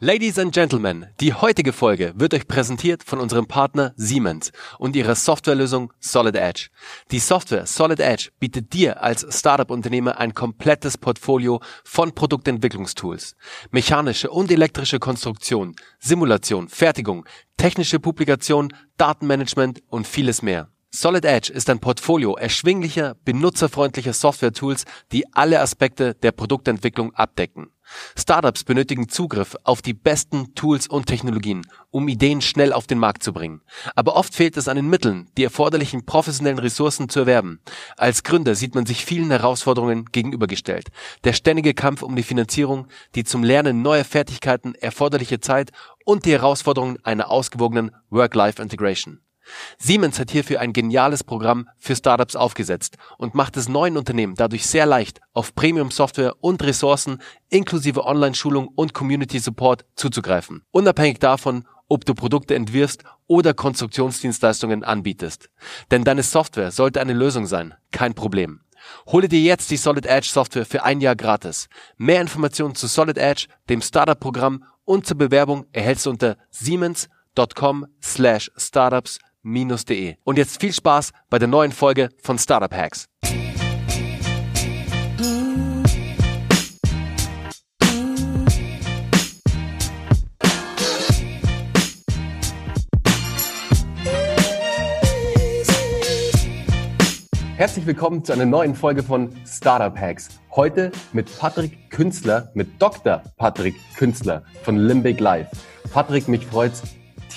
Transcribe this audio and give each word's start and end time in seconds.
Ladies 0.00 0.38
and 0.38 0.54
Gentlemen, 0.54 1.06
die 1.18 1.34
heutige 1.34 1.72
Folge 1.72 2.12
wird 2.14 2.32
euch 2.32 2.46
präsentiert 2.46 3.02
von 3.02 3.18
unserem 3.18 3.48
Partner 3.48 3.94
Siemens 3.96 4.52
und 4.78 4.94
ihrer 4.94 5.16
Softwarelösung 5.16 5.92
Solid 5.98 6.36
Edge. 6.36 6.68
Die 7.10 7.18
Software 7.18 7.66
Solid 7.66 7.98
Edge 7.98 8.30
bietet 8.38 8.72
dir 8.72 9.02
als 9.02 9.26
Startup-Unternehmer 9.28 10.20
ein 10.20 10.34
komplettes 10.34 10.98
Portfolio 10.98 11.60
von 11.82 12.14
Produktentwicklungstools. 12.14 13.34
Mechanische 13.72 14.30
und 14.30 14.52
elektrische 14.52 15.00
Konstruktion, 15.00 15.74
Simulation, 15.98 16.68
Fertigung, 16.68 17.24
technische 17.56 17.98
Publikation, 17.98 18.72
Datenmanagement 18.98 19.82
und 19.88 20.06
vieles 20.06 20.42
mehr. 20.42 20.68
Solid 20.90 21.24
Edge 21.24 21.52
ist 21.52 21.68
ein 21.70 21.80
Portfolio 21.80 22.36
erschwinglicher, 22.36 23.16
benutzerfreundlicher 23.24 24.12
Software-Tools, 24.12 24.84
die 25.10 25.24
alle 25.34 25.60
Aspekte 25.60 26.14
der 26.14 26.30
Produktentwicklung 26.30 27.12
abdecken. 27.16 27.72
Startups 28.16 28.64
benötigen 28.64 29.08
Zugriff 29.08 29.56
auf 29.64 29.82
die 29.82 29.94
besten 29.94 30.54
Tools 30.54 30.86
und 30.86 31.06
Technologien, 31.06 31.66
um 31.90 32.08
Ideen 32.08 32.40
schnell 32.40 32.72
auf 32.72 32.86
den 32.86 32.98
Markt 32.98 33.22
zu 33.22 33.32
bringen. 33.32 33.62
Aber 33.94 34.16
oft 34.16 34.34
fehlt 34.34 34.56
es 34.56 34.68
an 34.68 34.76
den 34.76 34.88
Mitteln, 34.88 35.28
die 35.36 35.44
erforderlichen 35.44 36.04
professionellen 36.04 36.58
Ressourcen 36.58 37.08
zu 37.08 37.20
erwerben. 37.20 37.60
Als 37.96 38.22
Gründer 38.22 38.54
sieht 38.54 38.74
man 38.74 38.86
sich 38.86 39.04
vielen 39.04 39.30
Herausforderungen 39.30 40.06
gegenübergestellt. 40.12 40.88
Der 41.24 41.32
ständige 41.32 41.74
Kampf 41.74 42.02
um 42.02 42.16
die 42.16 42.22
Finanzierung, 42.22 42.88
die 43.14 43.24
zum 43.24 43.42
Lernen 43.42 43.82
neuer 43.82 44.04
Fertigkeiten 44.04 44.74
erforderliche 44.74 45.40
Zeit 45.40 45.70
und 46.04 46.24
die 46.24 46.32
Herausforderungen 46.32 46.98
einer 47.04 47.30
ausgewogenen 47.30 47.92
Work-Life-Integration. 48.10 49.20
Siemens 49.78 50.18
hat 50.18 50.30
hierfür 50.30 50.60
ein 50.60 50.72
geniales 50.72 51.24
Programm 51.24 51.68
für 51.78 51.96
Startups 51.96 52.36
aufgesetzt 52.36 52.96
und 53.16 53.34
macht 53.34 53.56
es 53.56 53.68
neuen 53.68 53.96
Unternehmen 53.96 54.34
dadurch 54.34 54.66
sehr 54.66 54.86
leicht, 54.86 55.20
auf 55.32 55.54
Premium-Software 55.54 56.34
und 56.40 56.62
Ressourcen 56.62 57.20
inklusive 57.48 58.04
Online-Schulung 58.04 58.68
und 58.68 58.94
Community-Support 58.94 59.84
zuzugreifen. 59.96 60.62
Unabhängig 60.70 61.18
davon, 61.18 61.64
ob 61.88 62.04
du 62.04 62.14
Produkte 62.14 62.54
entwirfst 62.54 63.04
oder 63.26 63.54
Konstruktionsdienstleistungen 63.54 64.84
anbietest. 64.84 65.50
Denn 65.90 66.04
deine 66.04 66.22
Software 66.22 66.70
sollte 66.70 67.00
eine 67.00 67.14
Lösung 67.14 67.46
sein, 67.46 67.74
kein 67.90 68.14
Problem. 68.14 68.60
Hole 69.06 69.28
dir 69.28 69.40
jetzt 69.40 69.70
die 69.70 69.76
Solid 69.76 70.06
Edge 70.06 70.28
Software 70.30 70.66
für 70.66 70.84
ein 70.84 71.00
Jahr 71.00 71.16
gratis. 71.16 71.68
Mehr 71.96 72.20
Informationen 72.20 72.74
zu 72.74 72.86
Solid 72.86 73.18
Edge, 73.18 73.46
dem 73.68 73.82
Startup-Programm 73.82 74.64
und 74.84 75.06
zur 75.06 75.18
Bewerbung 75.18 75.66
erhältst 75.72 76.06
du 76.06 76.10
unter 76.10 76.36
siemens.com 76.50 77.86
slash 78.02 78.50
startups 78.56 79.18
startup-de. 79.48 80.16
Und 80.24 80.38
jetzt 80.38 80.60
viel 80.60 80.72
Spaß 80.72 81.12
bei 81.30 81.38
der 81.38 81.48
neuen 81.48 81.72
Folge 81.72 82.10
von 82.22 82.38
Startup 82.38 82.72
Hacks. 82.72 83.06
Herzlich 97.56 97.86
willkommen 97.86 98.24
zu 98.24 98.32
einer 98.32 98.46
neuen 98.46 98.76
Folge 98.76 99.02
von 99.02 99.34
Startup 99.44 99.96
Hacks. 99.98 100.28
Heute 100.54 100.92
mit 101.12 101.26
Patrick 101.40 101.90
Künstler, 101.90 102.52
mit 102.54 102.80
Dr. 102.80 103.22
Patrick 103.36 103.74
Künstler 103.96 104.44
von 104.62 104.76
Limbic 104.76 105.18
Life. 105.18 105.50
Patrick, 105.92 106.28
mich 106.28 106.46
freut's 106.46 106.82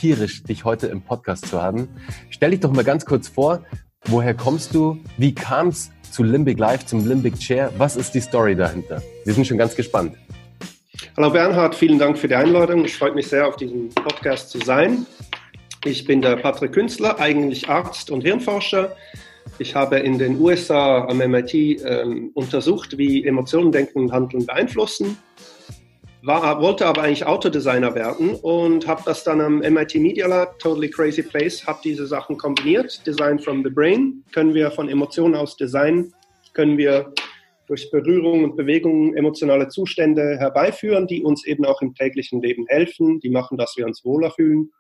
tierisch, 0.01 0.41
dich 0.41 0.65
heute 0.65 0.87
im 0.87 1.03
Podcast 1.03 1.45
zu 1.45 1.61
haben. 1.61 1.87
Stell 2.31 2.49
dich 2.49 2.59
doch 2.61 2.71
mal 2.71 2.83
ganz 2.83 3.05
kurz 3.05 3.27
vor, 3.27 3.63
woher 4.05 4.33
kommst 4.33 4.73
du? 4.73 4.97
Wie 5.19 5.35
kam 5.35 5.67
es 5.67 5.91
zu 6.09 6.23
Limbic 6.23 6.57
Life, 6.57 6.87
zum 6.87 7.07
Limbic 7.07 7.37
Chair? 7.37 7.71
Was 7.77 7.95
ist 7.95 8.15
die 8.15 8.19
Story 8.19 8.55
dahinter? 8.55 9.03
Wir 9.25 9.35
sind 9.35 9.45
schon 9.45 9.59
ganz 9.59 9.75
gespannt. 9.75 10.15
Hallo 11.15 11.29
Bernhard, 11.29 11.75
vielen 11.75 11.99
Dank 11.99 12.17
für 12.17 12.27
die 12.27 12.33
Einladung. 12.33 12.83
Es 12.83 12.93
freut 12.93 13.13
mich 13.13 13.27
sehr, 13.27 13.47
auf 13.47 13.57
diesem 13.57 13.89
Podcast 13.89 14.49
zu 14.49 14.57
sein. 14.57 15.05
Ich 15.85 16.03
bin 16.05 16.23
der 16.23 16.35
Patrick 16.37 16.71
Künstler, 16.71 17.19
eigentlich 17.19 17.69
Arzt 17.69 18.09
und 18.09 18.21
Hirnforscher. 18.21 18.95
Ich 19.59 19.75
habe 19.75 19.99
in 19.99 20.17
den 20.17 20.41
USA 20.41 21.05
am 21.05 21.17
MIT 21.19 21.53
ähm, 21.53 22.31
untersucht, 22.33 22.97
wie 22.97 23.23
Emotionen, 23.23 23.71
Denken 23.71 23.99
und 23.99 24.11
Handeln 24.11 24.47
beeinflussen 24.47 25.15
war, 26.23 26.61
wollte 26.61 26.85
aber 26.85 27.03
eigentlich 27.03 27.25
Autodesigner 27.25 27.95
werden 27.95 28.35
und 28.35 28.87
habe 28.87 29.01
das 29.05 29.23
dann 29.23 29.41
am 29.41 29.59
MIT 29.59 29.95
Media 29.95 30.27
Lab, 30.27 30.59
Totally 30.59 30.89
Crazy 30.89 31.23
Place, 31.23 31.65
habe 31.65 31.79
diese 31.83 32.05
Sachen 32.05 32.37
kombiniert. 32.37 33.05
Design 33.05 33.39
from 33.39 33.63
the 33.63 33.69
Brain 33.69 34.23
können 34.31 34.53
wir 34.53 34.71
von 34.71 34.87
Emotionen 34.87 35.35
aus 35.35 35.57
designen, 35.57 36.13
können 36.53 36.77
wir 36.77 37.13
durch 37.67 37.89
Berührung 37.89 38.43
und 38.43 38.55
Bewegung 38.55 39.15
emotionale 39.15 39.69
Zustände 39.69 40.37
herbeiführen, 40.37 41.07
die 41.07 41.23
uns 41.23 41.45
eben 41.45 41.65
auch 41.65 41.81
im 41.81 41.93
täglichen 41.95 42.41
Leben 42.41 42.65
helfen, 42.67 43.19
die 43.19 43.29
machen, 43.29 43.57
dass 43.57 43.75
wir 43.77 43.85
uns 43.85 44.03
wohler 44.03 44.31
fühlen. 44.31 44.71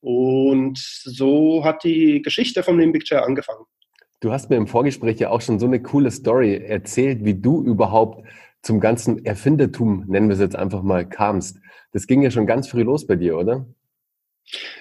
Und 0.00 0.78
so 0.78 1.64
hat 1.64 1.82
die 1.84 2.22
Geschichte 2.22 2.62
vom 2.62 2.78
Limbic 2.78 3.04
Chair 3.04 3.24
angefangen. 3.24 3.64
Du 4.20 4.32
hast 4.32 4.50
mir 4.50 4.56
im 4.56 4.66
Vorgespräch 4.66 5.18
ja 5.20 5.30
auch 5.30 5.40
schon 5.40 5.58
so 5.58 5.66
eine 5.66 5.80
coole 5.80 6.10
Story 6.10 6.56
erzählt, 6.56 7.24
wie 7.24 7.34
du 7.34 7.62
überhaupt 7.64 8.26
zum 8.62 8.80
ganzen 8.80 9.24
Erfindertum, 9.24 10.04
nennen 10.06 10.28
wir 10.28 10.34
es 10.34 10.40
jetzt 10.40 10.56
einfach 10.56 10.82
mal, 10.82 11.08
kamst. 11.08 11.58
Das 11.92 12.06
ging 12.06 12.22
ja 12.22 12.30
schon 12.30 12.46
ganz 12.46 12.68
früh 12.68 12.82
los 12.82 13.06
bei 13.06 13.16
dir, 13.16 13.36
oder? 13.36 13.66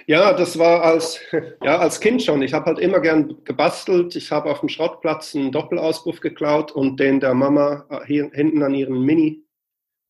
Ja, 0.05 0.33
das 0.33 0.57
war 0.57 0.83
als, 0.83 1.19
ja, 1.63 1.77
als 1.79 1.99
Kind 1.99 2.23
schon. 2.23 2.41
Ich 2.41 2.53
habe 2.53 2.65
halt 2.65 2.79
immer 2.79 2.99
gern 3.01 3.43
gebastelt. 3.43 4.15
Ich 4.15 4.31
habe 4.31 4.49
auf 4.49 4.61
dem 4.61 4.69
Schrottplatz 4.69 5.35
einen 5.35 5.51
Doppelauspuff 5.51 6.19
geklaut 6.21 6.71
und 6.71 6.99
den 6.99 7.19
der 7.19 7.33
Mama 7.33 7.85
hier 8.05 8.29
hinten 8.33 8.63
an 8.63 8.73
ihren 8.73 9.01
Mini 9.01 9.43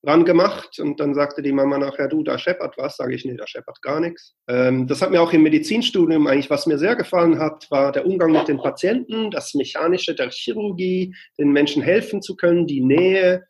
ran 0.06 0.26
gemacht. 0.26 0.80
Und 0.80 1.00
dann 1.00 1.16
sagte 1.16 1.42
die 1.42 1.52
Mama 1.52 1.78
nachher, 1.78 2.08
du, 2.08 2.24
da 2.24 2.38
scheppert 2.38 2.76
was. 2.78 2.98
Sage 2.98 3.16
ich, 3.16 3.26
nee, 3.26 3.36
da 3.36 3.48
scheppert 3.48 3.82
gar 3.82 4.00
nichts. 4.00 4.36
Ähm, 4.48 4.88
das 4.88 5.02
hat 5.02 5.12
mir 5.12 5.22
auch 5.22 5.34
im 5.34 5.44
Medizinstudium 5.44 6.28
eigentlich, 6.28 6.50
was 6.50 6.68
mir 6.68 6.78
sehr 6.78 6.96
gefallen 6.96 7.40
hat, 7.40 7.70
war 7.72 7.92
der 7.92 8.06
Umgang 8.06 8.32
mit 8.32 8.48
den 8.48 8.58
Patienten, 8.58 9.32
das 9.32 9.56
Mechanische 9.56 10.14
der 10.14 10.30
Chirurgie, 10.30 11.16
den 11.40 11.52
Menschen 11.52 11.82
helfen 11.82 12.22
zu 12.22 12.36
können, 12.36 12.68
die 12.68 12.82
Nähe, 12.82 13.48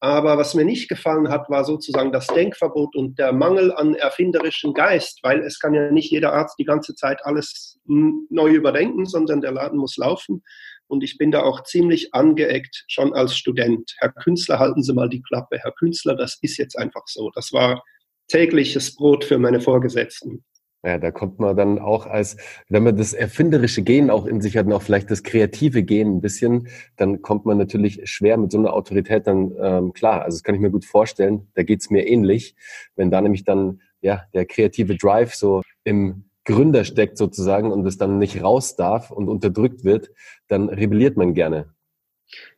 aber 0.00 0.36
was 0.38 0.54
mir 0.54 0.64
nicht 0.64 0.88
gefallen 0.88 1.28
hat, 1.28 1.48
war 1.48 1.64
sozusagen 1.64 2.12
das 2.12 2.26
Denkverbot 2.26 2.94
und 2.96 3.18
der 3.18 3.32
Mangel 3.32 3.72
an 3.72 3.94
erfinderischem 3.94 4.74
Geist, 4.74 5.20
weil 5.22 5.40
es 5.40 5.58
kann 5.58 5.74
ja 5.74 5.90
nicht 5.90 6.10
jeder 6.10 6.32
Arzt 6.32 6.58
die 6.58 6.64
ganze 6.64 6.94
Zeit 6.94 7.24
alles 7.24 7.78
neu 7.84 8.50
überdenken, 8.50 9.06
sondern 9.06 9.40
der 9.40 9.52
Laden 9.52 9.78
muss 9.78 9.96
laufen. 9.96 10.42
Und 10.86 11.02
ich 11.02 11.16
bin 11.16 11.30
da 11.30 11.42
auch 11.42 11.62
ziemlich 11.64 12.12
angeeckt, 12.12 12.84
schon 12.88 13.14
als 13.14 13.36
Student. 13.36 13.94
Herr 13.98 14.12
Künstler, 14.12 14.58
halten 14.58 14.82
Sie 14.82 14.92
mal 14.92 15.08
die 15.08 15.22
Klappe. 15.22 15.58
Herr 15.58 15.72
Künstler, 15.72 16.14
das 16.14 16.38
ist 16.42 16.58
jetzt 16.58 16.78
einfach 16.78 17.04
so. 17.06 17.30
Das 17.34 17.52
war 17.52 17.82
tägliches 18.28 18.94
Brot 18.94 19.24
für 19.24 19.38
meine 19.38 19.60
Vorgesetzten. 19.60 20.44
Ja, 20.84 20.98
da 20.98 21.10
kommt 21.10 21.38
man 21.38 21.56
dann 21.56 21.78
auch 21.78 22.04
als, 22.04 22.36
wenn 22.68 22.82
man 22.82 22.94
das 22.94 23.14
erfinderische 23.14 23.80
Gen 23.80 24.10
auch 24.10 24.26
in 24.26 24.42
sich 24.42 24.58
hat 24.58 24.66
und 24.66 24.74
auch 24.74 24.82
vielleicht 24.82 25.10
das 25.10 25.22
kreative 25.22 25.82
Gen 25.82 26.16
ein 26.16 26.20
bisschen, 26.20 26.68
dann 26.96 27.22
kommt 27.22 27.46
man 27.46 27.56
natürlich 27.56 28.02
schwer 28.04 28.36
mit 28.36 28.52
so 28.52 28.58
einer 28.58 28.74
Autorität 28.74 29.26
dann 29.26 29.54
ähm, 29.58 29.92
klar. 29.94 30.22
Also 30.22 30.36
das 30.36 30.42
kann 30.42 30.54
ich 30.54 30.60
mir 30.60 30.70
gut 30.70 30.84
vorstellen. 30.84 31.48
Da 31.54 31.62
geht's 31.62 31.88
mir 31.88 32.06
ähnlich. 32.06 32.54
Wenn 32.96 33.10
da 33.10 33.22
nämlich 33.22 33.44
dann 33.44 33.80
ja 34.02 34.24
der 34.34 34.44
kreative 34.44 34.96
Drive 34.96 35.34
so 35.34 35.62
im 35.84 36.24
Gründer 36.44 36.84
steckt 36.84 37.16
sozusagen 37.16 37.72
und 37.72 37.86
es 37.86 37.96
dann 37.96 38.18
nicht 38.18 38.42
raus 38.42 38.76
darf 38.76 39.10
und 39.10 39.30
unterdrückt 39.30 39.84
wird, 39.84 40.10
dann 40.48 40.68
rebelliert 40.68 41.16
man 41.16 41.32
gerne. 41.32 41.72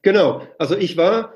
Genau. 0.02 0.42
Also 0.58 0.76
ich 0.76 0.96
war, 0.96 1.32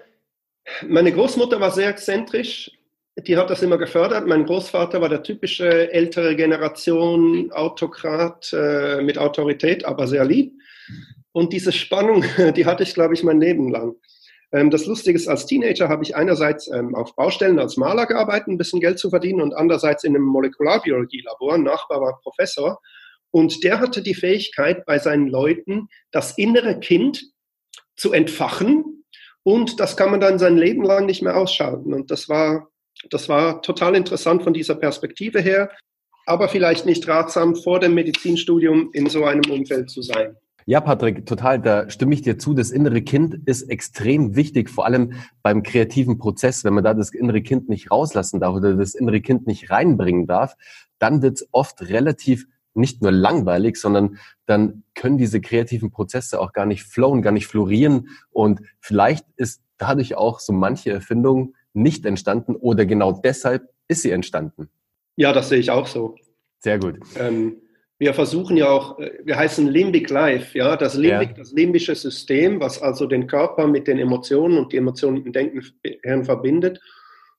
meine 0.88 1.12
Großmutter 1.12 1.60
war 1.60 1.70
sehr 1.70 1.88
exzentrisch 1.88 2.72
die 3.18 3.36
hat 3.36 3.50
das 3.50 3.62
immer 3.62 3.78
gefördert. 3.78 4.26
Mein 4.26 4.46
Großvater 4.46 5.00
war 5.00 5.08
der 5.08 5.22
typische 5.22 5.92
ältere 5.92 6.36
Generation 6.36 7.50
Autokrat 7.52 8.52
äh, 8.52 9.02
mit 9.02 9.18
Autorität, 9.18 9.84
aber 9.84 10.06
sehr 10.06 10.24
lieb. 10.24 10.54
Und 11.32 11.52
diese 11.52 11.72
Spannung, 11.72 12.24
die 12.56 12.66
hatte 12.66 12.82
ich, 12.82 12.94
glaube 12.94 13.14
ich, 13.14 13.22
mein 13.22 13.40
Leben 13.40 13.70
lang. 13.70 13.94
Ähm, 14.52 14.70
das 14.70 14.86
Lustige 14.86 15.16
ist, 15.16 15.28
als 15.28 15.46
Teenager 15.46 15.88
habe 15.88 16.02
ich 16.02 16.16
einerseits 16.16 16.68
ähm, 16.68 16.94
auf 16.94 17.14
Baustellen 17.14 17.58
als 17.58 17.76
Maler 17.76 18.06
gearbeitet, 18.06 18.48
ein 18.48 18.58
bisschen 18.58 18.80
Geld 18.80 18.98
zu 18.98 19.10
verdienen, 19.10 19.42
und 19.42 19.54
andererseits 19.54 20.04
in 20.04 20.14
einem 20.14 20.24
Molekularbiologie-Labor. 20.24 21.54
Ein 21.54 21.62
Nachbar 21.64 22.00
war 22.00 22.20
Professor. 22.22 22.80
Und 23.32 23.62
der 23.62 23.80
hatte 23.80 24.02
die 24.02 24.14
Fähigkeit, 24.14 24.84
bei 24.86 24.98
seinen 24.98 25.28
Leuten 25.28 25.88
das 26.10 26.36
innere 26.36 26.80
Kind 26.80 27.22
zu 27.96 28.12
entfachen. 28.12 29.04
Und 29.44 29.78
das 29.78 29.96
kann 29.96 30.10
man 30.10 30.20
dann 30.20 30.38
sein 30.38 30.56
Leben 30.56 30.82
lang 30.84 31.06
nicht 31.06 31.22
mehr 31.22 31.36
ausschalten. 31.36 31.94
Und 31.94 32.10
das 32.10 32.28
war 32.28 32.69
das 33.08 33.28
war 33.28 33.62
total 33.62 33.96
interessant 33.96 34.42
von 34.42 34.52
dieser 34.52 34.74
Perspektive 34.74 35.40
her, 35.40 35.70
aber 36.26 36.48
vielleicht 36.48 36.86
nicht 36.86 37.06
ratsam, 37.08 37.56
vor 37.56 37.80
dem 37.80 37.94
Medizinstudium 37.94 38.90
in 38.92 39.08
so 39.08 39.24
einem 39.24 39.50
Umfeld 39.50 39.90
zu 39.90 40.02
sein. 40.02 40.36
Ja, 40.66 40.80
Patrick, 40.80 41.26
total, 41.26 41.60
da 41.60 41.88
stimme 41.88 42.14
ich 42.14 42.22
dir 42.22 42.38
zu. 42.38 42.54
Das 42.54 42.70
innere 42.70 43.02
Kind 43.02 43.34
ist 43.46 43.62
extrem 43.62 44.36
wichtig, 44.36 44.68
vor 44.70 44.84
allem 44.84 45.14
beim 45.42 45.62
kreativen 45.62 46.18
Prozess. 46.18 46.62
Wenn 46.64 46.74
man 46.74 46.84
da 46.84 46.94
das 46.94 47.10
innere 47.10 47.42
Kind 47.42 47.68
nicht 47.68 47.90
rauslassen 47.90 48.40
darf 48.40 48.54
oder 48.54 48.74
das 48.74 48.94
innere 48.94 49.20
Kind 49.20 49.46
nicht 49.46 49.70
reinbringen 49.70 50.26
darf, 50.26 50.56
dann 50.98 51.22
wird 51.22 51.38
es 51.38 51.48
oft 51.50 51.82
relativ 51.88 52.46
nicht 52.74 53.02
nur 53.02 53.10
langweilig, 53.10 53.76
sondern 53.76 54.18
dann 54.46 54.84
können 54.94 55.18
diese 55.18 55.40
kreativen 55.40 55.90
Prozesse 55.90 56.40
auch 56.40 56.52
gar 56.52 56.66
nicht 56.66 56.84
flowen, 56.84 57.22
gar 57.22 57.32
nicht 57.32 57.46
florieren. 57.46 58.08
Und 58.30 58.60
vielleicht 58.78 59.26
ist 59.36 59.62
dadurch 59.78 60.14
auch 60.14 60.40
so 60.40 60.52
manche 60.52 60.90
Erfindung 60.90 61.54
nicht 61.72 62.04
entstanden 62.06 62.56
oder 62.56 62.86
genau 62.86 63.12
deshalb 63.12 63.68
ist 63.88 64.02
sie 64.02 64.10
entstanden? 64.10 64.68
Ja, 65.16 65.32
das 65.32 65.48
sehe 65.48 65.58
ich 65.58 65.70
auch 65.70 65.86
so. 65.86 66.16
Sehr 66.58 66.78
gut. 66.78 66.98
Ähm, 67.18 67.56
wir 67.98 68.14
versuchen 68.14 68.56
ja 68.56 68.68
auch, 68.68 68.98
äh, 68.98 69.12
wir 69.24 69.36
heißen 69.36 69.66
Limbic 69.66 70.08
Life, 70.10 70.56
ja, 70.56 70.76
das 70.76 70.94
Limbic, 70.94 71.30
ja. 71.30 71.34
das 71.36 71.52
limbische 71.52 71.94
System, 71.94 72.60
was 72.60 72.80
also 72.80 73.06
den 73.06 73.26
Körper 73.26 73.66
mit 73.66 73.86
den 73.86 73.98
Emotionen 73.98 74.58
und 74.58 74.72
die 74.72 74.78
Emotionen 74.78 75.22
mit 75.22 75.26
dem 75.26 75.32
Denken 75.32 76.24
verbindet 76.24 76.80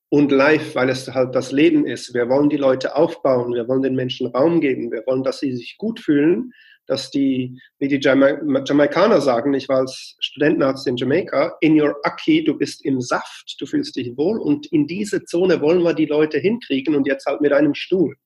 und 0.10 0.32
Life, 0.32 0.76
weil 0.76 0.90
es 0.90 1.08
halt 1.08 1.34
das 1.34 1.52
Leben 1.52 1.88
ist. 1.88 2.14
Wir 2.14 2.30
wollen 2.30 2.50
die 2.50 2.58
Leute 2.58 2.96
aufbauen, 2.96 3.54
wir 3.54 3.68
wollen 3.68 3.82
den 3.82 3.96
Menschen 3.96 4.28
Raum 4.28 4.62
geben, 4.62 4.92
wir 4.92 5.04
wollen, 5.08 5.24
dass 5.24 5.40
sie 5.40 5.56
sich 5.56 5.78
gut 5.78 6.00
fühlen, 6.00 6.52
dass 6.92 7.10
die, 7.10 7.58
wie 7.80 7.88
die 7.88 8.02
Jama 8.02 8.38
Jamaikaner 8.66 9.22
sagen, 9.22 9.54
ich 9.54 9.70
war 9.70 9.78
als 9.78 10.18
Studentenarzt 10.20 10.86
in 10.88 10.98
Jamaika, 10.98 11.56
in 11.62 11.80
your 11.80 11.96
Aki, 12.04 12.44
du 12.44 12.58
bist 12.58 12.84
im 12.84 13.00
Saft, 13.00 13.56
du 13.60 13.66
fühlst 13.66 13.96
dich 13.96 14.18
wohl 14.18 14.38
und 14.42 14.66
in 14.74 14.88
diese 14.88 15.24
Zone 15.24 15.62
wollen 15.62 15.84
wir 15.84 15.94
die 15.94 16.06
Leute 16.06 16.38
hinkriegen 16.38 16.94
und 16.94 17.08
jetzt 17.08 17.26
halt 17.26 17.40
mit 17.40 17.54
einem 17.54 17.76
Stuhl. 17.76 18.18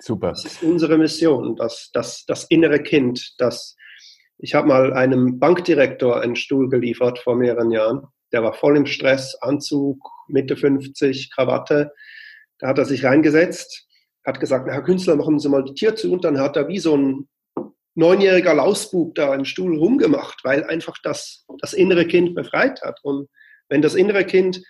Super. 0.00 0.30
Das 0.30 0.44
ist 0.44 0.60
unsere 0.64 0.98
Mission, 0.98 1.54
das, 1.54 1.90
das, 1.92 2.24
das 2.26 2.46
innere 2.50 2.82
Kind. 2.82 3.34
Das, 3.38 3.76
ich 4.38 4.56
habe 4.56 4.66
mal 4.66 4.92
einem 4.92 5.38
Bankdirektor 5.38 6.20
einen 6.20 6.34
Stuhl 6.34 6.68
geliefert 6.68 7.20
vor 7.20 7.36
mehreren 7.36 7.70
Jahren. 7.70 8.08
Der 8.32 8.42
war 8.42 8.54
voll 8.54 8.76
im 8.76 8.86
Stress, 8.86 9.36
Anzug, 9.40 10.04
Mitte 10.26 10.56
50, 10.56 11.30
Krawatte. 11.32 11.92
Da 12.58 12.66
hat 12.66 12.78
er 12.78 12.86
sich 12.86 13.04
reingesetzt, 13.04 13.86
hat 14.26 14.40
gesagt, 14.40 14.66
Herr 14.68 14.82
Künstler, 14.82 15.14
machen 15.14 15.38
Sie 15.38 15.48
mal 15.48 15.62
die 15.62 15.74
Tür 15.74 15.94
zu. 15.94 16.12
Und 16.12 16.24
dann 16.24 16.40
hat 16.40 16.56
er 16.56 16.66
wie 16.66 16.80
so 16.80 16.96
ein 16.96 17.28
neunjähriger 18.00 18.54
Lausbub 18.54 19.14
da 19.14 19.30
einen 19.30 19.44
Stuhl 19.44 19.78
rumgemacht, 19.78 20.40
weil 20.42 20.64
einfach 20.64 20.96
das, 21.04 21.44
das 21.60 21.72
innere 21.72 22.06
Kind 22.06 22.34
befreit 22.34 22.82
hat. 22.82 22.98
Und 23.04 23.28
wenn 23.68 23.82
das 23.82 23.94
innere 23.94 24.24
Kind 24.24 24.60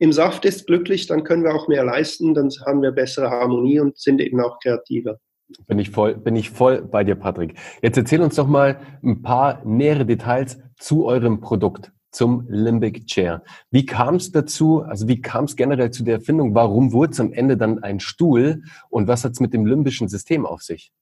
im 0.00 0.12
Saft 0.12 0.44
ist, 0.44 0.66
glücklich, 0.66 1.06
dann 1.06 1.22
können 1.22 1.44
wir 1.44 1.54
auch 1.54 1.68
mehr 1.68 1.84
leisten, 1.84 2.34
dann 2.34 2.50
haben 2.66 2.82
wir 2.82 2.92
bessere 2.92 3.30
Harmonie 3.30 3.78
und 3.78 3.96
sind 3.96 4.20
eben 4.20 4.40
auch 4.40 4.58
kreativer. 4.60 5.18
Bin 5.66 5.78
ich 5.78 5.90
voll, 5.90 6.16
bin 6.16 6.36
ich 6.36 6.50
voll 6.50 6.82
bei 6.82 7.04
dir, 7.04 7.14
Patrick. 7.14 7.54
Jetzt 7.80 7.96
erzähl 7.96 8.20
uns 8.20 8.34
doch 8.34 8.46
mal 8.46 8.80
ein 9.02 9.22
paar 9.22 9.64
nähere 9.64 10.04
Details 10.04 10.58
zu 10.76 11.06
eurem 11.06 11.40
Produkt, 11.40 11.90
zum 12.10 12.46
Limbic 12.48 13.06
Chair. 13.06 13.42
Wie 13.70 13.86
kam 13.86 14.16
es 14.16 14.30
dazu? 14.30 14.82
Also 14.82 15.08
wie 15.08 15.20
kam 15.20 15.44
es 15.44 15.56
generell 15.56 15.90
zu 15.90 16.04
der 16.04 16.16
Erfindung? 16.16 16.54
Warum 16.54 16.92
wurde 16.92 17.12
es 17.12 17.20
am 17.20 17.32
Ende 17.32 17.56
dann 17.56 17.82
ein 17.82 18.00
Stuhl? 18.00 18.62
Und 18.90 19.08
was 19.08 19.24
hat 19.24 19.32
es 19.32 19.40
mit 19.40 19.52
dem 19.54 19.66
limbischen 19.66 20.08
System 20.08 20.46
auf 20.46 20.62
sich? 20.62 20.92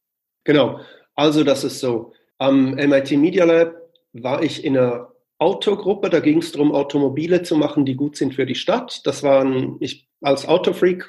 Genau. 0.44 0.80
Also 1.16 1.42
das 1.42 1.64
ist 1.64 1.80
so. 1.80 2.12
Am 2.38 2.74
MIT 2.74 3.12
Media 3.12 3.44
Lab 3.44 3.74
war 4.12 4.42
ich 4.42 4.64
in 4.64 4.76
einer 4.76 5.12
Autogruppe, 5.38 6.10
da 6.10 6.20
ging 6.20 6.38
es 6.38 6.52
darum, 6.52 6.72
Automobile 6.72 7.42
zu 7.42 7.56
machen, 7.56 7.84
die 7.84 7.96
gut 7.96 8.16
sind 8.16 8.34
für 8.34 8.46
die 8.46 8.54
Stadt. 8.54 9.00
Das 9.04 9.22
waren, 9.22 9.76
ich 9.80 10.08
als 10.22 10.46
Autofreak 10.46 11.06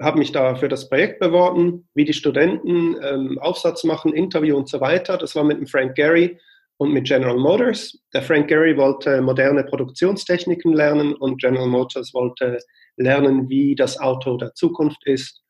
habe 0.00 0.18
mich 0.18 0.32
da 0.32 0.54
für 0.56 0.68
das 0.68 0.88
Projekt 0.88 1.20
beworben, 1.20 1.88
wie 1.94 2.04
die 2.04 2.12
Studenten 2.12 2.96
ähm, 3.02 3.38
Aufsatz 3.38 3.84
machen, 3.84 4.12
Interview 4.12 4.56
und 4.56 4.68
so 4.68 4.80
weiter. 4.80 5.18
Das 5.18 5.36
war 5.36 5.44
mit 5.44 5.58
dem 5.58 5.66
Frank 5.66 5.94
Gehry 5.94 6.38
und 6.78 6.92
mit 6.92 7.06
General 7.06 7.36
Motors. 7.36 7.98
Der 8.12 8.22
Frank 8.22 8.48
Gehry 8.48 8.76
wollte 8.76 9.20
moderne 9.20 9.62
Produktionstechniken 9.64 10.72
lernen 10.72 11.14
und 11.14 11.40
General 11.40 11.68
Motors 11.68 12.12
wollte 12.12 12.58
lernen, 12.96 13.48
wie 13.48 13.74
das 13.74 14.00
Auto 14.00 14.36
der 14.36 14.54
Zukunft 14.54 15.06
ist. 15.06 15.43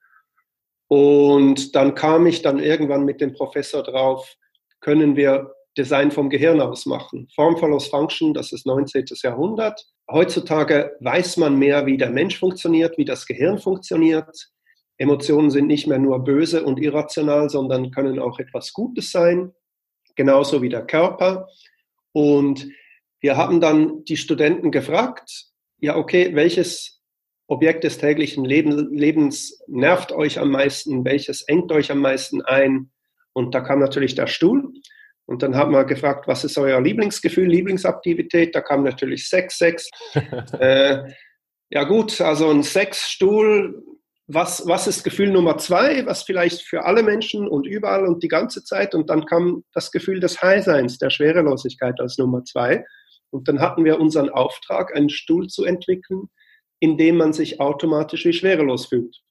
Und 0.89 1.75
dann 1.75 1.95
kam 1.95 2.27
ich 2.27 2.43
dann 2.43 2.59
irgendwann 2.59 3.05
mit 3.05 3.21
dem 3.21 3.33
Professor 3.33 3.83
drauf, 3.83 4.37
können 4.81 5.17
wir 5.17 5.55
Design 5.77 6.11
vom 6.11 6.31
Gehirn 6.31 6.61
aus 6.61 6.87
machen. 6.87 7.29
Form 7.35 7.57
follows 7.57 7.89
Function, 7.89 8.33
das 8.33 8.53
ist 8.53 8.67
19. 8.67 9.07
Jahrhundert. 9.23 9.85
Heutzutage 10.11 10.97
weiß 11.01 11.39
man 11.39 11.59
mehr, 11.59 11.87
wie 11.87 11.97
der 11.97 12.11
Mensch 12.11 12.39
funktioniert, 12.39 12.97
wie 12.99 13.05
das 13.05 13.27
Gehirn 13.27 13.59
funktioniert. 13.59 14.51
Emotionen 14.99 15.51
sind 15.51 15.67
nicht 15.67 15.87
mehr 15.87 15.99
nur 15.99 16.23
böse 16.23 16.65
und 16.65 16.79
irrational, 16.79 17.51
sondern 17.51 17.91
können 17.91 18.21
auch 18.21 18.39
etwas 18.39 18.73
Gutes 18.73 19.11
sein, 19.11 19.53
genauso 20.15 20.63
wie 20.63 20.69
der 20.69 20.87
Körper. 20.87 21.49
Und 22.13 22.69
wir 23.21 23.37
haben 23.37 23.61
dann 23.61 24.05
die 24.05 24.17
Studenten 24.17 24.71
gefragt, 24.71 25.47
ja, 25.81 25.97
okay, 25.97 26.35
welches 26.35 26.94
Objekt 27.47 27.85
des 27.85 27.99
täglichen 27.99 28.45
Lebens 28.45 29.61
nervt 29.67 30.13
euch 30.13 30.39
am 30.39 30.51
meisten, 30.51 31.05
welches 31.05 31.43
engt 31.43 31.71
euch 31.73 31.91
am 31.91 31.99
meisten 31.99 32.43
ein? 32.43 32.91
Und 33.35 33.55
da 33.55 33.61
kam 33.61 33.81
natürlich 33.81 34.15
der 34.15 34.27
Stuhl. 34.27 34.73
Und 35.27 35.43
dann 35.43 35.57
hat 35.57 35.71
man 35.71 35.87
gefragt, 35.87 36.27
was 36.27 36.45
ist 36.45 36.59
euer 36.59 36.81
Lieblingsgefühl, 36.81 37.49
Lieblingsaktivität? 37.49 38.55
Da 38.55 38.61
kam 38.61 38.83
natürlich 38.83 39.29
Sex, 39.29 39.59
Sex. 39.59 39.91
äh, 40.59 41.03
ja 41.71 41.85
gut, 41.85 42.21
also 42.21 42.51
ein 42.51 42.63
Sexstuhl, 42.63 43.83
was, 44.27 44.67
was 44.67 44.87
ist 44.87 45.03
Gefühl 45.05 45.31
Nummer 45.31 45.59
zwei, 45.59 46.07
was 46.07 46.23
vielleicht 46.23 46.63
für 46.63 46.85
alle 46.85 47.03
Menschen 47.03 47.47
und 47.47 47.67
überall 47.67 48.07
und 48.07 48.23
die 48.23 48.29
ganze 48.29 48.65
Zeit. 48.65 48.95
Und 48.95 49.11
dann 49.11 49.27
kam 49.27 49.65
das 49.73 49.91
Gefühl 49.91 50.21
des 50.21 50.43
Highseins, 50.43 50.99
der 50.99 51.11
Schwerelosigkeit 51.11 52.01
als 52.01 52.17
Nummer 52.17 52.45
zwei. 52.45 52.85
Und 53.31 53.49
dann 53.49 53.61
hatten 53.61 53.85
wir 53.85 53.99
unseren 53.99 54.31
Auftrag, 54.31 54.95
einen 54.95 55.11
Stuhl 55.11 55.49
zu 55.49 55.65
entwickeln, 55.65 56.29
in 56.85 56.99
dem 56.99 57.17
man 57.17 57.33
sich 57.33 57.61
automatisch 57.61 58.27
wie 58.27 58.35
schwerelos 58.35 58.85
fühlt. 58.85 59.23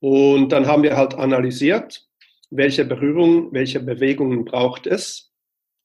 Und 0.00 0.48
dann 0.50 0.66
haben 0.66 0.82
wir 0.82 0.96
halt 0.96 1.12
analysiert, 1.12 2.08
welche 2.50 2.86
Berührung, 2.86 3.52
welche 3.52 3.80
Bewegungen 3.80 4.46
braucht 4.46 4.86
es, 4.86 5.30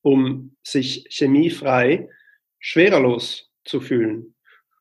um 0.01 0.55
sich 0.63 1.05
chemiefrei 1.09 2.07
schwerelos 2.59 3.51
zu 3.65 3.81
fühlen. 3.81 4.35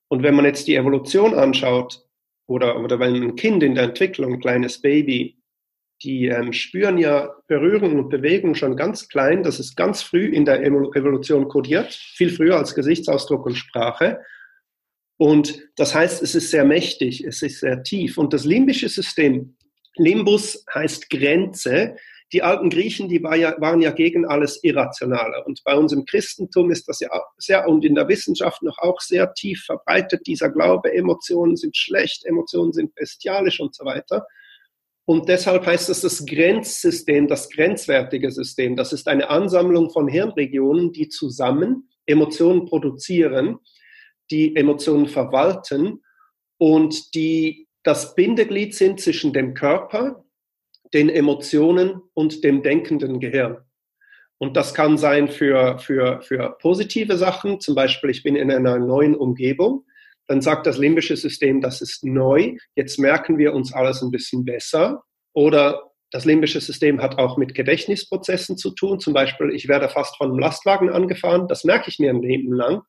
Und 0.06 0.22
wenn 0.22 0.36
man 0.36 0.44
jetzt 0.44 0.68
die 0.68 0.76
Evolution 0.76 1.34
anschaut, 1.34 2.04
oder, 2.48 2.78
oder 2.78 3.00
wenn 3.00 3.20
ein 3.20 3.34
Kind 3.34 3.64
in 3.64 3.74
der 3.74 3.84
Entwicklung, 3.84 4.34
ein 4.34 4.40
kleines 4.40 4.80
Baby, 4.80 5.36
die 6.04 6.26
ähm, 6.26 6.52
spüren 6.52 6.96
ja 6.96 7.34
Berührung 7.48 7.98
und 7.98 8.08
Bewegung 8.08 8.54
schon 8.54 8.76
ganz 8.76 9.08
klein. 9.08 9.42
Das 9.42 9.58
ist 9.58 9.74
ganz 9.74 10.00
früh 10.00 10.26
in 10.26 10.44
der 10.44 10.62
Evolution 10.62 11.48
kodiert, 11.48 11.92
viel 11.92 12.30
früher 12.30 12.56
als 12.56 12.76
Gesichtsausdruck 12.76 13.46
und 13.46 13.56
Sprache. 13.56 14.20
Und 15.18 15.68
das 15.76 15.94
heißt, 15.94 16.22
es 16.22 16.34
ist 16.34 16.50
sehr 16.50 16.64
mächtig, 16.64 17.24
es 17.24 17.42
ist 17.42 17.60
sehr 17.60 17.82
tief. 17.82 18.18
Und 18.18 18.32
das 18.32 18.44
limbische 18.44 18.88
System, 18.88 19.56
Limbus 19.96 20.64
heißt 20.74 21.08
Grenze, 21.08 21.96
die 22.32 22.42
alten 22.42 22.70
Griechen, 22.70 23.08
die 23.08 23.22
war 23.22 23.36
ja, 23.36 23.54
waren 23.60 23.80
ja 23.80 23.92
gegen 23.92 24.26
alles 24.26 24.62
Irrationale. 24.62 25.44
Und 25.44 25.62
bei 25.64 25.74
uns 25.76 25.92
im 25.92 26.04
Christentum 26.04 26.70
ist 26.70 26.88
das 26.88 27.00
ja 27.00 27.08
sehr 27.38 27.68
und 27.68 27.84
in 27.84 27.94
der 27.94 28.08
Wissenschaft 28.08 28.62
noch 28.62 28.78
auch 28.78 29.00
sehr 29.00 29.32
tief 29.34 29.64
verbreitet, 29.64 30.26
dieser 30.26 30.50
Glaube, 30.50 30.92
Emotionen 30.92 31.56
sind 31.56 31.76
schlecht, 31.76 32.24
Emotionen 32.24 32.72
sind 32.72 32.94
bestialisch 32.94 33.60
und 33.60 33.74
so 33.74 33.84
weiter. 33.84 34.26
Und 35.04 35.28
deshalb 35.28 35.64
heißt 35.64 35.88
es 35.88 36.00
das 36.00 36.26
Grenzsystem, 36.26 37.28
das 37.28 37.48
grenzwertige 37.48 38.32
System. 38.32 38.74
Das 38.74 38.92
ist 38.92 39.06
eine 39.06 39.30
Ansammlung 39.30 39.90
von 39.90 40.08
Hirnregionen, 40.08 40.92
die 40.92 41.08
zusammen 41.08 41.88
Emotionen 42.06 42.66
produzieren, 42.66 43.58
die 44.30 44.56
Emotionen 44.56 45.06
verwalten 45.06 46.02
und 46.58 47.14
die 47.14 47.68
das 47.82 48.14
Bindeglied 48.14 48.74
sind 48.74 49.00
zwischen 49.00 49.32
dem 49.32 49.54
Körper, 49.54 50.24
den 50.92 51.08
Emotionen 51.08 52.00
und 52.14 52.42
dem 52.42 52.62
denkenden 52.62 53.20
Gehirn. 53.20 53.58
Und 54.38 54.56
das 54.56 54.74
kann 54.74 54.98
sein 54.98 55.28
für, 55.28 55.78
für, 55.78 56.20
für 56.22 56.56
positive 56.60 57.16
Sachen, 57.16 57.60
zum 57.60 57.74
Beispiel 57.74 58.10
ich 58.10 58.22
bin 58.22 58.36
in 58.36 58.50
einer 58.50 58.78
neuen 58.78 59.14
Umgebung, 59.14 59.84
dann 60.26 60.42
sagt 60.42 60.66
das 60.66 60.78
limbische 60.78 61.16
System, 61.16 61.60
das 61.60 61.80
ist 61.80 62.04
neu, 62.04 62.56
jetzt 62.74 62.98
merken 62.98 63.38
wir 63.38 63.54
uns 63.54 63.72
alles 63.72 64.02
ein 64.02 64.10
bisschen 64.10 64.44
besser. 64.44 65.04
Oder 65.32 65.92
das 66.10 66.24
limbische 66.24 66.60
System 66.60 67.00
hat 67.00 67.18
auch 67.18 67.36
mit 67.36 67.54
Gedächtnisprozessen 67.54 68.56
zu 68.56 68.72
tun, 68.72 68.98
zum 68.98 69.12
Beispiel 69.12 69.50
ich 69.50 69.68
werde 69.68 69.88
fast 69.88 70.16
von 70.16 70.30
einem 70.30 70.38
Lastwagen 70.38 70.90
angefahren, 70.90 71.46
das 71.48 71.64
merke 71.64 71.88
ich 71.88 71.98
mir 71.98 72.10
ein 72.10 72.22
Leben 72.22 72.52
lang, 72.52 72.82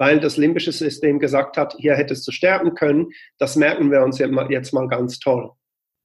weil 0.00 0.18
das 0.18 0.38
limbische 0.38 0.72
System 0.72 1.18
gesagt 1.18 1.58
hat, 1.58 1.76
hier 1.78 1.94
hättest 1.94 2.26
du 2.26 2.32
sterben 2.32 2.74
können, 2.74 3.10
das 3.36 3.54
merken 3.54 3.90
wir 3.90 4.02
uns 4.02 4.18
jetzt 4.18 4.72
mal 4.72 4.88
ganz 4.88 5.18
toll. 5.18 5.50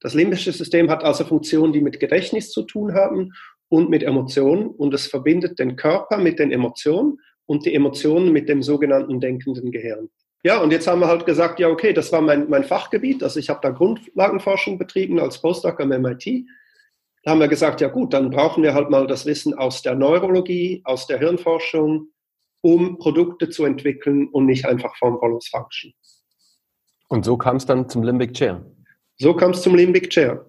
Das 0.01 0.13
limbische 0.13 0.51
System 0.51 0.89
hat 0.89 1.05
also 1.05 1.23
Funktionen, 1.23 1.71
die 1.71 1.79
mit 1.79 2.01
Gedächtnis 2.01 2.51
zu 2.51 2.63
tun 2.63 2.93
haben 2.93 3.31
und 3.69 3.89
mit 3.89 4.03
Emotionen 4.03 4.67
und 4.67 4.93
es 4.93 5.07
verbindet 5.07 5.59
den 5.59 5.77
Körper 5.77 6.17
mit 6.17 6.39
den 6.39 6.51
Emotionen 6.51 7.19
und 7.45 7.65
die 7.65 7.73
Emotionen 7.73 8.33
mit 8.33 8.49
dem 8.49 8.61
sogenannten 8.61 9.21
denkenden 9.21 9.71
Gehirn. 9.71 10.09
Ja, 10.43 10.59
und 10.59 10.71
jetzt 10.71 10.87
haben 10.87 10.99
wir 10.99 11.07
halt 11.07 11.25
gesagt, 11.25 11.61
ja, 11.61 11.69
okay, 11.69 11.93
das 11.93 12.11
war 12.11 12.19
mein, 12.19 12.49
mein 12.49 12.65
Fachgebiet. 12.65 13.23
Also 13.23 13.39
ich 13.39 13.49
habe 13.49 13.61
da 13.63 13.69
Grundlagenforschung 13.69 14.77
betrieben 14.77 15.21
als 15.21 15.41
Postdoc 15.41 15.79
am 15.79 15.87
MIT. 15.87 16.45
Da 17.23 17.31
haben 17.31 17.39
wir 17.39 17.47
gesagt, 17.47 17.79
ja 17.79 17.87
gut, 17.87 18.13
dann 18.13 18.29
brauchen 18.29 18.61
wir 18.61 18.73
halt 18.73 18.89
mal 18.89 19.07
das 19.07 19.25
Wissen 19.25 19.53
aus 19.53 19.83
der 19.83 19.95
Neurologie, 19.95 20.81
aus 20.83 21.07
der 21.07 21.17
Hirnforschung, 21.17 22.09
um 22.65 22.98
Produkte 22.98 23.51
zu 23.51 23.63
entwickeln 23.63 24.27
und 24.29 24.48
nicht 24.48 24.65
einfach 24.65 24.95
Form 24.95 25.19
follows 25.19 25.48
Function. 25.50 25.93
Und 27.10 27.24
so 27.24 27.38
kam 27.38 27.57
es 27.57 27.67
dann 27.67 27.89
zum 27.89 28.01
Limbic 28.01 28.34
Chair. 28.34 28.65
So 29.17 29.36
kam 29.36 29.51
es 29.51 29.62
zum 29.62 29.75
Limbic 29.75 30.10
Chair. 30.10 30.48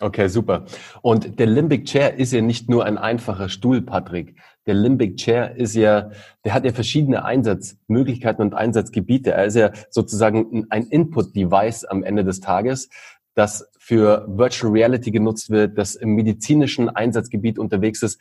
Okay, 0.00 0.28
super. 0.28 0.64
Und 1.02 1.38
der 1.38 1.46
Limbic 1.46 1.84
Chair 1.84 2.14
ist 2.14 2.32
ja 2.32 2.40
nicht 2.40 2.70
nur 2.70 2.86
ein 2.86 2.96
einfacher 2.96 3.50
Stuhl, 3.50 3.82
Patrick. 3.82 4.34
Der 4.66 4.72
Limbic 4.72 5.18
Chair 5.18 5.56
ist 5.56 5.74
ja, 5.74 6.10
der 6.42 6.54
hat 6.54 6.64
ja 6.64 6.72
verschiedene 6.72 7.26
Einsatzmöglichkeiten 7.26 8.42
und 8.42 8.54
Einsatzgebiete. 8.54 9.32
Er 9.32 9.44
ist 9.44 9.56
ja 9.56 9.70
sozusagen 9.90 10.66
ein 10.70 10.86
Input-Device 10.86 11.84
am 11.84 12.02
Ende 12.02 12.24
des 12.24 12.40
Tages, 12.40 12.88
das 13.34 13.68
für 13.78 14.24
Virtual 14.26 14.72
Reality 14.72 15.10
genutzt 15.10 15.50
wird, 15.50 15.76
das 15.76 15.96
im 15.96 16.14
medizinischen 16.14 16.88
Einsatzgebiet 16.88 17.58
unterwegs 17.58 18.02
ist. 18.02 18.18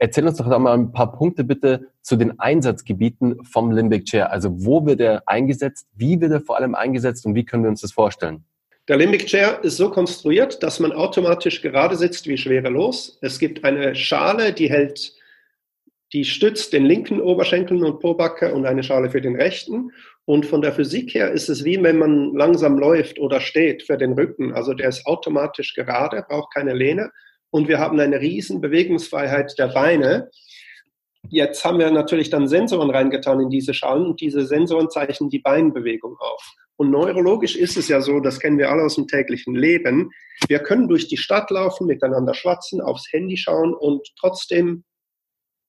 Erzähl 0.00 0.26
uns 0.26 0.38
doch 0.38 0.46
mal 0.58 0.74
ein 0.74 0.92
paar 0.92 1.12
Punkte 1.12 1.42
bitte 1.42 1.88
zu 2.02 2.16
den 2.16 2.38
Einsatzgebieten 2.38 3.44
vom 3.44 3.72
Limbic 3.72 4.04
Chair. 4.04 4.30
Also 4.30 4.64
wo 4.64 4.86
wird 4.86 5.00
er 5.00 5.24
eingesetzt, 5.26 5.88
wie 5.96 6.20
wird 6.20 6.30
er 6.30 6.40
vor 6.40 6.56
allem 6.56 6.76
eingesetzt 6.76 7.26
und 7.26 7.34
wie 7.34 7.44
können 7.44 7.64
wir 7.64 7.70
uns 7.70 7.80
das 7.80 7.92
vorstellen? 7.92 8.44
Der 8.86 8.96
Limbic 8.96 9.26
Chair 9.26 9.58
ist 9.62 9.76
so 9.76 9.90
konstruiert, 9.90 10.62
dass 10.62 10.80
man 10.80 10.92
automatisch 10.92 11.60
gerade 11.60 11.96
sitzt 11.96 12.26
wie 12.26 12.38
schwerelos. 12.38 13.18
Es 13.20 13.38
gibt 13.38 13.64
eine 13.64 13.94
Schale, 13.94 14.52
die 14.52 14.70
hält, 14.70 15.14
die 16.12 16.24
stützt 16.24 16.72
den 16.72 16.86
linken 16.86 17.20
Oberschenkel 17.20 17.84
und 17.84 18.00
Pobacke 18.00 18.54
und 18.54 18.64
eine 18.64 18.82
Schale 18.82 19.10
für 19.10 19.20
den 19.20 19.36
rechten. 19.36 19.90
Und 20.24 20.46
von 20.46 20.62
der 20.62 20.72
Physik 20.72 21.12
her 21.14 21.32
ist 21.32 21.48
es 21.48 21.64
wie 21.64 21.82
wenn 21.82 21.98
man 21.98 22.34
langsam 22.34 22.78
läuft 22.78 23.18
oder 23.18 23.40
steht 23.40 23.82
für 23.82 23.98
den 23.98 24.12
Rücken. 24.12 24.54
Also 24.54 24.74
der 24.74 24.88
ist 24.88 25.06
automatisch 25.06 25.74
gerade, 25.74 26.24
braucht 26.26 26.54
keine 26.54 26.72
Lehne. 26.72 27.10
Und 27.50 27.68
wir 27.68 27.78
haben 27.78 27.98
eine 27.98 28.20
riesen 28.20 28.60
Bewegungsfreiheit 28.60 29.58
der 29.58 29.68
Beine. 29.68 30.30
Jetzt 31.30 31.64
haben 31.64 31.78
wir 31.78 31.90
natürlich 31.90 32.30
dann 32.30 32.48
Sensoren 32.48 32.90
reingetan 32.90 33.40
in 33.40 33.50
diese 33.50 33.74
Schalen 33.74 34.06
und 34.06 34.20
diese 34.20 34.46
Sensoren 34.46 34.90
zeichnen 34.90 35.30
die 35.30 35.40
Beinbewegung 35.40 36.16
auf. 36.18 36.42
Und 36.76 36.90
neurologisch 36.90 37.56
ist 37.56 37.76
es 37.76 37.88
ja 37.88 38.00
so, 38.00 38.20
das 38.20 38.38
kennen 38.38 38.56
wir 38.56 38.70
alle 38.70 38.84
aus 38.84 38.94
dem 38.94 39.08
täglichen 39.08 39.54
Leben. 39.54 40.10
Wir 40.46 40.60
können 40.60 40.86
durch 40.86 41.08
die 41.08 41.16
Stadt 41.16 41.50
laufen, 41.50 41.86
miteinander 41.88 42.34
schwatzen, 42.34 42.80
aufs 42.80 43.12
Handy 43.12 43.36
schauen 43.36 43.74
und 43.74 44.06
trotzdem 44.20 44.84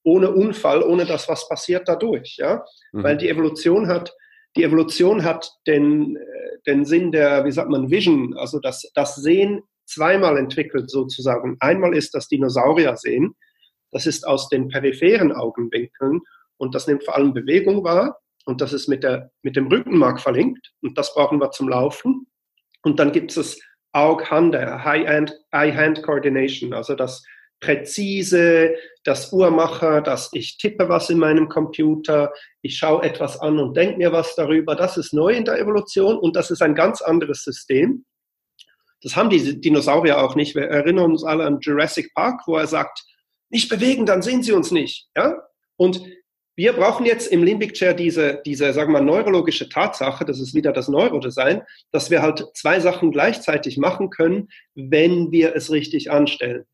ohne 0.03 0.31
Unfall, 0.31 0.83
ohne 0.83 1.05
dass 1.05 1.27
was 1.27 1.49
passiert, 1.49 1.87
dadurch, 1.87 2.37
ja. 2.37 2.63
Mhm. 2.91 3.03
Weil 3.03 3.17
die 3.17 3.29
Evolution 3.29 3.87
hat, 3.87 4.13
die 4.55 4.63
Evolution 4.63 5.23
hat 5.23 5.51
den, 5.67 6.15
äh, 6.15 6.57
den 6.67 6.85
Sinn 6.85 7.11
der, 7.11 7.43
wie 7.43 7.51
sagt 7.51 7.69
man, 7.69 7.89
Vision, 7.89 8.37
also 8.37 8.59
das, 8.59 8.89
das 8.93 9.15
Sehen 9.15 9.63
zweimal 9.89 10.37
entwickelt 10.37 10.89
sozusagen. 10.89 11.57
Einmal 11.59 11.95
ist 11.95 12.15
das 12.15 12.27
Dinosaurier 12.27 12.95
sehen. 12.95 13.35
Das 13.91 14.05
ist 14.05 14.27
aus 14.27 14.49
den 14.49 14.67
peripheren 14.67 15.31
Augenwinkeln 15.31 16.21
und 16.57 16.75
das 16.75 16.85
nimmt 16.87 17.03
vor 17.03 17.15
allem 17.15 17.33
Bewegung 17.33 17.83
wahr 17.83 18.19
und 18.45 18.61
das 18.61 18.73
ist 18.73 18.87
mit, 18.87 19.03
der, 19.03 19.31
mit 19.41 19.55
dem 19.55 19.65
Rückenmark 19.67 20.21
verlinkt 20.21 20.71
und 20.81 20.95
das 20.97 21.13
brauchen 21.13 21.39
wir 21.39 21.51
zum 21.51 21.69
Laufen. 21.69 22.27
Und 22.83 22.99
dann 22.99 23.11
gibt 23.11 23.31
es 23.31 23.35
das 23.35 23.59
Aug-Hand, 23.91 24.55
Eye-Hand-Coordination, 24.55 26.73
also 26.73 26.95
das 26.95 27.23
präzise, 27.59 28.75
das 29.03 29.33
Uhrmacher, 29.33 30.01
dass 30.01 30.29
ich 30.33 30.57
tippe 30.57 30.87
was 30.87 31.09
in 31.09 31.19
meinem 31.19 31.49
Computer, 31.49 32.31
ich 32.61 32.77
schaue 32.77 33.03
etwas 33.03 33.39
an 33.39 33.59
und 33.59 33.75
denke 33.75 33.97
mir 33.97 34.11
was 34.11 34.35
darüber. 34.35 34.75
Das 34.75 34.97
ist 34.97 35.13
neu 35.13 35.33
in 35.33 35.45
der 35.45 35.59
Evolution 35.59 36.17
und 36.17 36.35
das 36.35 36.51
ist 36.51 36.61
ein 36.61 36.75
ganz 36.75 37.01
anderes 37.01 37.43
System. 37.43 38.05
Das 39.01 39.15
haben 39.15 39.29
die 39.29 39.61
Dinosaurier 39.61 40.21
auch 40.21 40.35
nicht. 40.35 40.55
Wir 40.55 40.63
erinnern 40.63 41.11
uns 41.11 41.23
alle 41.23 41.45
an 41.45 41.59
Jurassic 41.61 42.13
Park, 42.13 42.41
wo 42.47 42.57
er 42.57 42.67
sagt, 42.67 43.05
nicht 43.49 43.69
bewegen, 43.69 44.05
dann 44.05 44.21
sehen 44.21 44.43
sie 44.43 44.51
uns 44.51 44.71
nicht. 44.71 45.07
Ja? 45.15 45.41
Und 45.77 46.03
wir 46.55 46.73
brauchen 46.73 47.05
jetzt 47.05 47.27
im 47.27 47.41
Limbic 47.41 47.73
Chair 47.73 47.93
diese, 47.93 48.41
diese, 48.45 48.73
sagen 48.73 48.91
wir 48.91 48.99
mal, 48.99 49.05
neurologische 49.05 49.69
Tatsache, 49.69 50.25
das 50.25 50.41
ist 50.41 50.53
wieder 50.53 50.73
das 50.73 50.89
Neurodesign, 50.89 51.61
dass 51.91 52.11
wir 52.11 52.21
halt 52.21 52.45
zwei 52.53 52.81
Sachen 52.81 53.11
gleichzeitig 53.11 53.77
machen 53.77 54.09
können, 54.09 54.49
wenn 54.75 55.31
wir 55.31 55.55
es 55.55 55.71
richtig 55.71 56.11
anstellen. 56.11 56.65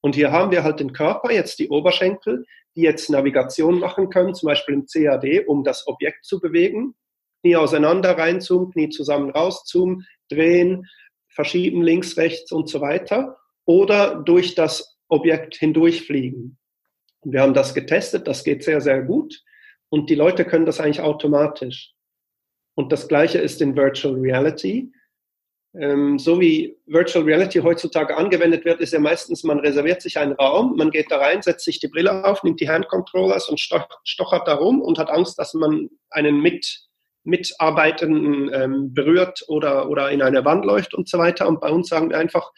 Und 0.00 0.14
hier 0.14 0.32
haben 0.32 0.50
wir 0.50 0.64
halt 0.64 0.80
den 0.80 0.94
Körper, 0.94 1.30
jetzt 1.30 1.58
die 1.58 1.68
Oberschenkel, 1.68 2.46
die 2.74 2.82
jetzt 2.82 3.10
Navigation 3.10 3.78
machen 3.80 4.08
können, 4.08 4.34
zum 4.34 4.46
Beispiel 4.46 4.76
im 4.76 4.86
CAD, 4.86 5.46
um 5.46 5.62
das 5.62 5.86
Objekt 5.86 6.24
zu 6.24 6.40
bewegen. 6.40 6.94
Knie 7.42 7.56
auseinander 7.56 8.16
reinzoomen, 8.16 8.70
Knie 8.72 8.88
zusammen 8.88 9.30
rauszoomen, 9.30 10.06
drehen, 10.30 10.86
verschieben 11.34 11.82
links, 11.82 12.16
rechts 12.16 12.52
und 12.52 12.68
so 12.68 12.80
weiter. 12.80 13.36
Oder 13.66 14.16
durch 14.16 14.54
das 14.54 14.98
Objekt 15.08 15.56
hindurchfliegen. 15.56 16.58
Wir 17.24 17.40
haben 17.40 17.54
das 17.54 17.74
getestet, 17.74 18.26
das 18.26 18.44
geht 18.44 18.62
sehr, 18.62 18.80
sehr 18.80 19.02
gut 19.02 19.42
und 19.88 20.10
die 20.10 20.14
Leute 20.14 20.44
können 20.44 20.66
das 20.66 20.80
eigentlich 20.80 21.00
automatisch. 21.00 21.94
Und 22.74 22.92
das 22.92 23.08
Gleiche 23.08 23.38
ist 23.38 23.62
in 23.62 23.76
Virtual 23.76 24.14
Reality. 24.14 24.92
Ähm, 25.76 26.18
so 26.18 26.40
wie 26.40 26.76
Virtual 26.86 27.24
Reality 27.24 27.60
heutzutage 27.60 28.16
angewendet 28.16 28.64
wird, 28.64 28.80
ist 28.80 28.92
ja 28.92 29.00
meistens, 29.00 29.44
man 29.44 29.60
reserviert 29.60 30.02
sich 30.02 30.18
einen 30.18 30.32
Raum, 30.32 30.76
man 30.76 30.90
geht 30.90 31.10
da 31.10 31.18
rein, 31.18 31.42
setzt 31.42 31.64
sich 31.64 31.80
die 31.80 31.88
Brille 31.88 32.24
auf, 32.24 32.42
nimmt 32.42 32.60
die 32.60 32.68
Handcontrollers 32.68 33.48
und 33.48 33.60
stochert 33.60 34.48
da 34.48 34.54
rum 34.54 34.80
und 34.80 34.98
hat 34.98 35.10
Angst, 35.10 35.38
dass 35.38 35.54
man 35.54 35.90
einen 36.10 36.40
mit, 36.40 36.86
Mitarbeitenden 37.24 38.50
ähm, 38.52 38.94
berührt 38.94 39.44
oder, 39.48 39.88
oder 39.88 40.10
in 40.10 40.22
eine 40.22 40.44
Wand 40.44 40.64
läuft 40.64 40.94
und 40.94 41.08
so 41.08 41.18
weiter. 41.18 41.48
Und 41.48 41.60
bei 41.60 41.70
uns 41.70 41.88
sagen 41.88 42.10
wir 42.10 42.18
einfach, 42.18 42.52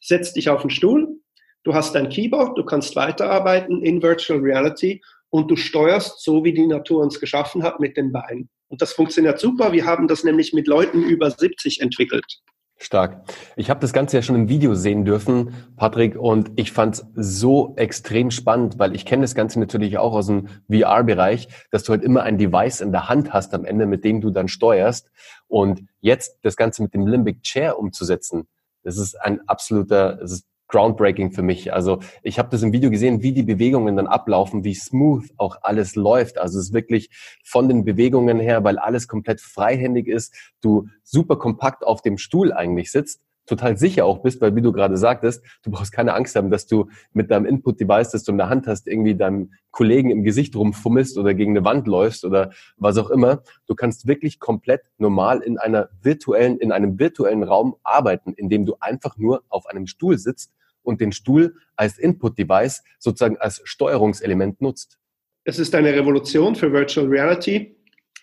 setz 0.00 0.32
dich 0.32 0.48
auf 0.48 0.62
den 0.62 0.70
Stuhl, 0.70 1.20
Du 1.64 1.74
hast 1.74 1.94
dein 1.94 2.08
Keyboard, 2.08 2.58
du 2.58 2.64
kannst 2.64 2.96
weiterarbeiten 2.96 3.82
in 3.82 4.02
Virtual 4.02 4.40
Reality 4.40 5.00
und 5.30 5.48
du 5.50 5.56
steuerst 5.56 6.20
so, 6.22 6.42
wie 6.44 6.52
die 6.52 6.66
Natur 6.66 7.02
uns 7.02 7.20
geschaffen 7.20 7.62
hat, 7.62 7.78
mit 7.78 7.96
den 7.96 8.10
Beinen. 8.10 8.50
Und 8.68 8.82
das 8.82 8.92
funktioniert 8.92 9.38
super. 9.38 9.70
Wir 9.70 9.86
haben 9.86 10.08
das 10.08 10.24
nämlich 10.24 10.52
mit 10.52 10.66
Leuten 10.66 11.04
über 11.04 11.30
70 11.30 11.80
entwickelt. 11.80 12.40
Stark. 12.76 13.22
Ich 13.56 13.70
habe 13.70 13.80
das 13.80 13.92
Ganze 13.92 14.16
ja 14.16 14.22
schon 14.22 14.34
im 14.34 14.48
Video 14.48 14.74
sehen 14.74 15.04
dürfen, 15.04 15.54
Patrick, 15.76 16.16
und 16.16 16.50
ich 16.56 16.72
fand 16.72 16.96
es 16.96 17.06
so 17.14 17.74
extrem 17.76 18.30
spannend, 18.30 18.78
weil 18.78 18.94
ich 18.94 19.06
kenne 19.06 19.22
das 19.22 19.34
Ganze 19.34 19.60
natürlich 19.60 19.98
auch 19.98 20.12
aus 20.12 20.26
dem 20.26 20.48
VR-Bereich, 20.70 21.48
dass 21.70 21.84
du 21.84 21.92
halt 21.92 22.02
immer 22.02 22.22
ein 22.24 22.38
Device 22.38 22.80
in 22.80 22.90
der 22.90 23.08
Hand 23.08 23.32
hast 23.32 23.54
am 23.54 23.64
Ende, 23.64 23.86
mit 23.86 24.04
dem 24.04 24.20
du 24.20 24.30
dann 24.30 24.48
steuerst. 24.48 25.10
Und 25.46 25.84
jetzt 26.00 26.38
das 26.42 26.56
Ganze 26.56 26.82
mit 26.82 26.92
dem 26.92 27.06
Limbic 27.06 27.42
Chair 27.42 27.78
umzusetzen, 27.78 28.48
das 28.82 28.98
ist 28.98 29.14
ein 29.14 29.48
absoluter, 29.48 30.16
das 30.16 30.32
ist 30.32 30.46
groundbreaking 30.72 31.30
für 31.30 31.42
mich. 31.42 31.72
Also 31.72 32.00
ich 32.22 32.38
habe 32.38 32.48
das 32.48 32.62
im 32.62 32.72
Video 32.72 32.90
gesehen, 32.90 33.22
wie 33.22 33.32
die 33.32 33.44
Bewegungen 33.44 33.96
dann 33.96 34.08
ablaufen, 34.08 34.64
wie 34.64 34.74
smooth 34.74 35.24
auch 35.36 35.56
alles 35.62 35.94
läuft. 35.94 36.38
Also 36.38 36.58
es 36.58 36.66
ist 36.66 36.74
wirklich 36.74 37.10
von 37.44 37.68
den 37.68 37.84
Bewegungen 37.84 38.40
her, 38.40 38.64
weil 38.64 38.78
alles 38.78 39.06
komplett 39.06 39.40
freihändig 39.40 40.08
ist, 40.08 40.34
du 40.60 40.88
super 41.04 41.36
kompakt 41.36 41.84
auf 41.84 42.02
dem 42.02 42.18
Stuhl 42.18 42.52
eigentlich 42.52 42.90
sitzt 42.90 43.20
total 43.46 43.76
sicher 43.76 44.04
auch 44.04 44.20
bist, 44.20 44.40
weil 44.40 44.54
wie 44.54 44.62
du 44.62 44.72
gerade 44.72 44.96
sagtest, 44.96 45.44
du 45.64 45.70
brauchst 45.70 45.92
keine 45.92 46.14
Angst 46.14 46.36
haben, 46.36 46.50
dass 46.50 46.66
du 46.66 46.88
mit 47.12 47.30
deinem 47.30 47.44
Input-Device, 47.46 48.10
das 48.10 48.22
du 48.22 48.32
in 48.32 48.38
der 48.38 48.48
Hand 48.48 48.66
hast, 48.66 48.86
irgendwie 48.86 49.16
deinem 49.16 49.52
Kollegen 49.72 50.10
im 50.10 50.22
Gesicht 50.22 50.54
rumfummelst 50.54 51.18
oder 51.18 51.34
gegen 51.34 51.56
eine 51.56 51.64
Wand 51.64 51.86
läufst 51.86 52.24
oder 52.24 52.52
was 52.76 52.98
auch 52.98 53.10
immer. 53.10 53.42
Du 53.66 53.74
kannst 53.74 54.06
wirklich 54.06 54.38
komplett 54.38 54.82
normal 54.98 55.40
in 55.40 55.58
einer 55.58 55.88
virtuellen, 56.02 56.58
in 56.58 56.72
einem 56.72 56.98
virtuellen 56.98 57.42
Raum 57.42 57.76
arbeiten, 57.82 58.32
in 58.34 58.48
dem 58.48 58.64
du 58.64 58.76
einfach 58.80 59.16
nur 59.16 59.42
auf 59.48 59.66
einem 59.66 59.86
Stuhl 59.86 60.18
sitzt 60.18 60.52
und 60.82 61.00
den 61.00 61.12
Stuhl 61.12 61.54
als 61.76 61.98
Input-Device 61.98 62.82
sozusagen 62.98 63.36
als 63.38 63.60
Steuerungselement 63.64 64.60
nutzt. 64.60 64.98
Es 65.44 65.58
ist 65.58 65.74
eine 65.74 65.92
Revolution 65.92 66.54
für 66.54 66.72
Virtual 66.72 67.06
Reality. 67.06 67.76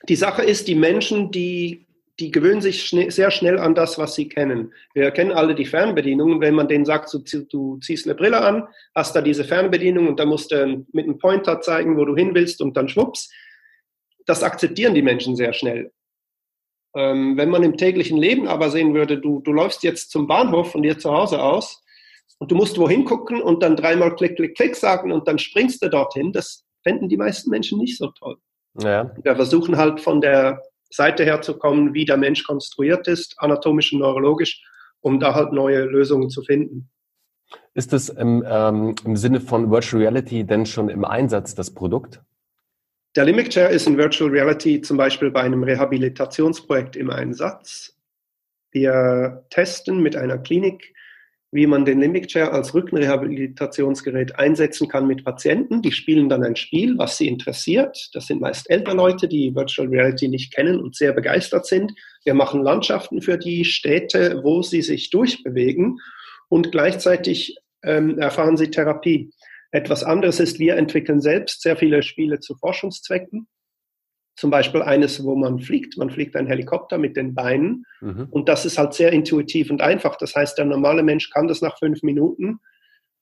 Die 0.08 0.16
Sache 0.16 0.44
ist, 0.44 0.68
die 0.68 0.76
Menschen, 0.76 1.32
die 1.32 1.88
die 2.20 2.32
gewöhnen 2.32 2.62
sich 2.62 2.86
schne 2.86 3.12
sehr 3.12 3.32
schnell 3.32 3.58
an 3.58 3.76
das, 3.76 3.98
was 3.98 4.16
sie 4.16 4.28
kennen. 4.28 4.74
Wir 4.94 5.10
kennen 5.12 5.32
alle 5.32 5.56
die 5.56 5.66
Fernbedienung. 5.66 6.42
Wenn 6.42 6.54
man 6.54 6.68
denen 6.68 6.86
sagt, 6.86 7.14
du, 7.14 7.20
du 7.44 7.78
ziehst 7.80 8.06
eine 8.06 8.16
Brille 8.16 8.42
an, 8.42 8.68
hast 8.94 9.16
da 9.16 9.22
diese 9.22 9.46
Fernbedienung 9.46 10.08
und 10.08 10.20
da 10.20 10.26
musst 10.26 10.52
du 10.52 10.86
mit 10.92 11.06
einem 11.06 11.18
Pointer 11.18 11.62
zeigen, 11.62 11.98
wo 11.98 12.06
du 12.06 12.16
hin 12.16 12.36
willst 12.36 12.62
und 12.62 12.76
dann 12.76 12.90
schwupps. 12.90 13.32
Das 14.26 14.44
akzeptieren 14.44 14.94
die 14.94 15.02
Menschen 15.02 15.36
sehr 15.36 15.54
schnell. 15.54 15.92
Ähm, 16.96 17.38
wenn 17.38 17.50
man 17.50 17.64
im 17.64 17.78
täglichen 17.78 18.18
Leben 18.18 18.48
aber 18.48 18.70
sehen 18.70 18.94
würde, 18.94 19.20
du, 19.20 19.40
du 19.42 19.54
läufst 19.54 19.84
jetzt 19.84 20.12
zum 20.12 20.28
Bahnhof 20.28 20.72
von 20.72 20.84
dir 20.84 20.98
zu 20.98 21.12
Hause 21.12 21.42
aus 21.42 21.82
und 22.40 22.52
du 22.52 22.56
musst 22.56 22.78
wohin 22.78 23.06
gucken 23.06 23.42
und 23.42 23.62
dann 23.62 23.76
dreimal 23.76 24.16
Klick, 24.16 24.38
Klick, 24.38 24.56
Klick 24.56 24.76
sagen 24.76 25.12
und 25.12 25.28
dann 25.28 25.38
springst 25.38 25.84
du 25.84 25.90
dorthin, 25.90 26.32
das 26.32 26.66
fänden 26.84 27.10
die 27.10 27.18
meisten 27.18 27.50
Menschen 27.50 27.78
nicht 27.78 27.98
so 27.98 28.08
toll. 28.08 28.38
Ja. 28.82 29.14
Wir 29.24 29.36
versuchen 29.36 29.78
halt 29.78 30.00
von 30.00 30.22
der 30.22 30.64
Seite 30.90 31.26
herzukommen, 31.26 31.94
wie 31.94 32.06
der 32.06 32.18
Mensch 32.18 32.44
konstruiert 32.44 33.08
ist, 33.08 33.36
anatomisch 33.38 33.94
und 33.94 34.00
neurologisch, 34.00 34.64
um 35.02 35.20
da 35.20 35.36
halt 35.36 35.52
neue 35.52 35.84
Lösungen 35.84 36.30
zu 36.30 36.42
finden. 36.42 36.90
Ist 37.74 37.94
das 37.94 38.10
im, 38.10 38.44
ähm, 38.48 38.96
im 39.06 39.16
Sinne 39.16 39.42
von 39.42 39.72
Virtual 39.72 40.02
Reality 40.02 40.44
denn 40.44 40.66
schon 40.66 40.90
im 40.90 41.04
Einsatz, 41.04 41.56
das 41.56 41.74
Produkt? 41.74 42.22
Der 43.16 43.26
Limbic 43.26 43.50
Chair 43.50 43.70
ist 43.70 43.88
in 43.88 43.98
Virtual 43.98 44.30
Reality 44.30 44.82
zum 44.82 44.98
Beispiel 44.98 45.32
bei 45.32 45.42
einem 45.42 45.64
Rehabilitationsprojekt 45.64 46.96
im 46.96 47.10
Einsatz. 47.10 47.96
Wir 48.72 49.46
testen 49.50 50.02
mit 50.02 50.16
einer 50.16 50.38
Klinik 50.38 50.94
wie 51.52 51.66
man 51.66 51.86
den 51.86 52.00
Limbic 52.00 52.28
Chair 52.28 52.54
als 52.54 52.74
Rückenrehabilitationsgerät 52.74 54.38
einsetzen 54.38 54.88
kann 54.88 55.08
mit 55.08 55.24
Patienten. 55.24 55.82
Die 55.82 55.92
spielen 55.92 56.30
dann 56.30 56.44
ein 56.44 56.56
Spiel, 56.56 56.98
was 56.98 57.18
sie 57.18 57.28
interessiert. 57.28 58.10
Das 58.14 58.28
sind 58.28 58.40
meist 58.40 58.70
ältere 58.70 58.96
Leute, 58.96 59.28
die 59.28 59.56
Virtual 59.56 59.88
Reality 59.88 60.28
nicht 60.28 60.54
kennen 60.54 60.80
und 60.80 60.96
sehr 60.96 61.14
begeistert 61.14 61.66
sind. 61.66 61.94
Wir 62.24 62.36
machen 62.36 62.62
Landschaften 62.62 63.22
für 63.22 63.38
die 63.38 63.66
Städte, 63.66 64.42
wo 64.44 64.62
sie 64.62 64.84
sich 64.84 65.10
durchbewegen 65.10 66.00
und 66.50 66.72
gleichzeitig 66.72 67.58
ähm, 67.84 68.20
erfahren 68.20 68.58
sie 68.58 68.70
Therapie. 68.70 69.32
Etwas 69.72 70.04
anderes 70.04 70.40
ist, 70.40 70.60
wir 70.60 70.78
entwickeln 70.78 71.22
selbst 71.22 71.62
sehr 71.62 71.78
viele 71.78 72.04
Spiele 72.04 72.40
zu 72.40 72.56
Forschungszwecken. 72.56 73.48
Zum 74.40 74.50
Beispiel 74.50 74.82
eines, 74.82 75.24
wo 75.24 75.36
man 75.36 75.60
fliegt. 75.60 75.98
Man 75.98 76.10
fliegt 76.10 76.36
ein 76.36 76.48
Helikopter 76.48 76.98
mit 76.98 77.18
den 77.18 77.36
Beinen 77.36 77.86
mhm. 78.00 78.28
und 78.32 78.48
das 78.48 78.66
ist 78.66 78.78
halt 78.78 78.94
sehr 78.94 79.12
intuitiv 79.12 79.70
und 79.70 79.82
einfach. 79.82 80.16
Das 80.16 80.34
heißt, 80.36 80.58
der 80.58 80.66
normale 80.66 81.04
Mensch 81.04 81.30
kann 81.30 81.48
das 81.48 81.62
nach 81.62 81.78
fünf 81.78 82.02
Minuten 82.04 82.60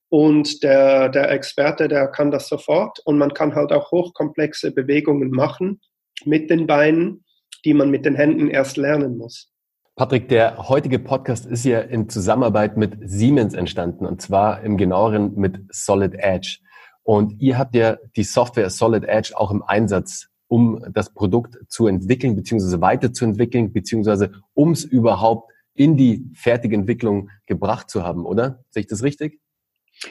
und 0.10 0.64
der, 0.64 1.10
der 1.10 1.32
Experte, 1.32 1.88
der 1.88 2.08
kann 2.08 2.32
das 2.32 2.48
sofort 2.48 3.00
und 3.04 3.18
man 3.18 3.34
kann 3.34 3.56
halt 3.56 3.72
auch 3.72 3.92
hochkomplexe 3.92 4.72
Bewegungen 4.72 5.32
machen 5.32 5.82
mit 6.24 6.50
den 6.50 6.68
Beinen, 6.68 7.26
die 7.66 7.74
man 7.74 7.90
mit 7.90 8.06
den 8.06 8.16
Händen 8.16 8.50
erst 8.50 8.78
lernen 8.78 9.18
muss. 9.18 9.52
Patrick, 9.96 10.30
der 10.30 10.70
heutige 10.70 11.00
Podcast 11.00 11.48
ist 11.48 11.66
ja 11.66 11.80
in 11.80 12.08
Zusammenarbeit 12.08 12.78
mit 12.78 12.98
Siemens 13.10 13.56
entstanden 13.56 14.06
und 14.06 14.22
zwar 14.22 14.62
im 14.62 14.78
genaueren 14.78 15.34
mit 15.36 15.60
Solid 15.72 16.14
Edge. 16.14 16.60
Und 17.02 17.42
ihr 17.42 17.58
habt 17.58 17.74
ja 17.74 17.98
die 18.16 18.24
Software 18.24 18.70
Solid 18.70 19.06
Edge 19.06 19.34
auch 19.36 19.50
im 19.50 19.64
Einsatz 19.64 20.30
um 20.48 20.84
das 20.94 21.14
Produkt 21.14 21.58
zu 21.68 21.88
entwickeln, 21.88 22.36
beziehungsweise 22.36 22.82
weiterzuentwickeln, 22.82 23.74
beziehungsweise 23.74 24.32
um 24.54 24.72
es 24.72 24.84
überhaupt 24.84 25.52
in 25.74 25.96
die 25.98 26.26
fertige 26.34 26.76
Entwicklung 26.76 27.30
gebracht 27.46 27.90
zu 27.90 28.04
haben, 28.04 28.26
oder? 28.26 28.64
Sehe 28.70 28.82
ich 28.82 28.88
das 28.88 29.04
richtig? 29.04 29.40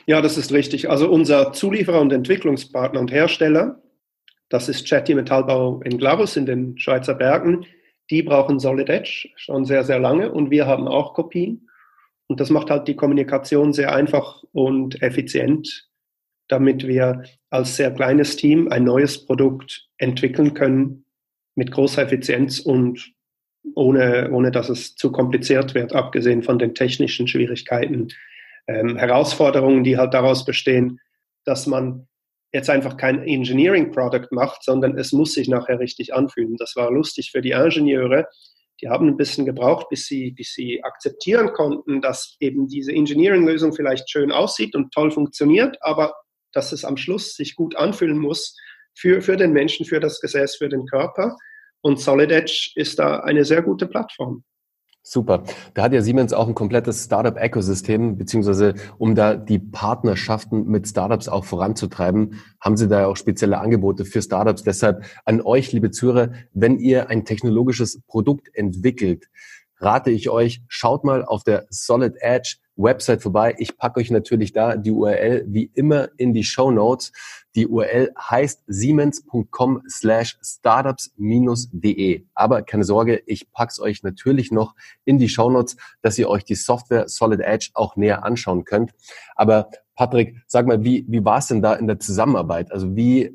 Ja, 0.07 0.21
das 0.21 0.37
ist 0.37 0.52
richtig. 0.52 0.90
Also 0.90 1.11
unser 1.11 1.52
Zulieferer 1.52 2.00
und 2.00 2.12
Entwicklungspartner 2.12 3.00
und 3.00 3.12
Hersteller, 3.12 3.81
das 4.49 4.69
ist 4.69 4.87
Chatty 4.87 5.14
Metallbau 5.14 5.81
in 5.83 5.99
Glarus 5.99 6.37
in 6.37 6.47
den 6.47 6.78
Schweizer 6.78 7.14
Bergen, 7.14 7.66
die 8.11 8.23
brauchen 8.23 8.61
Solid 8.61 8.88
Edge 8.88 9.28
schon 9.37 9.64
sehr, 9.64 9.85
sehr 9.85 9.99
lange 9.99 10.31
und 10.31 10.50
wir 10.50 10.66
haben 10.66 10.87
auch 10.87 11.14
Kopien. 11.14 11.69
Und 12.28 12.40
das 12.40 12.50
macht 12.50 12.71
halt 12.71 12.88
die 12.88 12.97
Kommunikation 12.97 13.73
sehr 13.73 13.95
einfach 13.95 14.43
und 14.52 15.00
effizient 15.02 15.88
damit 16.49 16.87
wir 16.87 17.25
als 17.50 17.76
sehr 17.76 17.91
kleines 17.91 18.37
Team 18.37 18.69
ein 18.69 18.85
neues 18.85 19.26
Produkt 19.26 19.88
entwickeln 19.99 20.55
können 20.55 21.05
mit 21.55 21.71
großer 21.71 22.03
Effizienz 22.03 22.61
und 22.61 23.12
ohne, 23.75 24.31
ohne 24.31 24.50
dass 24.50 24.69
es 24.69 24.95
zu 24.95 25.11
kompliziert 25.11 25.75
wird, 25.75 25.93
abgesehen 25.95 26.43
von 26.43 26.59
den 26.59 26.75
technischen 26.75 27.26
Schwierigkeiten, 27.26 28.09
ähm, 28.69 28.97
Herausforderungen, 28.97 29.85
die 29.85 29.97
halt 29.97 30.15
daraus 30.15 30.45
bestehen, 30.45 31.00
dass 31.45 31.67
man 31.67 32.07
jetzt 32.53 32.71
einfach 32.71 32.97
kein 32.97 33.23
Engineering 33.23 33.91
Product 33.91 34.29
macht, 34.31 34.62
sondern 34.62 34.97
es 34.99 35.12
muss 35.12 35.35
sich 35.35 35.49
nachher 35.49 35.79
richtig 35.79 36.15
anfühlen. 36.15 36.57
Das 36.57 36.76
war 36.76 36.91
lustig 36.91 37.31
für 37.33 37.43
die 37.43 37.50
Ingenieure. 37.50 38.29
Die 38.81 38.88
haben 38.88 39.09
ein 39.09 39.17
bisschen 39.17 39.47
gebraucht, 39.47 39.88
bis 39.88 40.07
sie, 40.07 40.33
bis 40.33 40.53
sie 40.53 40.83
akzeptieren 40.85 41.53
konnten, 41.53 42.00
dass 42.00 42.37
eben 42.41 42.69
diese 42.69 42.93
Engineering-Lösung 42.93 43.73
vielleicht 43.73 44.11
schön 44.11 44.33
aussieht 44.33 44.75
und 44.75 44.93
toll 44.93 45.11
funktioniert, 45.11 45.76
aber 45.81 46.15
dass 46.57 46.73
es 46.73 46.85
am 46.85 46.97
Schluss 46.97 47.35
sich 47.35 47.57
gut 47.57 47.77
anfühlen 47.77 48.19
muss 48.19 48.57
für, 48.95 49.21
für 49.21 49.37
den 49.37 49.53
Menschen, 49.53 49.87
für 49.87 50.01
das 50.01 50.21
Gesäß, 50.21 50.57
für 50.57 50.69
den 50.69 50.87
Körper. 50.87 51.37
Und 51.83 52.01
Solid 52.01 52.33
Edge 52.33 52.73
ist 52.75 52.99
da 52.99 53.21
eine 53.21 53.45
sehr 53.45 53.63
gute 53.63 53.87
Plattform. 53.87 54.43
Super. 55.09 55.45
Da 55.75 55.85
hat 55.85 55.93
ja 55.93 56.03
Siemens 56.03 56.33
auch 56.33 56.49
ein 56.49 56.57
komplettes 56.57 57.05
Startup-Ökosystem, 57.05 58.19
beziehungsweise 58.19 58.75
um 58.99 59.15
da 59.15 59.37
die 59.37 59.61
Partnerschaften 59.61 60.67
mit 60.67 60.89
Startups 60.89 61.29
auch 61.29 61.45
voranzutreiben, 61.45 62.43
haben 62.61 62.77
Sie 62.77 62.89
da 62.89 63.07
auch 63.07 63.17
spezielle 63.17 63.59
Angebote 63.61 64.05
für 64.05 64.21
Startups. 64.21 64.65
Deshalb 64.65 65.05
an 65.25 65.41
euch, 65.43 65.71
liebe 65.71 65.93
Zuhörer, 65.93 66.33
wenn 66.55 66.81
ihr 66.81 67.09
ein 67.09 67.25
technologisches 67.25 68.01
Produkt 68.09 68.49
entwickelt, 68.53 69.29
rate 69.78 70.11
ich 70.11 70.30
euch, 70.30 70.62
schaut 70.68 71.04
mal 71.04 71.25
auf 71.25 71.45
der 71.45 71.66
Solid 71.71 72.16
Edge 72.21 72.56
Website 72.76 73.23
vorbei. 73.23 73.54
Ich 73.59 73.76
packe 73.78 74.00
euch 74.00 74.11
natürlich 74.11 74.52
da 74.52 74.76
die 74.76 74.90
URL 74.90 75.45
wie 75.49 75.71
immer 75.75 76.11
in 76.18 76.35
die 76.35 76.45
Show 76.45 76.71
Notes. 76.71 77.12
Die 77.54 77.66
URL 77.66 78.12
heißt 78.18 78.64
siemens.com 78.66 79.83
slash 79.88 80.38
startups-de. 80.42 82.26
Aber 82.35 82.62
keine 82.62 82.85
Sorge, 82.85 83.23
ich 83.26 83.50
pack's 83.52 83.80
euch 83.80 84.02
natürlich 84.02 84.52
noch 84.52 84.75
in 85.04 85.18
die 85.18 85.28
Show 85.28 85.50
Notes, 85.50 85.76
dass 86.02 86.18
ihr 86.18 86.28
euch 86.28 86.45
die 86.45 86.54
Software 86.54 87.09
Solid 87.09 87.40
Edge 87.40 87.71
auch 87.75 87.97
näher 87.97 88.25
anschauen 88.25 88.64
könnt. 88.64 88.92
Aber 89.35 89.71
Patrick, 89.95 90.37
sag 90.47 90.66
mal, 90.66 90.85
wie, 90.85 91.06
wie 91.09 91.25
war 91.25 91.38
es 91.38 91.49
denn 91.49 91.62
da 91.62 91.75
in 91.75 91.86
der 91.86 91.99
Zusammenarbeit? 91.99 92.71
Also 92.71 92.95
wie, 92.95 93.32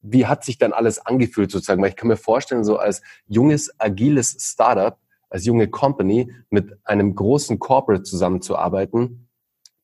wie 0.00 0.26
hat 0.26 0.44
sich 0.44 0.58
dann 0.58 0.72
alles 0.72 0.98
angefühlt 0.98 1.52
sozusagen? 1.52 1.80
Weil 1.80 1.90
ich 1.90 1.96
kann 1.96 2.08
mir 2.08 2.16
vorstellen, 2.16 2.64
so 2.64 2.78
als 2.78 3.02
junges, 3.28 3.78
agiles 3.78 4.36
Startup, 4.40 4.98
als 5.28 5.44
junge 5.44 5.68
Company 5.68 6.32
mit 6.50 6.72
einem 6.84 7.14
großen 7.14 7.58
Corporate 7.58 8.02
zusammenzuarbeiten, 8.02 9.28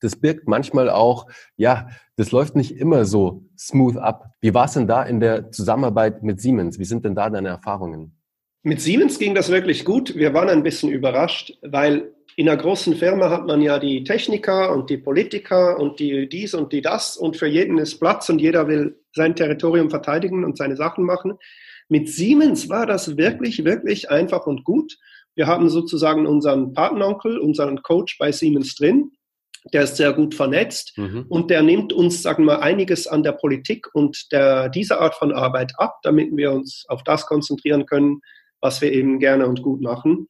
das 0.02 0.16
birgt 0.16 0.48
manchmal 0.48 0.90
auch, 0.90 1.26
ja, 1.56 1.88
das 2.16 2.32
läuft 2.32 2.56
nicht 2.56 2.76
immer 2.76 3.04
so 3.04 3.44
smooth 3.56 3.96
ab. 3.96 4.32
Wie 4.40 4.52
war 4.52 4.64
es 4.66 4.72
denn 4.72 4.88
da 4.88 5.02
in 5.04 5.20
der 5.20 5.50
Zusammenarbeit 5.52 6.22
mit 6.22 6.40
Siemens? 6.40 6.78
Wie 6.78 6.84
sind 6.84 7.04
denn 7.04 7.14
da 7.14 7.30
deine 7.30 7.48
Erfahrungen? 7.48 8.16
Mit 8.64 8.80
Siemens 8.80 9.18
ging 9.18 9.34
das 9.34 9.50
wirklich 9.50 9.84
gut. 9.84 10.14
Wir 10.16 10.34
waren 10.34 10.48
ein 10.48 10.62
bisschen 10.62 10.90
überrascht, 10.90 11.56
weil 11.62 12.12
in 12.36 12.48
einer 12.48 12.60
großen 12.60 12.94
Firma 12.94 13.30
hat 13.30 13.46
man 13.46 13.60
ja 13.60 13.78
die 13.78 14.04
Techniker 14.04 14.72
und 14.72 14.88
die 14.88 14.98
Politiker 14.98 15.78
und 15.78 16.00
die 16.00 16.28
dies 16.28 16.54
und 16.54 16.72
die 16.72 16.80
das 16.80 17.16
und 17.16 17.36
für 17.36 17.46
jeden 17.46 17.78
ist 17.78 17.98
Platz 17.98 18.28
und 18.28 18.40
jeder 18.40 18.68
will 18.68 18.96
sein 19.14 19.36
Territorium 19.36 19.90
verteidigen 19.90 20.44
und 20.44 20.56
seine 20.56 20.76
Sachen 20.76 21.04
machen. 21.04 21.34
Mit 21.88 22.08
Siemens 22.08 22.68
war 22.68 22.86
das 22.86 23.16
wirklich, 23.16 23.64
wirklich 23.64 24.10
einfach 24.10 24.46
und 24.46 24.64
gut. 24.64 24.96
Wir 25.34 25.46
haben 25.46 25.68
sozusagen 25.68 26.26
unseren 26.26 26.72
Patenonkel, 26.72 27.38
unseren 27.38 27.82
Coach 27.82 28.18
bei 28.18 28.32
Siemens 28.32 28.74
drin. 28.74 29.12
Der 29.72 29.84
ist 29.84 29.96
sehr 29.96 30.12
gut 30.12 30.34
vernetzt 30.34 30.92
mhm. 30.96 31.26
und 31.28 31.48
der 31.48 31.62
nimmt 31.62 31.92
uns, 31.92 32.20
sagen 32.20 32.44
wir, 32.46 32.62
einiges 32.62 33.06
an 33.06 33.22
der 33.22 33.32
Politik 33.32 33.86
und 33.94 34.32
der, 34.32 34.68
dieser 34.68 35.00
Art 35.00 35.14
von 35.14 35.32
Arbeit 35.32 35.72
ab, 35.78 35.98
damit 36.02 36.36
wir 36.36 36.50
uns 36.50 36.84
auf 36.88 37.04
das 37.04 37.26
konzentrieren 37.26 37.86
können, 37.86 38.20
was 38.60 38.80
wir 38.80 38.92
eben 38.92 39.20
gerne 39.20 39.46
und 39.46 39.62
gut 39.62 39.80
machen. 39.80 40.28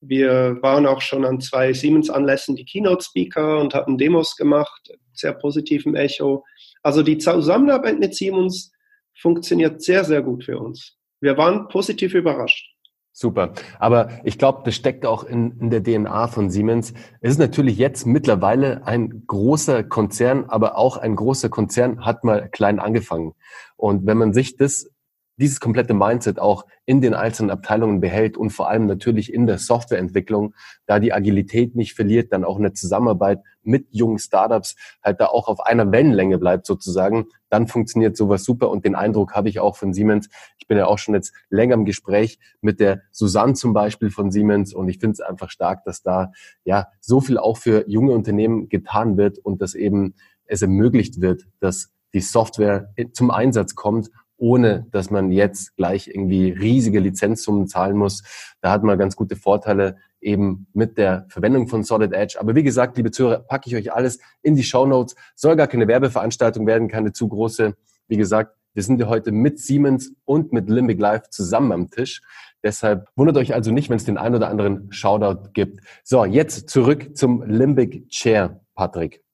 Wir 0.00 0.58
waren 0.62 0.86
auch 0.86 1.00
schon 1.00 1.24
an 1.24 1.40
zwei 1.40 1.72
Siemens-Anlässen 1.72 2.56
die 2.56 2.64
Keynote-Speaker 2.64 3.60
und 3.60 3.72
hatten 3.72 3.98
Demos 3.98 4.36
gemacht, 4.36 4.92
sehr 5.12 5.32
positivem 5.32 5.94
Echo. 5.94 6.44
Also 6.82 7.02
die 7.02 7.18
Zusammenarbeit 7.18 7.98
mit 7.98 8.14
Siemens 8.14 8.72
funktioniert 9.14 9.82
sehr, 9.82 10.04
sehr 10.04 10.22
gut 10.22 10.44
für 10.44 10.58
uns. 10.58 10.96
Wir 11.20 11.36
waren 11.38 11.68
positiv 11.68 12.14
überrascht. 12.14 12.75
Super. 13.18 13.54
Aber 13.78 14.10
ich 14.24 14.36
glaube, 14.36 14.60
das 14.66 14.74
steckt 14.74 15.06
auch 15.06 15.24
in, 15.24 15.58
in 15.58 15.70
der 15.70 15.82
DNA 15.82 16.28
von 16.28 16.50
Siemens. 16.50 16.92
Es 17.22 17.30
ist 17.30 17.38
natürlich 17.38 17.78
jetzt 17.78 18.04
mittlerweile 18.04 18.86
ein 18.86 19.24
großer 19.26 19.84
Konzern, 19.84 20.44
aber 20.48 20.76
auch 20.76 20.98
ein 20.98 21.16
großer 21.16 21.48
Konzern 21.48 22.04
hat 22.04 22.24
mal 22.24 22.50
klein 22.50 22.78
angefangen. 22.78 23.32
Und 23.76 24.04
wenn 24.04 24.18
man 24.18 24.34
sich 24.34 24.58
das 24.58 24.90
dieses 25.38 25.60
komplette 25.60 25.94
Mindset 25.94 26.38
auch 26.38 26.66
in 26.86 27.00
den 27.00 27.14
einzelnen 27.14 27.50
Abteilungen 27.50 28.00
behält 28.00 28.36
und 28.36 28.50
vor 28.50 28.68
allem 28.68 28.86
natürlich 28.86 29.32
in 29.32 29.46
der 29.46 29.58
Softwareentwicklung, 29.58 30.54
da 30.86 30.98
die 30.98 31.12
Agilität 31.12 31.74
nicht 31.74 31.94
verliert, 31.94 32.32
dann 32.32 32.44
auch 32.44 32.58
eine 32.58 32.72
Zusammenarbeit 32.72 33.40
mit 33.62 33.88
jungen 33.90 34.18
Startups 34.18 34.76
halt 35.02 35.20
da 35.20 35.26
auch 35.26 35.48
auf 35.48 35.60
einer 35.60 35.90
Wellenlänge 35.90 36.38
bleibt 36.38 36.66
sozusagen, 36.66 37.26
dann 37.50 37.66
funktioniert 37.66 38.16
sowas 38.16 38.44
super 38.44 38.70
und 38.70 38.84
den 38.84 38.94
Eindruck 38.94 39.34
habe 39.34 39.48
ich 39.48 39.60
auch 39.60 39.76
von 39.76 39.92
Siemens. 39.92 40.28
Ich 40.58 40.66
bin 40.66 40.78
ja 40.78 40.86
auch 40.86 40.98
schon 40.98 41.14
jetzt 41.14 41.34
länger 41.50 41.74
im 41.74 41.84
Gespräch 41.84 42.38
mit 42.60 42.80
der 42.80 43.02
Susanne 43.10 43.54
zum 43.54 43.72
Beispiel 43.72 44.10
von 44.10 44.30
Siemens 44.30 44.72
und 44.72 44.88
ich 44.88 44.98
finde 44.98 45.14
es 45.14 45.20
einfach 45.20 45.50
stark, 45.50 45.84
dass 45.84 46.02
da 46.02 46.32
ja 46.64 46.88
so 47.00 47.20
viel 47.20 47.38
auch 47.38 47.58
für 47.58 47.88
junge 47.88 48.12
Unternehmen 48.12 48.68
getan 48.68 49.16
wird 49.16 49.38
und 49.38 49.60
dass 49.60 49.74
eben 49.74 50.14
es 50.46 50.62
ermöglicht 50.62 51.20
wird, 51.20 51.46
dass 51.60 51.92
die 52.14 52.20
Software 52.20 52.94
zum 53.12 53.30
Einsatz 53.30 53.74
kommt 53.74 54.10
ohne 54.36 54.86
dass 54.90 55.10
man 55.10 55.30
jetzt 55.30 55.76
gleich 55.76 56.08
irgendwie 56.08 56.50
riesige 56.50 57.00
Lizenzsummen 57.00 57.66
zahlen 57.68 57.96
muss. 57.96 58.22
Da 58.60 58.70
hat 58.70 58.82
man 58.82 58.98
ganz 58.98 59.16
gute 59.16 59.36
Vorteile 59.36 59.96
eben 60.20 60.66
mit 60.72 60.98
der 60.98 61.26
Verwendung 61.28 61.68
von 61.68 61.84
Solid 61.84 62.12
Edge. 62.12 62.38
Aber 62.40 62.54
wie 62.54 62.62
gesagt, 62.62 62.96
liebe 62.96 63.10
Zuhörer, 63.10 63.40
packe 63.40 63.68
ich 63.68 63.76
euch 63.76 63.92
alles 63.92 64.18
in 64.42 64.56
die 64.56 64.64
Show 64.64 64.86
Notes. 64.86 65.14
Soll 65.34 65.56
gar 65.56 65.66
keine 65.66 65.88
Werbeveranstaltung 65.88 66.66
werden, 66.66 66.88
keine 66.88 67.12
zu 67.12 67.28
große. 67.28 67.76
Wie 68.08 68.16
gesagt, 68.16 68.56
wir 68.74 68.82
sind 68.82 69.00
ja 69.00 69.08
heute 69.08 69.32
mit 69.32 69.58
Siemens 69.58 70.12
und 70.24 70.52
mit 70.52 70.68
Limbic 70.68 71.00
Live 71.00 71.30
zusammen 71.30 71.72
am 71.72 71.90
Tisch. 71.90 72.20
Deshalb 72.62 73.08
wundert 73.16 73.36
euch 73.36 73.54
also 73.54 73.70
nicht, 73.70 73.88
wenn 73.88 73.96
es 73.96 74.04
den 74.04 74.18
einen 74.18 74.34
oder 74.34 74.48
anderen 74.48 74.92
Shoutout 74.92 75.50
gibt. 75.54 75.80
So, 76.04 76.24
jetzt 76.24 76.68
zurück 76.68 77.16
zum 77.16 77.42
Limbic 77.42 78.08
Chair, 78.08 78.60
Patrick 78.74 79.25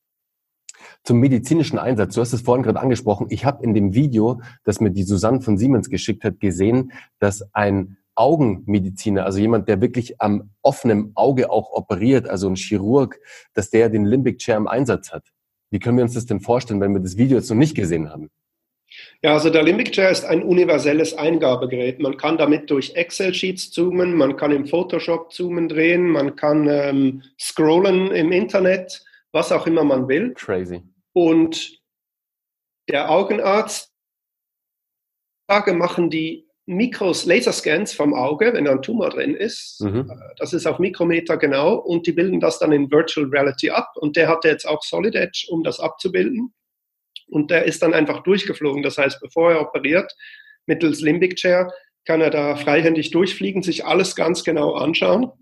zum 1.05 1.19
medizinischen 1.19 1.79
Einsatz. 1.79 2.15
Du 2.15 2.21
hast 2.21 2.33
es 2.33 2.43
vorhin 2.43 2.63
gerade 2.63 2.81
angesprochen. 2.81 3.27
Ich 3.31 3.45
habe 3.45 3.65
in 3.65 3.75
dem 3.75 3.95
Video, 3.95 4.41
das 4.65 4.81
mir 4.81 4.91
die 4.91 5.03
Susanne 5.03 5.41
von 5.41 5.59
Siemens 5.59 5.91
geschickt 5.91 6.25
hat, 6.25 6.41
gesehen, 6.41 6.93
dass 7.19 7.43
ein 7.53 7.97
Augenmediziner, 8.15 9.25
also 9.25 9.39
jemand, 9.39 9.69
der 9.69 9.81
wirklich 9.81 10.21
am 10.21 10.51
offenen 10.63 11.13
Auge 11.15 11.51
auch 11.51 11.73
operiert, 11.73 12.29
also 12.29 12.49
ein 12.49 12.57
Chirurg, 12.57 13.19
dass 13.55 13.71
der 13.71 13.89
den 13.89 14.05
Limbic 14.05 14.39
Chair 14.39 14.57
im 14.57 14.69
Einsatz 14.69 15.13
hat. 15.13 15.25
Wie 15.71 15.79
können 15.79 15.97
wir 15.97 16.05
uns 16.05 16.15
das 16.15 16.27
denn 16.27 16.41
vorstellen, 16.41 16.81
wenn 16.81 16.93
wir 16.93 17.01
das 17.01 17.17
Video 17.17 17.39
jetzt 17.39 17.49
noch 17.49 17.57
nicht 17.57 17.75
gesehen 17.75 18.11
haben? 18.11 18.31
Ja, 19.23 19.33
also 19.33 19.49
der 19.49 19.63
Limbic 19.63 19.93
Chair 19.93 20.11
ist 20.11 20.27
ein 20.27 20.43
universelles 20.43 21.17
Eingabegerät. 21.17 22.01
Man 22.01 22.19
kann 22.19 22.37
damit 22.37 22.71
durch 22.71 22.95
Excel-Sheets 22.95 23.71
zoomen, 23.71 24.15
man 24.15 24.37
kann 24.37 24.53
im 24.53 24.67
Photoshop 24.67 25.33
zoomen 25.33 25.69
drehen, 25.69 26.09
man 26.09 26.37
kann 26.37 26.69
ähm, 26.69 27.23
scrollen 27.41 28.11
im 28.11 28.33
Internet, 28.33 29.03
was 29.33 29.51
auch 29.51 29.67
immer 29.67 29.85
man 29.85 30.09
will. 30.09 30.35
Crazy. 30.35 30.83
Und 31.13 31.81
der 32.89 33.11
Augenarzt, 33.11 33.93
Frage 35.49 35.75
machen 35.75 36.11
die 36.11 36.47
Mikros, 36.67 37.27
Laserscans 37.27 37.93
vom 37.93 38.15
Auge, 38.15 38.53
wenn 38.53 38.65
da 38.65 38.73
ein 38.73 38.83
Tumor 38.83 39.11
drin 39.11 39.35
ist. 39.35 39.81
Mhm. 39.81 40.09
Äh, 40.11 40.35
das 40.39 40.53
ist 40.53 40.67
auf 40.67 40.79
Mikrometer 40.79 41.37
genau 41.37 41.75
und 41.75 42.07
die 42.07 42.13
bilden 42.13 42.41
das 42.41 42.59
dann 42.59 42.73
in 42.73 42.91
Virtual 42.91 43.27
Reality 43.27 43.71
ab. 43.71 43.93
Und 43.97 44.17
der 44.17 44.29
hatte 44.29 44.49
jetzt 44.49 44.67
auch 44.67 44.83
Solid 44.83 45.15
Edge, 45.15 45.47
um 45.51 45.63
das 45.63 45.81
abzubilden. 45.81 46.55
Und 47.29 47.51
der 47.51 47.65
ist 47.65 47.83
dann 47.83 47.95
einfach 47.95 48.23
durchgeflogen. 48.23 48.83
Das 48.83 48.99
heißt, 48.99 49.21
bevor 49.21 49.53
er 49.53 49.61
operiert, 49.61 50.13
mittels 50.67 51.01
Limbic 51.01 51.37
Chair, 51.37 51.73
kann 52.05 52.21
er 52.21 52.31
da 52.31 52.57
freihändig 52.57 53.11
durchfliegen, 53.11 53.63
sich 53.63 53.85
alles 53.85 54.17
ganz 54.17 54.45
genau 54.45 54.75
anschauen. 54.75 55.33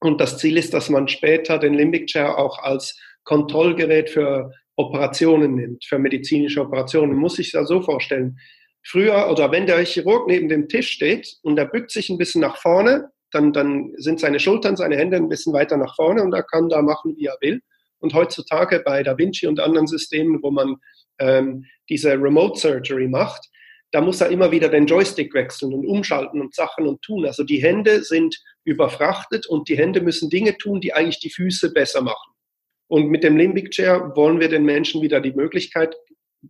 Und 0.00 0.20
das 0.20 0.38
Ziel 0.38 0.56
ist, 0.56 0.74
dass 0.74 0.88
man 0.88 1.08
später 1.08 1.58
den 1.58 1.74
Limbic 1.74 2.06
Chair 2.06 2.38
auch 2.38 2.58
als 2.58 2.98
Kontrollgerät 3.24 4.10
für 4.10 4.52
Operationen 4.80 5.54
nimmt, 5.54 5.84
für 5.84 5.98
medizinische 5.98 6.60
Operationen. 6.60 7.16
Muss 7.16 7.36
sich 7.36 7.52
das 7.52 7.68
so 7.68 7.82
vorstellen 7.82 8.38
früher 8.82 9.30
oder 9.30 9.52
wenn 9.52 9.66
der 9.66 9.84
Chirurg 9.84 10.26
neben 10.26 10.48
dem 10.48 10.68
Tisch 10.68 10.90
steht 10.90 11.36
und 11.42 11.58
er 11.58 11.66
bückt 11.66 11.90
sich 11.90 12.08
ein 12.08 12.18
bisschen 12.18 12.40
nach 12.40 12.56
vorne, 12.56 13.10
dann, 13.30 13.52
dann 13.52 13.92
sind 13.96 14.20
seine 14.20 14.40
Schultern, 14.40 14.76
seine 14.76 14.96
Hände 14.96 15.16
ein 15.16 15.28
bisschen 15.28 15.52
weiter 15.52 15.76
nach 15.76 15.94
vorne 15.94 16.22
und 16.22 16.32
er 16.32 16.42
kann 16.42 16.68
da 16.68 16.82
machen, 16.82 17.14
wie 17.16 17.26
er 17.26 17.36
will. 17.40 17.60
Und 17.98 18.14
heutzutage 18.14 18.80
bei 18.80 19.02
Da 19.02 19.16
Vinci 19.18 19.46
und 19.46 19.60
anderen 19.60 19.86
Systemen, 19.86 20.42
wo 20.42 20.50
man 20.50 20.76
ähm, 21.18 21.64
diese 21.88 22.12
Remote 22.12 22.58
Surgery 22.58 23.08
macht, 23.08 23.46
da 23.92 24.00
muss 24.00 24.20
er 24.20 24.28
immer 24.28 24.50
wieder 24.50 24.68
den 24.68 24.86
Joystick 24.86 25.34
wechseln 25.34 25.74
und 25.74 25.86
umschalten 25.86 26.40
und 26.40 26.54
Sachen 26.54 26.86
und 26.86 27.02
tun. 27.02 27.26
Also 27.26 27.44
die 27.44 27.62
Hände 27.62 28.02
sind 28.02 28.40
überfrachtet 28.64 29.46
und 29.46 29.68
die 29.68 29.76
Hände 29.76 30.00
müssen 30.00 30.30
Dinge 30.30 30.56
tun, 30.56 30.80
die 30.80 30.94
eigentlich 30.94 31.18
die 31.18 31.30
Füße 31.30 31.72
besser 31.72 32.00
machen. 32.00 32.32
Und 32.90 33.08
mit 33.08 33.22
dem 33.22 33.36
Limbic 33.36 33.70
Chair 33.70 34.16
wollen 34.16 34.40
wir 34.40 34.48
den 34.48 34.64
Menschen 34.64 35.00
wieder 35.00 35.20
die 35.20 35.30
Möglichkeit 35.32 35.94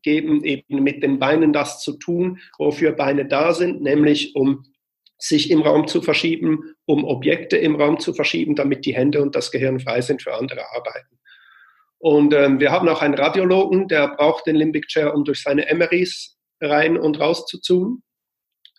geben, 0.03 0.43
eben 0.43 0.83
mit 0.83 1.03
den 1.03 1.19
Beinen 1.19 1.53
das 1.53 1.83
zu 1.83 1.99
tun, 1.99 2.41
wofür 2.59 2.93
Beine 2.93 3.27
da 3.27 3.53
sind, 3.53 3.83
nämlich 3.83 4.35
um 4.35 4.65
sich 5.19 5.51
im 5.51 5.61
Raum 5.61 5.87
zu 5.87 6.01
verschieben, 6.01 6.75
um 6.87 7.05
Objekte 7.05 7.59
im 7.59 7.77
Raum 7.77 8.01
zu 8.01 8.15
verschieben, 8.15 8.55
damit 8.55 8.87
die 8.87 8.95
Hände 8.95 9.21
und 9.21 9.37
das 9.37 9.51
Gehirn 9.51 9.81
frei 9.81 10.01
sind 10.01 10.23
für 10.23 10.33
andere 10.33 10.65
Arbeiten. 10.75 11.19
Und 11.99 12.33
ähm, 12.33 12.59
wir 12.59 12.73
haben 12.73 12.89
auch 12.89 13.03
einen 13.03 13.13
Radiologen, 13.13 13.87
der 13.89 14.09
braucht 14.17 14.47
den 14.47 14.57
Limbic 14.57 14.87
Chair, 14.87 15.15
um 15.15 15.25
durch 15.25 15.43
seine 15.43 15.67
MRIs 15.71 16.39
rein 16.63 16.97
und 16.97 17.21
raus 17.21 17.45
zu 17.45 17.61
tun. 17.61 18.03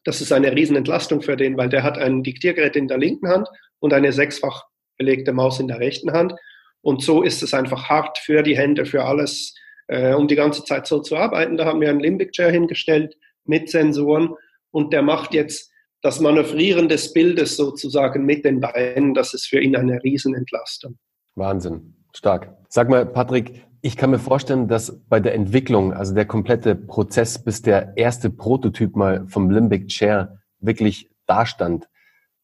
Das 0.04 0.19
ist 0.19 0.32
eine 0.32 0.56
Riesenentlastung 0.56 1.21
für 1.21 1.38
den, 1.38 1.58
weil 1.58 1.69
der 1.69 1.84
hat 1.84 2.00
ein 2.00 2.24
Diktiergerät 2.24 2.76
in 2.76 2.88
der 2.88 2.97
linken 2.97 3.28
Hand 3.28 3.47
und 3.78 3.93
eine 3.93 4.12
sechsfach 4.12 4.63
belegte 4.97 5.32
Maus 5.32 5.60
in 5.60 5.67
der 5.67 5.80
rechten 5.80 6.12
Hand. 6.12 6.34
Und 6.82 7.04
so 7.04 7.22
ist 7.22 7.44
es 7.44 7.54
einfach 7.54 7.89
hart 7.89 8.17
für 8.17 8.44
die 8.44 8.58
Hände, 8.58 8.86
für 8.86 9.04
alles, 9.04 9.56
äh, 9.88 10.13
um 10.13 10.28
die 10.28 10.36
ganze 10.36 10.63
Zeit 10.63 10.88
so 10.88 11.00
zu 11.00 11.15
arbeiten. 11.15 11.58
Da 11.58 11.65
haben 11.65 11.82
wir 11.82 11.89
einen 11.89 12.00
Limbic 12.00 12.32
Chair 12.32 12.52
hingestellt 12.52 13.17
mit 13.46 13.70
Sensoren 13.70 14.36
und 14.72 14.94
der 14.94 15.02
macht 15.02 15.34
jetzt 15.34 15.72
das 16.02 16.20
Manövrieren 16.20 16.89
des 16.89 17.13
Bildes 17.13 17.56
sozusagen 17.56 18.26
mit 18.26 18.44
den 18.44 18.60
Beinen. 18.60 19.13
Das 19.13 19.34
ist 19.34 19.48
für 19.48 19.60
ihn 19.60 19.76
eine 19.76 20.02
Riesenentlastung. 20.04 20.98
Wahnsinn, 21.36 21.94
stark. 22.13 22.56
Sag 22.70 22.89
mal, 22.89 23.06
Patrick, 23.06 23.63
ich 23.82 23.98
kann 23.98 24.12
mir 24.12 24.20
vorstellen, 24.20 24.67
dass 24.67 25.00
bei 25.10 25.20
der 25.20 25.34
Entwicklung, 25.34 25.94
also 25.94 26.13
der 26.13 26.26
komplette 26.26 26.76
Prozess, 26.76 27.44
bis 27.44 27.62
der 27.62 27.94
erste 27.98 28.30
Prototyp 28.30 28.96
mal 28.96 29.28
vom 29.28 29.50
Limbic 29.50 29.88
Chair 29.88 30.39
wirklich 30.60 31.10
dastand, 31.28 31.88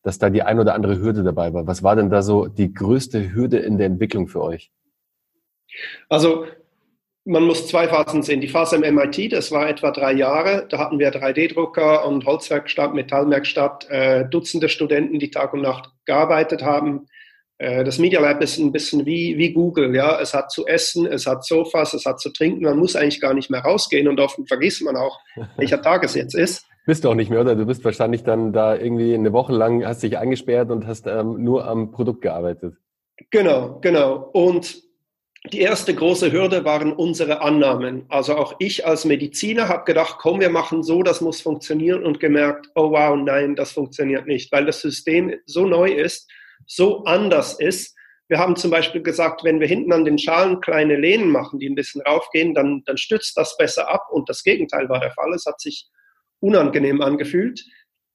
dass 0.07 0.19
da 0.19 0.29
die 0.29 0.41
ein 0.41 0.57
oder 0.57 0.73
andere 0.73 0.99
Hürde 0.99 1.21
dabei 1.21 1.53
war. 1.53 1.67
Was 1.67 1.83
war 1.83 1.97
denn 1.97 2.09
da 2.09 2.21
so 2.21 2.47
die 2.47 2.73
größte 2.73 3.33
Hürde 3.33 3.57
in 3.57 3.77
der 3.77 3.87
Entwicklung 3.87 4.29
für 4.29 4.41
euch? 4.41 4.71
Also 6.07 6.45
man 7.25 7.43
muss 7.43 7.67
zwei 7.67 7.89
Phasen 7.89 8.23
sehen. 8.23 8.39
Die 8.39 8.47
Phase 8.47 8.77
im 8.77 8.95
MIT, 8.95 9.33
das 9.33 9.51
war 9.51 9.67
etwa 9.67 9.91
drei 9.91 10.13
Jahre. 10.13 10.65
Da 10.69 10.77
hatten 10.77 10.97
wir 10.97 11.11
3D-Drucker 11.11 12.07
und 12.07 12.25
Holzwerkstatt, 12.25 12.93
Metallwerkstatt, 12.93 13.89
äh, 13.89 14.23
Dutzende 14.29 14.69
Studenten, 14.69 15.19
die 15.19 15.29
Tag 15.29 15.51
und 15.51 15.61
Nacht 15.61 15.89
gearbeitet 16.05 16.63
haben. 16.63 17.07
Äh, 17.57 17.83
das 17.83 17.99
Media 17.99 18.21
Lab 18.21 18.41
ist 18.41 18.59
ein 18.59 18.71
bisschen 18.71 19.05
wie, 19.05 19.37
wie 19.37 19.51
Google. 19.51 19.93
Ja? 19.93 20.21
Es 20.21 20.33
hat 20.33 20.51
zu 20.51 20.65
essen, 20.67 21.05
es 21.05 21.27
hat 21.27 21.43
Sofas, 21.43 21.93
es 21.93 22.05
hat 22.05 22.21
zu 22.21 22.29
trinken. 22.29 22.63
Man 22.63 22.77
muss 22.77 22.95
eigentlich 22.95 23.19
gar 23.19 23.33
nicht 23.33 23.49
mehr 23.49 23.59
rausgehen 23.59 24.07
und 24.07 24.21
oft 24.21 24.39
vergisst 24.47 24.83
man 24.83 24.95
auch, 24.95 25.19
welcher 25.57 25.81
Tag 25.81 26.05
es 26.05 26.15
jetzt 26.15 26.33
ist. 26.33 26.65
Bist 26.87 27.03
du 27.03 27.09
auch 27.09 27.15
nicht 27.15 27.29
mehr, 27.29 27.41
oder? 27.41 27.57
Du 27.57 27.65
bist 27.65 27.83
wahrscheinlich 27.83 28.23
dann 28.23 28.53
da 28.53 28.73
irgendwie 28.73 29.13
eine 29.13 29.33
Woche 29.33 29.51
lang, 29.51 29.85
hast 29.85 30.03
dich 30.03 30.17
eingesperrt 30.17 30.71
und 30.71 30.87
hast 30.87 31.05
ähm, 31.05 31.43
nur 31.43 31.67
am 31.67 31.91
Produkt 31.91 32.21
gearbeitet. 32.21 32.77
Genau, 33.29 33.79
genau. 33.81 34.29
Und 34.31 34.83
die 35.51 35.59
erste 35.59 35.93
große 35.93 36.31
Hürde 36.31 36.63
waren 36.63 36.93
unsere 36.93 37.41
Annahmen. 37.41 38.05
Also 38.07 38.37
auch 38.37 38.55
ich 38.59 38.87
als 38.87 39.03
Mediziner 39.03 39.67
habe 39.67 39.83
gedacht, 39.83 40.15
komm, 40.17 40.39
wir 40.39 40.49
machen 40.49 40.81
so, 40.81 41.03
das 41.03 41.19
muss 41.19 41.41
funktionieren 41.41 42.05
und 42.05 42.21
gemerkt, 42.21 42.69
oh 42.75 42.91
wow, 42.91 43.17
nein, 43.17 43.57
das 43.57 43.73
funktioniert 43.73 44.25
nicht, 44.25 44.49
weil 44.53 44.65
das 44.65 44.79
System 44.79 45.33
so 45.45 45.65
neu 45.65 45.91
ist, 45.91 46.31
so 46.67 47.03
anders 47.03 47.59
ist. 47.59 47.97
Wir 48.29 48.39
haben 48.39 48.55
zum 48.55 48.71
Beispiel 48.71 49.03
gesagt, 49.03 49.43
wenn 49.43 49.59
wir 49.59 49.67
hinten 49.67 49.91
an 49.91 50.05
den 50.05 50.17
Schalen 50.17 50.61
kleine 50.61 50.95
Lehnen 50.95 51.31
machen, 51.31 51.59
die 51.59 51.69
ein 51.69 51.75
bisschen 51.75 52.01
raufgehen, 52.03 52.53
dann, 52.53 52.83
dann 52.85 52.97
stützt 52.97 53.35
das 53.35 53.57
besser 53.57 53.89
ab 53.89 54.07
und 54.09 54.29
das 54.29 54.41
Gegenteil 54.41 54.87
war 54.87 55.01
der 55.01 55.11
Fall. 55.11 55.33
Es 55.33 55.45
hat 55.45 55.59
sich 55.59 55.89
unangenehm 56.39 57.01
angefühlt. 57.01 57.65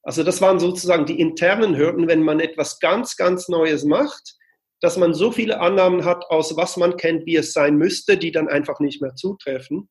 Also 0.03 0.23
das 0.23 0.41
waren 0.41 0.59
sozusagen 0.59 1.07
die 1.07 1.21
internen 1.21 1.77
Hürden, 1.77 2.09
wenn 2.09 2.23
man 2.23 2.41
etwas 2.41 2.81
ganz, 2.81 3.17
ganz 3.17 3.49
Neues 3.49 3.85
macht 3.85 4.37
dass 4.83 4.97
man 4.97 5.15
so 5.15 5.31
viele 5.31 5.61
Annahmen 5.61 6.05
hat, 6.05 6.25
aus 6.29 6.57
was 6.57 6.77
man 6.77 6.97
kennt, 6.97 7.25
wie 7.25 7.37
es 7.37 7.53
sein 7.53 7.77
müsste, 7.77 8.19
die 8.19 8.33
dann 8.33 8.49
einfach 8.49 8.81
nicht 8.81 9.01
mehr 9.01 9.15
zutreffen. 9.15 9.89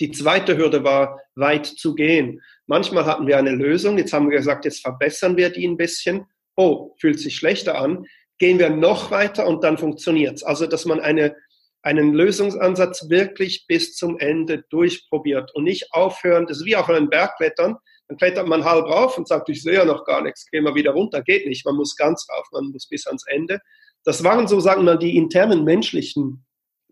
Die 0.00 0.10
zweite 0.10 0.56
Hürde 0.56 0.82
war, 0.82 1.20
weit 1.36 1.66
zu 1.66 1.94
gehen. 1.94 2.40
Manchmal 2.66 3.04
hatten 3.04 3.26
wir 3.26 3.36
eine 3.36 3.52
Lösung, 3.52 3.98
jetzt 3.98 4.14
haben 4.14 4.30
wir 4.30 4.38
gesagt, 4.38 4.64
jetzt 4.64 4.80
verbessern 4.80 5.36
wir 5.36 5.50
die 5.50 5.68
ein 5.68 5.76
bisschen. 5.76 6.24
Oh, 6.56 6.94
fühlt 6.98 7.20
sich 7.20 7.36
schlechter 7.36 7.78
an. 7.78 8.06
Gehen 8.38 8.58
wir 8.58 8.70
noch 8.70 9.10
weiter 9.10 9.46
und 9.46 9.62
dann 9.62 9.76
funktioniert 9.76 10.36
es. 10.36 10.42
Also, 10.42 10.66
dass 10.66 10.86
man 10.86 11.00
eine, 11.00 11.36
einen 11.84 12.14
Lösungsansatz 12.14 13.10
wirklich 13.10 13.66
bis 13.68 13.94
zum 13.94 14.18
Ende 14.18 14.64
durchprobiert 14.70 15.54
und 15.54 15.64
nicht 15.64 15.92
aufhören. 15.92 16.46
Das 16.46 16.58
ist 16.58 16.64
wie 16.64 16.76
auf 16.76 16.88
einem 16.88 17.10
Bergklettern. 17.10 17.76
Dann 18.08 18.16
klettert 18.16 18.46
man 18.46 18.64
halb 18.64 18.86
rauf 18.86 19.18
und 19.18 19.28
sagt, 19.28 19.50
ich 19.50 19.62
sehe 19.62 19.74
ja 19.74 19.84
noch 19.84 20.04
gar 20.04 20.22
nichts, 20.22 20.50
gehen 20.50 20.64
wir 20.64 20.74
wieder 20.74 20.92
runter. 20.92 21.22
Geht 21.22 21.46
nicht. 21.46 21.64
Man 21.66 21.76
muss 21.76 21.94
ganz 21.96 22.26
rauf, 22.30 22.46
man 22.52 22.70
muss 22.70 22.88
bis 22.88 23.06
ans 23.06 23.24
Ende. 23.26 23.60
Das 24.02 24.24
waren 24.24 24.48
so, 24.48 24.60
sagen 24.60 24.84
wir, 24.84 24.96
die 24.96 25.16
internen 25.16 25.64
menschlichen 25.64 26.46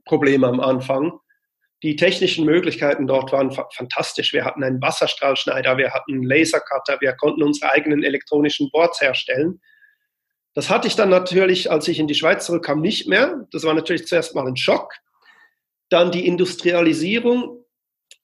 Probleme 0.05 0.47
am 0.47 0.61
Anfang. 0.61 1.19
Die 1.83 1.97
technischen 1.97 2.45
Möglichkeiten 2.45 3.07
dort 3.07 3.33
waren 3.33 3.51
fantastisch. 3.51 4.33
Wir 4.33 4.45
hatten 4.45 4.63
einen 4.63 4.81
Wasserstrahlschneider, 4.81 5.79
wir 5.79 5.93
hatten 5.93 6.13
einen 6.13 6.23
Lasercutter, 6.23 7.01
wir 7.01 7.15
konnten 7.15 7.43
unsere 7.43 7.73
eigenen 7.73 8.05
elektronischen 8.05 8.71
Boards 8.71 9.01
herstellen. 9.01 9.61
Das 10.55 10.69
hatte 10.69 10.87
ich 10.87 10.97
dann 10.97 11.09
natürlich, 11.09 11.71
als 11.71 11.89
ich 11.89 11.99
in 11.99 12.07
die 12.07 12.15
Schweiz 12.15 12.47
zurückkam, 12.47 12.81
nicht 12.81 13.09
mehr. 13.09 13.47
Das 13.53 13.65
war 13.65 13.75
natürlich 13.75 14.07
zuerst 14.07 14.35
mal 14.35 14.47
ein 14.47 14.57
Schock. 14.57 14.93
Dann 15.89 16.11
die 16.11 16.27
Industrialisierung. 16.27 17.65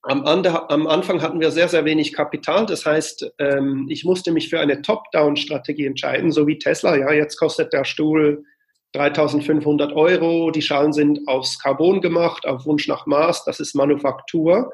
Am, 0.03 0.25
am 0.25 0.87
Anfang 0.87 1.23
hatten 1.23 1.41
wir 1.41 1.51
sehr, 1.51 1.69
sehr 1.69 1.85
wenig 1.85 2.13
Kapital. 2.13 2.67
Das 2.67 2.87
heißt, 2.87 3.33
ähm, 3.39 3.87
ich 3.89 4.05
musste 4.05 4.31
mich 4.31 4.49
für 4.49 4.61
eine 4.61 4.83
Top-Down-Strategie 4.83 5.87
entscheiden, 5.87 6.31
so 6.31 6.47
wie 6.47 6.59
Tesla. 6.59 6.97
Ja, 6.97 7.13
jetzt 7.13 7.37
kostet 7.37 7.73
der 7.73 7.85
Stuhl 7.85 8.45
3500 8.93 9.93
Euro. 9.93 10.51
Die 10.51 10.63
Schalen 10.63 10.93
sind 10.93 11.27
aus 11.27 11.59
Carbon 11.59 12.01
gemacht, 12.01 12.47
auf 12.47 12.65
Wunsch 12.67 12.89
nach 12.89 13.07
Maß. 13.07 13.45
Das 13.45 13.61
ist 13.61 13.75
Manufaktur. 13.75 14.73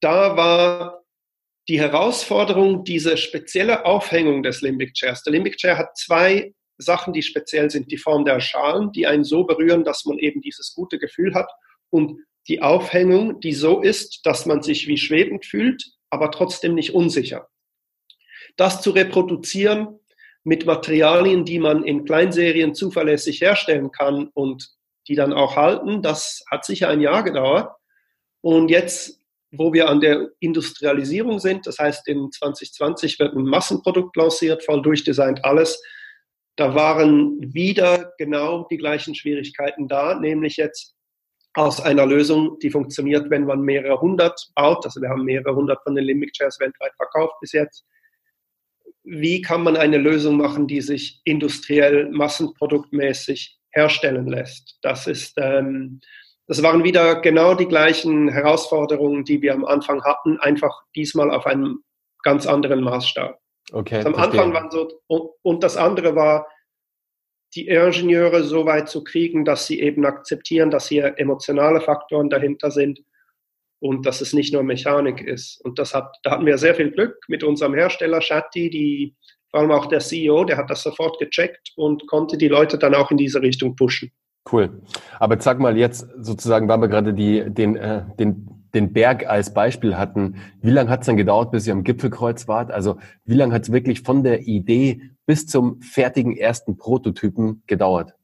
Da 0.00 0.36
war 0.36 1.02
die 1.68 1.80
Herausforderung 1.80 2.84
diese 2.84 3.16
spezielle 3.16 3.84
Aufhängung 3.84 4.42
des 4.42 4.62
Limbic 4.62 4.94
Chairs. 4.94 5.22
Der 5.22 5.32
Limbic 5.32 5.56
Chair 5.56 5.76
hat 5.76 5.96
zwei 5.96 6.54
Sachen, 6.78 7.12
die 7.12 7.22
speziell 7.22 7.70
sind. 7.70 7.90
Die 7.90 7.98
Form 7.98 8.24
der 8.24 8.40
Schalen, 8.40 8.92
die 8.92 9.06
einen 9.06 9.24
so 9.24 9.44
berühren, 9.44 9.84
dass 9.84 10.04
man 10.04 10.18
eben 10.18 10.40
dieses 10.40 10.74
gute 10.74 10.98
Gefühl 10.98 11.34
hat. 11.34 11.50
Und 11.90 12.20
die 12.48 12.62
Aufhängung, 12.62 13.40
die 13.40 13.52
so 13.52 13.80
ist, 13.80 14.20
dass 14.24 14.46
man 14.46 14.62
sich 14.62 14.88
wie 14.88 14.96
schwebend 14.96 15.44
fühlt, 15.44 15.84
aber 16.10 16.30
trotzdem 16.30 16.74
nicht 16.74 16.94
unsicher. 16.94 17.48
Das 18.56 18.80
zu 18.80 18.90
reproduzieren, 18.90 19.98
mit 20.44 20.64
Materialien, 20.64 21.44
die 21.44 21.58
man 21.58 21.84
in 21.84 22.06
Kleinserien 22.06 22.74
zuverlässig 22.74 23.42
herstellen 23.42 23.92
kann 23.92 24.30
und 24.32 24.70
die 25.06 25.14
dann 25.14 25.34
auch 25.34 25.56
halten. 25.56 26.00
Das 26.00 26.42
hat 26.50 26.64
sicher 26.64 26.88
ein 26.88 27.02
Jahr 27.02 27.22
gedauert. 27.22 27.70
Und 28.40 28.70
jetzt, 28.70 29.20
wo 29.50 29.74
wir 29.74 29.90
an 29.90 30.00
der 30.00 30.30
Industrialisierung 30.40 31.38
sind, 31.38 31.66
das 31.66 31.78
heißt 31.78 32.08
in 32.08 32.30
2020 32.32 33.18
wird 33.18 33.34
ein 33.34 33.44
Massenprodukt 33.44 34.16
lanciert, 34.16 34.64
voll 34.64 34.80
durchdesignt 34.80 35.44
alles, 35.44 35.82
da 36.58 36.74
waren 36.74 37.38
wieder 37.54 38.12
genau 38.18 38.66
die 38.70 38.76
gleichen 38.76 39.14
Schwierigkeiten 39.14 39.88
da, 39.88 40.14
nämlich 40.14 40.56
jetzt 40.56 40.94
aus 41.54 41.80
einer 41.80 42.04
Lösung, 42.04 42.58
die 42.60 42.70
funktioniert, 42.70 43.30
wenn 43.30 43.46
man 43.46 43.62
mehrere 43.62 44.00
hundert 44.00 44.48
baut. 44.54 44.84
Also 44.84 45.00
wir 45.00 45.08
haben 45.08 45.24
mehrere 45.24 45.54
hundert 45.54 45.82
von 45.82 45.94
den 45.94 46.04
Limbic 46.04 46.32
Chairs 46.32 46.60
weltweit 46.60 46.92
verkauft 46.96 47.34
bis 47.40 47.52
jetzt 47.52 47.84
wie 49.10 49.40
kann 49.40 49.62
man 49.62 49.76
eine 49.76 49.96
Lösung 49.96 50.36
machen, 50.36 50.66
die 50.66 50.82
sich 50.82 51.22
industriell, 51.24 52.10
massenproduktmäßig 52.10 53.58
herstellen 53.70 54.26
lässt. 54.28 54.78
Das 54.82 55.06
ist, 55.06 55.34
ähm, 55.38 56.00
das 56.46 56.62
waren 56.62 56.84
wieder 56.84 57.20
genau 57.22 57.54
die 57.54 57.66
gleichen 57.66 58.28
Herausforderungen, 58.28 59.24
die 59.24 59.40
wir 59.40 59.54
am 59.54 59.64
Anfang 59.64 60.04
hatten, 60.04 60.38
einfach 60.40 60.82
diesmal 60.94 61.30
auf 61.30 61.46
einem 61.46 61.82
ganz 62.22 62.46
anderen 62.46 62.82
Maßstab. 62.82 63.38
Okay. 63.72 64.02
Am 64.04 64.14
Anfang 64.14 64.52
waren 64.52 64.70
so, 64.70 65.00
und, 65.06 65.30
und 65.42 65.62
das 65.62 65.76
andere 65.76 66.14
war, 66.14 66.46
die 67.54 67.68
Ingenieure 67.68 68.42
so 68.44 68.66
weit 68.66 68.88
zu 68.88 69.04
kriegen, 69.04 69.44
dass 69.44 69.66
sie 69.66 69.80
eben 69.80 70.04
akzeptieren, 70.04 70.70
dass 70.70 70.88
hier 70.88 71.14
emotionale 71.18 71.80
Faktoren 71.80 72.28
dahinter 72.28 72.70
sind 72.70 73.00
und 73.80 74.06
dass 74.06 74.20
es 74.20 74.32
nicht 74.32 74.52
nur 74.52 74.62
Mechanik 74.62 75.22
ist. 75.22 75.60
Und 75.64 75.78
das 75.78 75.94
hat, 75.94 76.16
da 76.22 76.32
hatten 76.32 76.46
wir 76.46 76.58
sehr 76.58 76.74
viel 76.74 76.90
Glück 76.90 77.16
mit 77.28 77.42
unserem 77.42 77.74
Hersteller 77.74 78.20
Shatti, 78.20 78.70
die, 78.70 79.16
vor 79.50 79.60
allem 79.60 79.70
auch 79.70 79.86
der 79.86 80.00
CEO, 80.00 80.44
der 80.44 80.58
hat 80.58 80.68
das 80.68 80.82
sofort 80.82 81.18
gecheckt 81.18 81.72
und 81.76 82.06
konnte 82.06 82.36
die 82.36 82.48
Leute 82.48 82.76
dann 82.76 82.94
auch 82.94 83.10
in 83.10 83.16
diese 83.16 83.40
Richtung 83.40 83.76
pushen. 83.76 84.10
Cool. 84.50 84.82
Aber 85.18 85.40
sag 85.40 85.58
mal 85.58 85.76
jetzt 85.76 86.06
sozusagen, 86.18 86.68
weil 86.68 86.80
wir 86.80 86.88
gerade 86.88 87.14
die, 87.14 87.44
den, 87.48 87.76
äh, 87.76 88.04
den, 88.18 88.57
den 88.74 88.92
Berg 88.92 89.26
als 89.26 89.54
Beispiel 89.54 89.96
hatten, 89.96 90.36
wie 90.60 90.70
lange 90.70 90.90
hat 90.90 91.00
es 91.00 91.06
denn 91.06 91.16
gedauert, 91.16 91.50
bis 91.50 91.66
ihr 91.66 91.72
am 91.72 91.84
Gipfelkreuz 91.84 92.48
wart? 92.48 92.70
Also 92.70 92.98
wie 93.24 93.34
lange 93.34 93.54
hat 93.54 93.62
es 93.62 93.72
wirklich 93.72 94.02
von 94.02 94.22
der 94.22 94.42
Idee 94.46 95.02
bis 95.26 95.46
zum 95.46 95.80
fertigen 95.82 96.36
ersten 96.36 96.76
Prototypen 96.76 97.62
gedauert? 97.66 98.14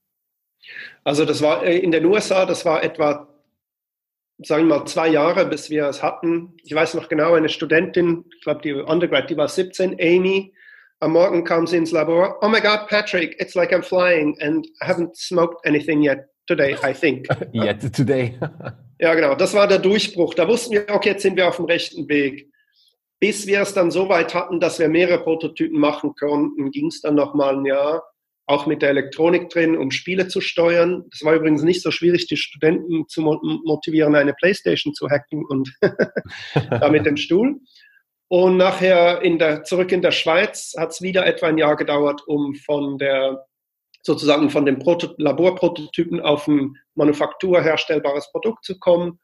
Also 1.05 1.25
das 1.25 1.43
war 1.43 1.65
äh, 1.65 1.79
in 1.79 1.93
den 1.93 2.05
USA, 2.07 2.47
das 2.47 2.65
war 2.65 2.83
etwa, 2.83 3.29
sagen 4.39 4.69
wir 4.69 4.79
mal, 4.79 4.87
zwei 4.87 5.09
Jahre, 5.09 5.47
bis 5.47 5.71
wir 5.71 5.87
es 5.87 6.03
hatten. 6.03 6.55
Ich 6.63 6.75
weiß 6.75 6.95
noch 6.95 7.09
genau, 7.09 7.35
eine 7.35 7.49
Studentin, 7.49 8.25
ich 8.37 8.43
glaube 8.43 8.63
die 8.63 8.73
Undergrad, 8.73 9.29
die 9.31 9.37
war 9.37 9.49
17, 9.49 9.97
Amy, 10.01 10.55
am 11.01 11.13
Morgen 11.13 11.45
kam 11.45 11.67
sie 11.67 11.77
ins 11.77 11.93
Labor. 11.93 12.39
Oh 12.41 12.49
my 12.49 12.61
God, 12.61 12.89
Patrick, 12.89 13.37
it's 13.39 13.55
like 13.55 13.73
I'm 13.73 13.83
flying 13.83 14.37
and 14.41 14.67
I 14.81 14.87
haven't 14.87 15.17
smoked 15.17 15.67
anything 15.67 16.03
yet 16.03 16.31
today, 16.47 16.77
I 16.83 16.95
think. 16.95 17.27
yet 17.53 17.81
today. 17.93 18.39
ja, 18.99 19.15
genau. 19.15 19.35
Das 19.35 19.55
war 19.55 19.67
der 19.67 19.79
Durchbruch. 19.79 20.35
Da 20.35 20.49
wussten 20.49 20.73
wir, 20.73 20.87
okay, 20.89 21.11
jetzt 21.11 21.23
sind 21.23 21.37
wir 21.37 21.49
auf 21.49 21.57
dem 21.57 21.67
rechten 21.67 22.09
Weg. 22.09 22.51
Bis 23.21 23.47
wir 23.47 23.61
es 23.61 23.75
dann 23.75 23.91
so 23.91 24.09
weit 24.09 24.35
hatten, 24.35 24.61
dass 24.61 24.79
wir 24.79 24.89
mehrere 24.89 25.23
Prototypen 25.23 25.79
machen 25.79 26.15
konnten, 26.19 26.71
ging 26.71 26.89
es 26.89 27.01
dann 27.01 27.15
noch 27.15 27.35
mal 27.35 27.57
ein 27.57 27.65
Jahr, 27.65 28.03
auch 28.47 28.67
mit 28.67 28.83
der 28.83 28.91
Elektronik 28.91 29.49
drin, 29.49 29.77
um 29.77 29.91
Spiele 29.91 30.29
zu 30.29 30.41
steuern. 30.41 31.05
Das 31.11 31.25
war 31.25 31.35
übrigens 31.35 31.63
nicht 31.63 31.83
so 31.83 31.91
schwierig, 31.91 32.27
die 32.27 32.37
Studenten 32.37 33.09
zu 33.09 33.23
motivieren, 33.23 34.15
eine 34.15 34.35
Playstation 34.35 34.93
zu 34.93 35.09
hacken 35.09 35.45
und 35.47 35.75
da 36.71 36.91
mit 36.91 37.07
dem 37.07 37.17
Stuhl. 37.17 37.61
Und 38.29 38.57
nachher 38.57 39.23
in 39.23 39.39
der, 39.39 39.65
zurück 39.65 39.93
in 39.93 40.03
der 40.03 40.11
Schweiz 40.11 40.75
hat 40.77 40.91
es 40.91 41.01
wieder 41.01 41.27
etwa 41.27 41.47
ein 41.47 41.59
Jahr 41.59 41.77
gedauert, 41.77 42.23
um 42.27 42.55
von 42.55 42.99
der 42.99 43.47
sozusagen 44.05 44.51
von 44.51 44.67
dem 44.67 44.79
Proto 44.79 45.09
Laborprototypen 45.17 46.21
auf 46.21 46.47
ein 46.47 46.77
manufakturherstellbares 46.95 48.31
Produkt 48.31 48.65
zu 48.65 48.79
kommen. 48.79 49.19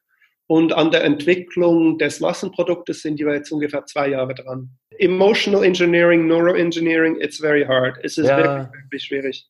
Und 0.47 0.73
an 0.73 0.91
der 0.91 1.05
Entwicklung 1.05 1.99
des 1.99 2.19
Massenproduktes 2.19 3.03
sind 3.03 3.21
wir 3.21 3.33
jetzt 3.33 3.53
ungefähr 3.53 3.87
zwei 3.87 4.09
Jahre 4.09 4.35
dran. 4.35 4.71
Emotional 4.99 5.63
Engineering, 5.63 6.27
Neuroengineering, 6.27 7.21
it's 7.21 7.39
very 7.39 7.65
hard. 7.65 7.99
Es 8.03 8.19
ist 8.19 8.27
ja. 8.27 8.37
wirklich, 8.37 8.83
wirklich 8.83 9.03
schwierig. 9.05 9.49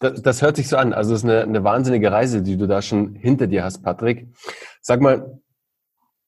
Das, 0.00 0.20
das, 0.22 0.42
hört 0.42 0.56
sich 0.56 0.68
so 0.68 0.76
an. 0.76 0.92
Also 0.92 1.14
es 1.14 1.20
ist 1.22 1.30
eine, 1.30 1.42
eine 1.42 1.62
wahnsinnige 1.62 2.10
Reise, 2.10 2.42
die 2.42 2.56
du 2.56 2.66
da 2.66 2.82
schon 2.82 3.14
hinter 3.14 3.46
dir 3.46 3.62
hast, 3.62 3.82
Patrick. 3.84 4.26
Sag 4.80 5.00
mal, 5.00 5.40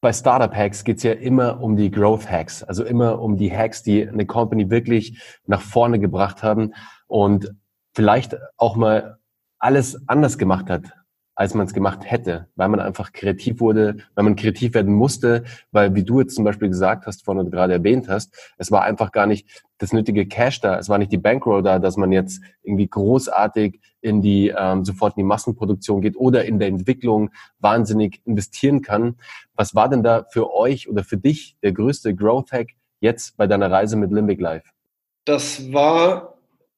bei 0.01 0.13
Startup 0.13 0.55
Hacks 0.55 0.85
geht 0.85 0.99
es 0.99 1.03
ja 1.03 1.13
immer 1.13 1.61
um 1.61 1.77
die 1.77 1.91
Growth 1.91 2.31
Hacks, 2.31 2.63
also 2.63 2.85
immer 2.85 3.21
um 3.21 3.37
die 3.37 3.51
Hacks, 3.51 3.83
die 3.83 4.07
eine 4.07 4.25
Company 4.25 4.71
wirklich 4.71 5.21
nach 5.47 5.63
vorne 5.63 5.99
gebracht 5.99 6.45
haben 6.45 6.75
und 7.09 7.51
vielleicht 7.97 8.37
auch 8.59 8.77
mal 8.77 9.19
alles 9.59 10.07
anders 10.07 10.37
gemacht 10.37 10.69
hat, 10.69 10.93
als 11.35 11.55
man 11.55 11.67
es 11.67 11.73
gemacht 11.73 12.01
hätte, 12.05 12.47
weil 12.55 12.69
man 12.69 12.79
einfach 12.79 13.13
kreativ 13.13 13.59
wurde, 13.59 13.97
weil 14.15 14.25
man 14.25 14.37
kreativ 14.37 14.75
werden 14.75 14.93
musste, 14.93 15.45
weil 15.73 15.95
wie 15.95 16.05
du 16.05 16.21
jetzt 16.21 16.35
zum 16.35 16.45
Beispiel 16.45 16.69
gesagt 16.69 17.07
hast, 17.07 17.25
vorhin 17.25 17.51
gerade 17.51 17.73
erwähnt 17.73 18.07
hast, 18.11 18.35
es 18.59 18.71
war 18.71 18.83
einfach 18.83 19.13
gar 19.13 19.27
nicht 19.27 19.65
das 19.79 19.95
nötige 19.95 20.27
Cash 20.27 20.61
da, 20.61 20.79
es 20.79 20.91
war 20.91 20.99
nicht 20.99 21.11
die 21.11 21.17
Bankroll 21.17 21.63
da, 21.63 21.79
dass 21.79 21.97
man 21.97 22.13
jetzt 22.13 22.43
irgendwie 22.63 22.87
großartig 22.87 23.81
in 24.03 24.21
die 24.21 24.53
ähm, 24.55 24.85
sofort 24.85 25.17
in 25.17 25.23
die 25.23 25.29
Massenproduktion 25.29 26.03
geht 26.03 26.19
oder 26.19 26.45
in 26.45 26.59
der 26.59 26.69
Entwicklung 26.69 27.31
wahnsinnig 27.61 28.21
investieren 28.27 28.83
kann. 28.83 29.17
Was 29.55 29.75
war 29.75 29.89
denn 29.89 30.03
da 30.03 30.27
für 30.31 30.53
euch 30.53 30.87
oder 30.87 31.03
für 31.03 31.17
dich 31.17 31.57
der 31.63 31.73
größte 31.73 32.15
Growth 32.15 32.53
Hack 32.53 32.73
jetzt 33.01 33.39
bei 33.39 33.47
deiner 33.47 33.71
Reise 33.71 33.97
mit 33.97 34.13
Limbic 34.13 34.39
Life? 34.39 34.69
Das 35.25 35.73
war 35.73 36.36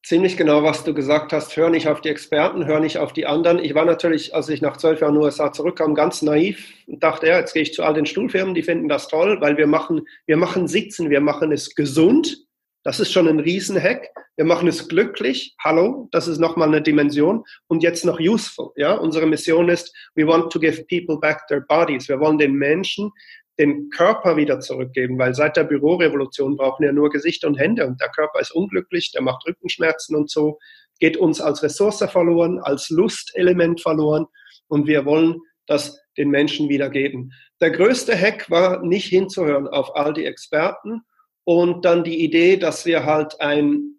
ziemlich 0.09 0.39
genau, 0.39 0.63
was 0.63 0.85
du 0.85 0.95
gesagt 0.95 1.35
hast. 1.35 1.55
Hör 1.55 1.69
nicht 1.69 1.87
auf 1.87 2.01
die 2.01 2.09
Experten, 2.09 2.65
hör 2.65 2.81
nicht 2.81 2.97
auf 2.97 3.13
die 3.13 3.27
anderen. 3.27 3.59
Ich 3.59 3.75
war 3.75 3.85
natürlich, 3.85 4.35
als 4.35 4.49
ich 4.49 4.63
nach 4.63 4.79
zwölf 4.79 5.03
Jahren 5.03 5.19
USA 5.19 5.53
zurückkam, 5.53 5.95
ganz 5.95 6.23
naiv 6.23 6.73
und 6.87 7.03
dachte, 7.03 7.27
ja, 7.27 7.39
jetzt 7.39 7.53
gehe 7.53 7.63
ich 7.63 7.75
zu 7.75 7.83
all 7.83 7.93
den 7.93 8.07
Stuhlfirmen, 8.07 8.55
die 8.55 8.63
finden 8.63 8.89
das 8.89 9.09
toll, 9.09 9.37
weil 9.41 9.59
wir 9.59 9.67
machen, 9.67 10.07
wir 10.25 10.39
machen 10.39 10.67
Sitzen, 10.67 11.11
wir 11.11 11.21
machen 11.21 11.53
es 11.53 11.75
gesund. 11.75 12.39
Das 12.85 13.01
ist 13.01 13.13
schon 13.13 13.29
ein 13.29 13.39
Riesenhack. 13.39 14.09
Wir 14.37 14.47
machen 14.47 14.69
es 14.69 14.89
glücklich. 14.89 15.55
Hallo, 15.63 16.09
das 16.11 16.27
ist 16.27 16.39
nochmal 16.39 16.69
eine 16.69 16.81
Dimension. 16.81 17.45
Und 17.67 17.83
jetzt 17.83 18.07
noch 18.07 18.19
useful. 18.19 18.71
Ja, 18.77 18.95
unsere 18.95 19.27
Mission 19.27 19.69
ist, 19.69 19.95
we 20.15 20.27
want 20.27 20.51
to 20.51 20.59
give 20.59 20.85
people 20.85 21.19
back 21.19 21.47
their 21.49 21.61
bodies. 21.61 22.09
Wir 22.09 22.19
wollen 22.19 22.39
den 22.39 22.55
Menschen 22.55 23.11
den 23.59 23.91
Körper 23.91 24.37
wieder 24.37 24.61
zurückgeben, 24.61 25.19
weil 25.19 25.35
seit 25.35 25.57
der 25.57 25.65
Bürorevolution 25.65 26.57
brauchen 26.57 26.85
wir 26.85 26.93
nur 26.93 27.11
Gesichter 27.11 27.49
und 27.49 27.59
Hände 27.59 27.87
und 27.87 28.01
der 28.01 28.09
Körper 28.11 28.41
ist 28.41 28.53
unglücklich, 28.53 29.11
der 29.13 29.23
macht 29.23 29.47
Rückenschmerzen 29.47 30.15
und 30.15 30.31
so, 30.31 30.59
geht 31.01 31.17
uns 31.17 31.41
als 31.41 31.63
Ressource 31.63 32.05
verloren, 32.11 32.61
als 32.61 32.89
Lustelement 32.91 33.81
verloren 33.81 34.27
und 34.69 34.87
wir 34.87 35.05
wollen 35.05 35.41
das 35.67 36.01
den 36.17 36.31
Menschen 36.31 36.69
wiedergeben. 36.69 37.33
Der 37.61 37.71
größte 37.71 38.19
Hack 38.19 38.51
war 38.51 38.83
nicht 38.83 39.07
hinzuhören 39.07 39.69
auf 39.69 39.95
all 39.95 40.13
die 40.13 40.25
Experten 40.25 41.03
und 41.45 41.85
dann 41.85 42.05
die 42.05 42.23
Idee, 42.23 42.57
dass 42.57 42.87
wir 42.87 43.05
halt 43.05 43.41
ein, 43.41 43.97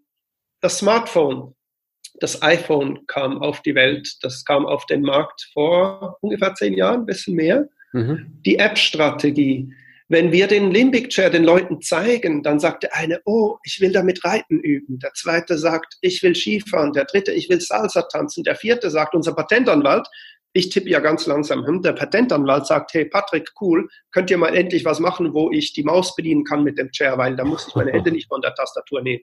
das 0.62 0.80
Smartphone, 0.80 1.56
das 2.20 2.42
iPhone 2.42 3.06
kam 3.08 3.42
auf 3.42 3.62
die 3.62 3.76
Welt, 3.76 4.18
das 4.22 4.44
kam 4.46 4.66
auf 4.66 4.86
den 4.86 5.02
Markt 5.02 5.50
vor 5.54 6.18
ungefähr 6.22 6.54
zehn 6.56 6.74
Jahren, 6.74 7.02
ein 7.02 7.06
bisschen 7.06 7.36
mehr. 7.36 7.68
Mhm. 7.94 8.40
Die 8.46 8.58
App-Strategie. 8.58 9.74
Wenn 10.12 10.32
wir 10.32 10.48
den 10.48 10.72
Limbic 10.72 11.10
Chair 11.10 11.30
den 11.30 11.44
Leuten 11.44 11.82
zeigen, 11.82 12.42
dann 12.42 12.60
sagt 12.60 12.82
der 12.82 12.96
eine, 12.96 13.22
oh, 13.26 13.58
ich 13.64 13.80
will 13.80 13.92
damit 13.92 14.26
Reiten 14.26 14.60
üben. 14.60 14.98
Der 14.98 15.14
zweite 15.14 15.56
sagt, 15.56 15.98
ich 16.02 16.24
will 16.24 16.34
Skifahren. 16.34 16.94
Der 16.94 17.06
dritte, 17.06 17.32
ich 17.32 17.48
will 17.48 17.62
Salsa 17.62 18.02
tanzen. 18.02 18.44
Der 18.44 18.56
vierte 18.56 18.90
sagt, 18.90 19.14
unser 19.14 19.36
Patentanwalt, 19.36 20.08
ich 20.54 20.70
tippe 20.70 20.90
ja 20.90 21.00
ganz 21.00 21.28
langsam, 21.28 21.64
hm, 21.64 21.84
der 21.84 21.94
Patentanwalt 21.94 22.66
sagt, 22.66 22.96
hey 22.96 23.06
Patrick, 23.06 23.50
cool, 23.62 23.88
könnt 24.12 24.32
ihr 24.32 24.38
mal 24.40 24.56
endlich 24.56 24.84
was 24.84 25.00
machen, 25.00 25.36
wo 25.36 25.52
ich 25.52 25.74
die 25.74 25.84
Maus 25.84 26.16
bedienen 26.16 26.44
kann 26.44 26.64
mit 26.64 26.80
dem 26.80 26.90
Chair, 26.90 27.20
weil 27.20 27.36
da 27.36 27.46
muss 27.46 27.68
ich 27.68 27.76
meine 27.76 27.92
Hände 27.92 28.12
nicht 28.12 28.28
von 28.28 28.42
der 28.42 28.56
Tastatur 28.56 29.04
nehmen. 29.04 29.22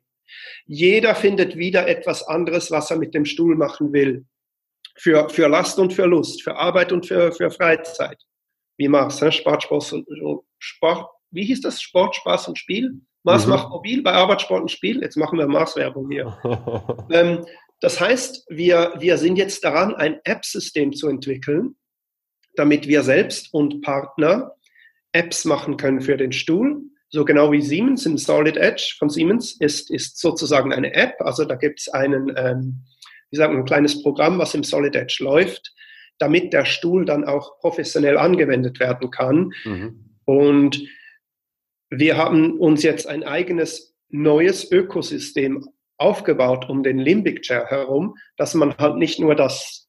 Jeder 0.67 1.17
findet 1.17 1.57
wieder 1.57 1.89
etwas 1.89 2.23
anderes, 2.23 2.71
was 2.71 2.93
er 2.93 2.99
mit 2.99 3.13
dem 3.13 3.25
Stuhl 3.25 3.57
machen 3.57 3.93
will. 3.93 4.25
Für, 4.95 5.29
für 5.29 5.49
Last 5.49 5.81
und 5.81 5.93
für 5.93 6.07
Lust, 6.07 6.45
für 6.45 6.55
Arbeit 6.55 6.93
und 6.93 7.07
für, 7.07 7.33
für 7.33 7.51
Freizeit 7.51 8.19
wie 8.77 8.89
Mars, 8.89 9.21
ne? 9.21 9.33
Sport, 9.33 9.65
Spaß 9.65 9.93
und 9.95 10.07
Sport, 10.59 11.09
wie 11.31 11.45
hieß 11.45 11.61
das? 11.61 11.81
Sport, 11.81 12.17
Spaß 12.17 12.49
und 12.49 12.59
Spiel? 12.59 13.01
Mars 13.23 13.45
mhm. 13.45 13.51
macht 13.51 13.71
mobil 13.71 14.03
bei 14.03 14.13
Arbeit, 14.13 14.43
Sport 14.43 14.63
und 14.63 14.71
Spiel. 14.71 15.03
Jetzt 15.03 15.17
machen 15.17 15.39
wir 15.39 15.49
Mars-Werbung 15.49 16.11
hier. 16.11 16.39
ähm, 17.11 17.45
das 17.81 18.01
heißt, 18.01 18.47
wir, 18.49 18.95
wir 18.99 19.19
sind 19.19 19.37
jetzt 19.37 19.65
daran, 19.65 19.95
ein 19.95 20.21
App-System 20.25 20.93
zu 20.93 21.09
entwickeln, 21.09 21.77
damit 22.55 22.87
wir 22.87 23.03
selbst 23.03 23.53
und 23.53 23.83
Partner 23.83 24.53
Apps 25.13 25.45
machen 25.45 25.77
können 25.77 26.01
für 26.01 26.17
den 26.17 26.33
Stuhl. 26.33 26.83
So 27.09 27.25
genau 27.25 27.53
wie 27.53 27.63
Siemens 27.63 28.07
im 28.07 28.19
Solid 28.19 28.57
Edge 28.57 28.95
von 28.99 29.11
Siemens 29.11 29.57
ist, 29.61 29.91
ist 29.91 30.19
sozusagen 30.19 30.73
eine 30.73 30.95
App. 30.95 31.15
Also 31.21 31.45
da 31.45 31.55
gibt 31.55 31.81
es 31.81 31.89
einen, 31.89 32.33
ähm, 32.37 32.85
wie 33.31 33.37
sagen, 33.37 33.57
ein 33.57 33.65
kleines 33.65 34.03
Programm, 34.03 34.39
was 34.39 34.55
im 34.55 34.65
Solid 34.65 34.95
Edge 34.95 35.19
läuft 35.21 35.73
damit 36.19 36.53
der 36.53 36.65
Stuhl 36.65 37.05
dann 37.05 37.25
auch 37.25 37.59
professionell 37.59 38.19
angewendet 38.19 38.81
werden 38.81 39.11
kann. 39.11 39.53
Mhm. 39.65 40.17
Und 40.25 40.83
wir 41.91 42.17
haben 42.17 42.59
uns 42.59 42.83
jetzt 42.83 43.07
ein 43.07 43.23
eigenes 43.25 43.95
neues 44.09 44.71
Ökosystem 44.71 45.69
aufgebaut 45.99 46.69
um 46.69 46.83
den 46.83 46.99
Limbic 46.99 47.43
Chair 47.43 47.67
herum, 47.67 48.17
dass 48.37 48.55
man 48.55 48.77
halt 48.77 48.97
nicht 48.97 49.19
nur 49.19 49.35
das 49.35 49.89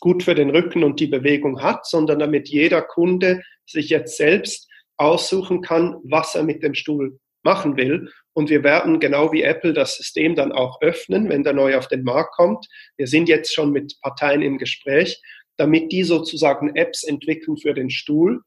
gut 0.00 0.22
für 0.22 0.34
den 0.34 0.50
Rücken 0.50 0.84
und 0.84 1.00
die 1.00 1.06
Bewegung 1.06 1.62
hat, 1.62 1.86
sondern 1.86 2.18
damit 2.18 2.48
jeder 2.48 2.82
Kunde 2.82 3.42
sich 3.66 3.88
jetzt 3.88 4.16
selbst 4.16 4.68
aussuchen 4.98 5.62
kann, 5.62 5.96
was 6.04 6.34
er 6.34 6.42
mit 6.42 6.62
dem 6.62 6.74
Stuhl 6.74 7.18
machen 7.42 7.76
will. 7.76 8.10
Und 8.34 8.50
wir 8.50 8.62
werden 8.62 9.00
genau 9.00 9.32
wie 9.32 9.42
Apple 9.42 9.72
das 9.72 9.96
System 9.96 10.34
dann 10.34 10.52
auch 10.52 10.80
öffnen, 10.82 11.28
wenn 11.30 11.44
der 11.44 11.54
neu 11.54 11.76
auf 11.76 11.88
den 11.88 12.02
Markt 12.02 12.34
kommt. 12.34 12.66
Wir 12.96 13.06
sind 13.06 13.28
jetzt 13.28 13.54
schon 13.54 13.72
mit 13.72 13.94
Parteien 14.02 14.42
im 14.42 14.58
Gespräch, 14.58 15.22
damit 15.56 15.92
die 15.92 16.02
sozusagen 16.02 16.74
Apps 16.76 17.04
entwickeln 17.04 17.56
für 17.56 17.74
den 17.74 17.90
Stuhl 17.90 18.42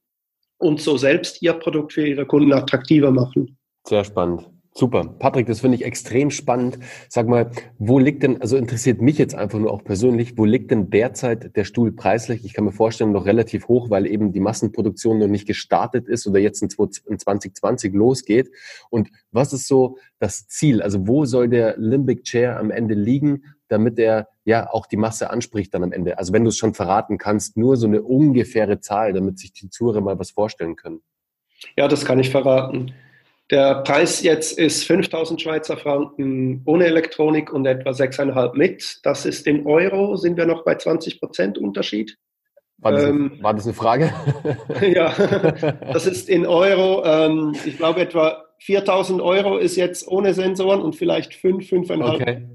und 0.58 0.82
so 0.82 0.98
selbst 0.98 1.41
ihr 1.41 1.54
Produkt 1.54 1.93
für 1.93 2.06
ihre 2.06 2.26
Kunden 2.26 2.54
attraktiver 2.54 3.12
machen. 3.12 3.58
Sehr 3.88 4.04
spannend. 4.04 4.50
Super. 4.72 5.16
Patrick, 5.20 5.48
das 5.48 5.62
finde 5.62 5.76
ich 5.76 5.84
extrem 5.84 6.30
spannend. 6.30 6.80
Sag 7.10 7.28
mal, 7.28 7.52
wo 7.80 7.98
liegt 7.98 8.24
denn, 8.24 8.40
also 8.40 8.56
interessiert 8.56 9.02
mich 9.02 9.18
jetzt 9.18 9.36
einfach 9.36 9.60
nur 9.60 9.74
auch 9.74 9.84
persönlich, 9.84 10.38
wo 10.38 10.46
liegt 10.46 10.72
denn 10.72 10.90
derzeit 10.90 11.56
der 11.56 11.64
Stuhl 11.64 11.92
preislich? 11.92 12.46
Ich 12.46 12.54
kann 12.54 12.66
mir 12.66 12.72
vorstellen, 12.72 13.12
noch 13.12 13.26
relativ 13.26 13.68
hoch, 13.68 13.90
weil 13.90 14.06
eben 14.06 14.32
die 14.32 14.40
Massenproduktion 14.40 15.18
noch 15.18 15.28
nicht 15.28 15.48
gestartet 15.48 16.08
ist 16.08 16.28
oder 16.28 16.40
jetzt 16.40 16.62
in 16.62 16.70
2020 16.70 17.94
losgeht. 17.94 18.52
Und 18.90 19.10
was 19.32 19.54
ist 19.54 19.68
so 19.68 19.98
das 20.20 20.48
Ziel? 20.48 20.82
Also 20.82 21.08
wo 21.08 21.26
soll 21.26 21.50
der 21.50 21.76
Limbic 21.78 22.24
Chair 22.24 22.60
am 22.60 22.70
Ende 22.70 22.94
liegen, 22.94 23.44
damit 23.70 23.98
er 24.00 24.30
ja 24.46 24.72
auch 24.72 24.86
die 24.86 24.98
Masse 24.98 25.32
anspricht 25.32 25.74
dann 25.74 25.84
am 25.84 25.92
Ende? 25.92 26.20
Also 26.20 26.32
wenn 26.32 26.44
du 26.44 26.50
es 26.50 26.58
schon 26.58 26.76
verraten 26.76 27.18
kannst, 27.18 27.58
nur 27.58 27.76
so 27.76 27.88
eine 27.88 28.04
ungefähre 28.04 28.80
Zahl, 28.80 29.14
damit 29.14 29.40
sich 29.40 29.52
die 29.52 29.70
Zuhörer 29.70 30.02
mal 30.02 30.20
was 30.20 30.32
vorstellen 30.32 30.76
können. 30.76 31.02
Ja, 31.76 31.88
das 31.88 32.06
kann 32.06 32.20
ich 32.20 32.30
verraten. 32.30 32.94
Der 33.52 33.82
Preis 33.82 34.22
jetzt 34.22 34.60
ist 34.60 34.84
5000 34.86 35.42
Schweizer 35.42 35.76
Franken 35.76 36.62
ohne 36.66 36.86
Elektronik 36.86 37.52
und 37.52 37.66
etwa 37.66 37.90
6,5 37.90 38.56
mit. 38.56 39.00
Das 39.04 39.26
ist 39.26 39.48
in 39.48 39.66
Euro, 39.66 40.16
sind 40.18 40.38
wir 40.38 40.46
noch 40.46 40.64
bei 40.64 40.76
20 40.76 41.20
Prozent 41.20 41.58
Unterschied. 41.58 42.18
War 42.78 42.92
das, 42.92 43.04
ähm, 43.06 43.38
war 43.42 43.54
das, 43.54 43.66
eine 43.66 43.74
Frage? 43.74 44.14
ja, 44.82 45.12
das 45.94 46.06
ist 46.06 46.30
in 46.30 46.46
Euro. 46.46 47.04
Ähm, 47.04 47.56
ich 47.66 47.78
glaube, 47.78 48.02
etwa 48.02 48.46
4000 48.60 49.20
Euro 49.22 49.58
ist 49.58 49.76
jetzt 49.76 50.08
ohne 50.08 50.34
Sensoren 50.34 50.82
und 50.82 50.96
vielleicht 50.96 51.34
5, 51.34 51.66
5,5. 51.66 52.16
Okay. 52.16 52.48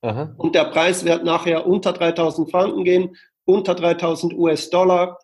Aha. 0.00 0.34
Und 0.38 0.54
der 0.54 0.64
Preis 0.64 1.04
wird 1.04 1.24
nachher 1.24 1.66
unter 1.66 1.92
3000 1.92 2.50
Franken 2.50 2.84
gehen, 2.84 3.16
unter 3.44 3.74
3000 3.74 4.34
US-Dollar. 4.34 5.18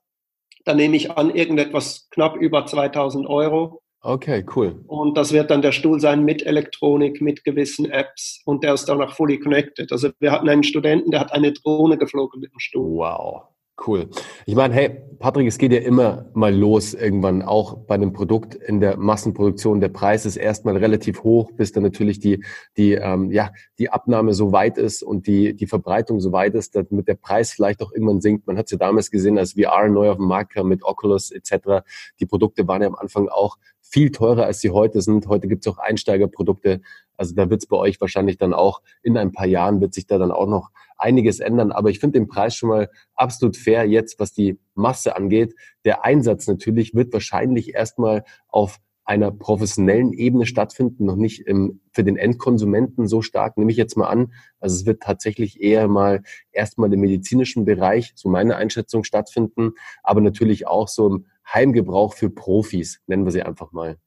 Da 0.64 0.74
nehme 0.74 0.96
ich 0.96 1.12
an, 1.12 1.34
irgendetwas 1.34 2.08
knapp 2.10 2.36
über 2.36 2.66
2000 2.66 3.26
Euro. 3.26 3.80
Okay, 4.06 4.44
cool. 4.54 4.84
Und 4.86 5.16
das 5.16 5.32
wird 5.32 5.50
dann 5.50 5.62
der 5.62 5.72
Stuhl 5.72 5.98
sein 5.98 6.26
mit 6.26 6.44
Elektronik, 6.44 7.22
mit 7.22 7.42
gewissen 7.42 7.90
Apps 7.90 8.42
und 8.44 8.62
der 8.62 8.74
ist 8.74 8.84
dann 8.84 9.00
auch 9.00 9.14
fully 9.14 9.38
connected. 9.38 9.90
Also 9.92 10.10
wir 10.20 10.30
hatten 10.30 10.46
einen 10.46 10.62
Studenten, 10.62 11.10
der 11.10 11.20
hat 11.20 11.32
eine 11.32 11.54
Drohne 11.54 11.96
geflogen 11.96 12.38
mit 12.38 12.52
dem 12.52 12.58
Stuhl. 12.58 12.98
Wow. 12.98 13.44
Cool. 13.84 14.08
Ich 14.46 14.54
meine, 14.54 14.72
hey, 14.72 15.02
Patrick, 15.18 15.48
es 15.48 15.58
geht 15.58 15.72
ja 15.72 15.80
immer 15.80 16.30
mal 16.32 16.54
los 16.54 16.94
irgendwann, 16.94 17.42
auch 17.42 17.78
bei 17.86 17.96
einem 17.96 18.12
Produkt 18.12 18.54
in 18.54 18.78
der 18.78 18.96
Massenproduktion. 18.96 19.80
Der 19.80 19.88
Preis 19.88 20.26
ist 20.26 20.36
erstmal 20.36 20.76
relativ 20.76 21.24
hoch, 21.24 21.50
bis 21.56 21.72
dann 21.72 21.82
natürlich 21.82 22.20
die, 22.20 22.44
die, 22.76 22.92
ähm, 22.92 23.32
ja, 23.32 23.50
die 23.80 23.90
Abnahme 23.90 24.32
so 24.32 24.52
weit 24.52 24.78
ist 24.78 25.02
und 25.02 25.26
die, 25.26 25.56
die 25.56 25.66
Verbreitung 25.66 26.20
so 26.20 26.30
weit 26.30 26.54
ist, 26.54 26.76
damit 26.76 27.08
der 27.08 27.16
Preis 27.16 27.50
vielleicht 27.50 27.82
auch 27.82 27.90
irgendwann 27.90 28.20
sinkt. 28.20 28.46
Man 28.46 28.58
hat 28.58 28.66
es 28.66 28.72
ja 28.72 28.78
damals 28.78 29.10
gesehen, 29.10 29.38
als 29.38 29.54
VR 29.54 29.88
neu 29.88 30.10
auf 30.10 30.18
dem 30.18 30.26
Markt 30.26 30.52
kam 30.52 30.68
mit 30.68 30.84
Oculus 30.84 31.32
etc. 31.32 31.84
Die 32.20 32.26
Produkte 32.26 32.68
waren 32.68 32.82
ja 32.82 32.88
am 32.88 32.94
Anfang 32.94 33.28
auch 33.28 33.56
viel 33.94 34.10
teurer, 34.10 34.44
als 34.44 34.58
sie 34.60 34.70
heute 34.70 35.00
sind. 35.02 35.28
Heute 35.28 35.46
gibt 35.46 35.64
es 35.64 35.72
auch 35.72 35.78
Einsteigerprodukte. 35.78 36.80
Also 37.16 37.32
da 37.32 37.48
wird 37.48 37.62
es 37.62 37.68
bei 37.68 37.76
euch 37.76 38.00
wahrscheinlich 38.00 38.38
dann 38.38 38.52
auch 38.52 38.82
in 39.04 39.16
ein 39.16 39.30
paar 39.30 39.46
Jahren 39.46 39.80
wird 39.80 39.94
sich 39.94 40.08
da 40.08 40.18
dann 40.18 40.32
auch 40.32 40.48
noch 40.48 40.72
einiges 40.98 41.38
ändern. 41.38 41.70
Aber 41.70 41.90
ich 41.90 42.00
finde 42.00 42.18
den 42.18 42.26
Preis 42.26 42.56
schon 42.56 42.70
mal 42.70 42.90
absolut 43.14 43.56
fair 43.56 43.84
jetzt, 43.84 44.18
was 44.18 44.32
die 44.32 44.58
Masse 44.74 45.14
angeht. 45.14 45.54
Der 45.84 46.04
Einsatz 46.04 46.48
natürlich 46.48 46.96
wird 46.96 47.12
wahrscheinlich 47.12 47.72
erstmal 47.72 48.24
auf 48.48 48.80
einer 49.04 49.30
professionellen 49.30 50.12
Ebene 50.12 50.44
stattfinden, 50.44 51.04
noch 51.04 51.14
nicht 51.14 51.46
im, 51.46 51.80
für 51.92 52.02
den 52.02 52.16
Endkonsumenten 52.16 53.06
so 53.06 53.22
stark, 53.22 53.56
nehme 53.56 53.70
ich 53.70 53.76
jetzt 53.76 53.96
mal 53.96 54.08
an. 54.08 54.32
Also 54.58 54.74
es 54.74 54.86
wird 54.86 55.02
tatsächlich 55.02 55.62
eher 55.62 55.86
mal 55.86 56.24
erstmal 56.50 56.92
im 56.92 56.98
medizinischen 56.98 57.64
Bereich, 57.64 58.12
so 58.16 58.28
meine 58.28 58.56
Einschätzung, 58.56 59.04
stattfinden, 59.04 59.74
aber 60.02 60.20
natürlich 60.20 60.66
auch 60.66 60.88
so 60.88 61.06
im 61.06 61.26
Heimgebrauch 61.46 62.14
für 62.14 62.30
Profis, 62.30 63.00
nennen 63.06 63.24
wir 63.24 63.32
sie 63.32 63.42
einfach 63.42 63.72
mal. 63.72 63.98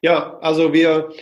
Ja, 0.00 0.38
also 0.38 0.72
wir, 0.72 1.12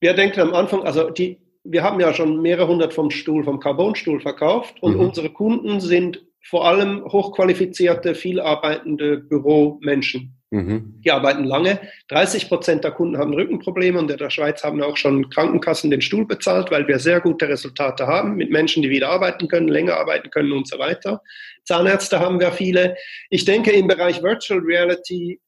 wir 0.00 0.14
denken 0.14 0.40
am 0.40 0.54
Anfang, 0.54 0.82
also 0.82 1.10
die, 1.10 1.38
wir 1.64 1.82
haben 1.82 2.00
ja 2.00 2.14
schon 2.14 2.40
mehrere 2.40 2.68
hundert 2.68 2.94
vom 2.94 3.10
Stuhl, 3.10 3.44
vom 3.44 3.60
Carbonstuhl 3.60 4.20
verkauft 4.20 4.82
und 4.82 4.94
mhm. 4.94 5.00
unsere 5.00 5.30
Kunden 5.30 5.80
sind 5.80 6.24
vor 6.42 6.66
allem 6.66 7.04
hochqualifizierte, 7.04 8.14
viel 8.14 8.40
arbeitende 8.40 9.18
Büromenschen. 9.18 10.36
Mhm. 10.50 11.00
Die 11.04 11.12
arbeiten 11.12 11.44
lange. 11.44 11.80
30 12.08 12.48
Prozent 12.48 12.82
der 12.82 12.90
Kunden 12.90 13.18
haben 13.18 13.34
Rückenprobleme 13.34 13.98
und 13.98 14.10
in 14.10 14.16
der 14.16 14.30
Schweiz 14.30 14.64
haben 14.64 14.82
auch 14.82 14.96
schon 14.96 15.30
Krankenkassen 15.30 15.90
den 15.90 16.00
Stuhl 16.00 16.26
bezahlt, 16.26 16.72
weil 16.72 16.88
wir 16.88 16.98
sehr 16.98 17.20
gute 17.20 17.48
Resultate 17.48 18.06
haben 18.06 18.34
mit 18.34 18.50
Menschen, 18.50 18.82
die 18.82 18.90
wieder 18.90 19.10
arbeiten 19.10 19.46
können, 19.46 19.68
länger 19.68 19.96
arbeiten 19.96 20.30
können 20.30 20.52
und 20.52 20.66
so 20.66 20.78
weiter. 20.78 21.22
Zahnärzte 21.64 22.18
haben 22.18 22.40
wir 22.40 22.50
viele. 22.50 22.96
Ich 23.28 23.44
denke, 23.44 23.70
im 23.70 23.86
Bereich 23.86 24.22
Virtual 24.22 24.58
Reality 24.60 25.40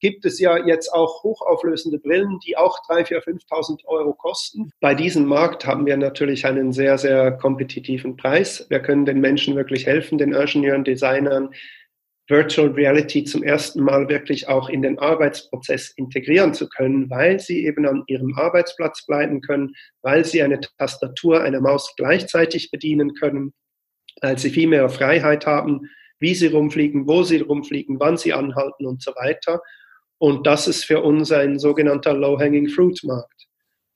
gibt 0.00 0.24
es 0.24 0.40
ja 0.40 0.56
jetzt 0.66 0.92
auch 0.92 1.22
hochauflösende 1.22 1.98
Brillen, 1.98 2.38
die 2.46 2.56
auch 2.56 2.78
3.000, 2.88 3.22
4.000, 3.22 3.48
5.000 3.48 3.84
Euro 3.86 4.14
kosten. 4.14 4.72
Bei 4.80 4.94
diesem 4.94 5.26
Markt 5.26 5.66
haben 5.66 5.86
wir 5.86 5.96
natürlich 5.96 6.46
einen 6.46 6.72
sehr, 6.72 6.98
sehr 6.98 7.32
kompetitiven 7.32 8.16
Preis. 8.16 8.66
Wir 8.68 8.80
können 8.80 9.06
den 9.06 9.20
Menschen 9.20 9.56
wirklich 9.56 9.86
helfen, 9.86 10.18
den 10.18 10.32
Ingenieuren, 10.32 10.84
Designern, 10.84 11.50
Virtual 12.30 12.68
Reality 12.68 13.24
zum 13.24 13.42
ersten 13.42 13.82
Mal 13.82 14.08
wirklich 14.08 14.48
auch 14.48 14.68
in 14.68 14.82
den 14.82 14.98
Arbeitsprozess 15.00 15.90
integrieren 15.96 16.54
zu 16.54 16.68
können, 16.68 17.10
weil 17.10 17.40
sie 17.40 17.66
eben 17.66 17.86
an 17.86 18.04
ihrem 18.06 18.34
Arbeitsplatz 18.36 19.04
bleiben 19.04 19.40
können, 19.40 19.74
weil 20.02 20.24
sie 20.24 20.40
eine 20.40 20.60
Tastatur, 20.78 21.42
eine 21.42 21.60
Maus 21.60 21.92
gleichzeitig 21.96 22.70
bedienen 22.70 23.14
können, 23.14 23.52
weil 24.22 24.38
sie 24.38 24.50
viel 24.50 24.68
mehr 24.68 24.88
Freiheit 24.88 25.44
haben, 25.44 25.90
wie 26.20 26.34
sie 26.34 26.46
rumfliegen, 26.46 27.08
wo 27.08 27.24
sie 27.24 27.40
rumfliegen, 27.40 27.98
wann 27.98 28.16
sie 28.16 28.32
anhalten 28.32 28.86
und 28.86 29.02
so 29.02 29.10
weiter. 29.16 29.60
Und 30.20 30.46
das 30.46 30.68
ist 30.68 30.84
für 30.84 31.02
uns 31.02 31.32
ein 31.32 31.58
sogenannter 31.58 32.12
Low-Hanging 32.12 32.68
Fruit 32.68 33.00
Markt. 33.04 33.46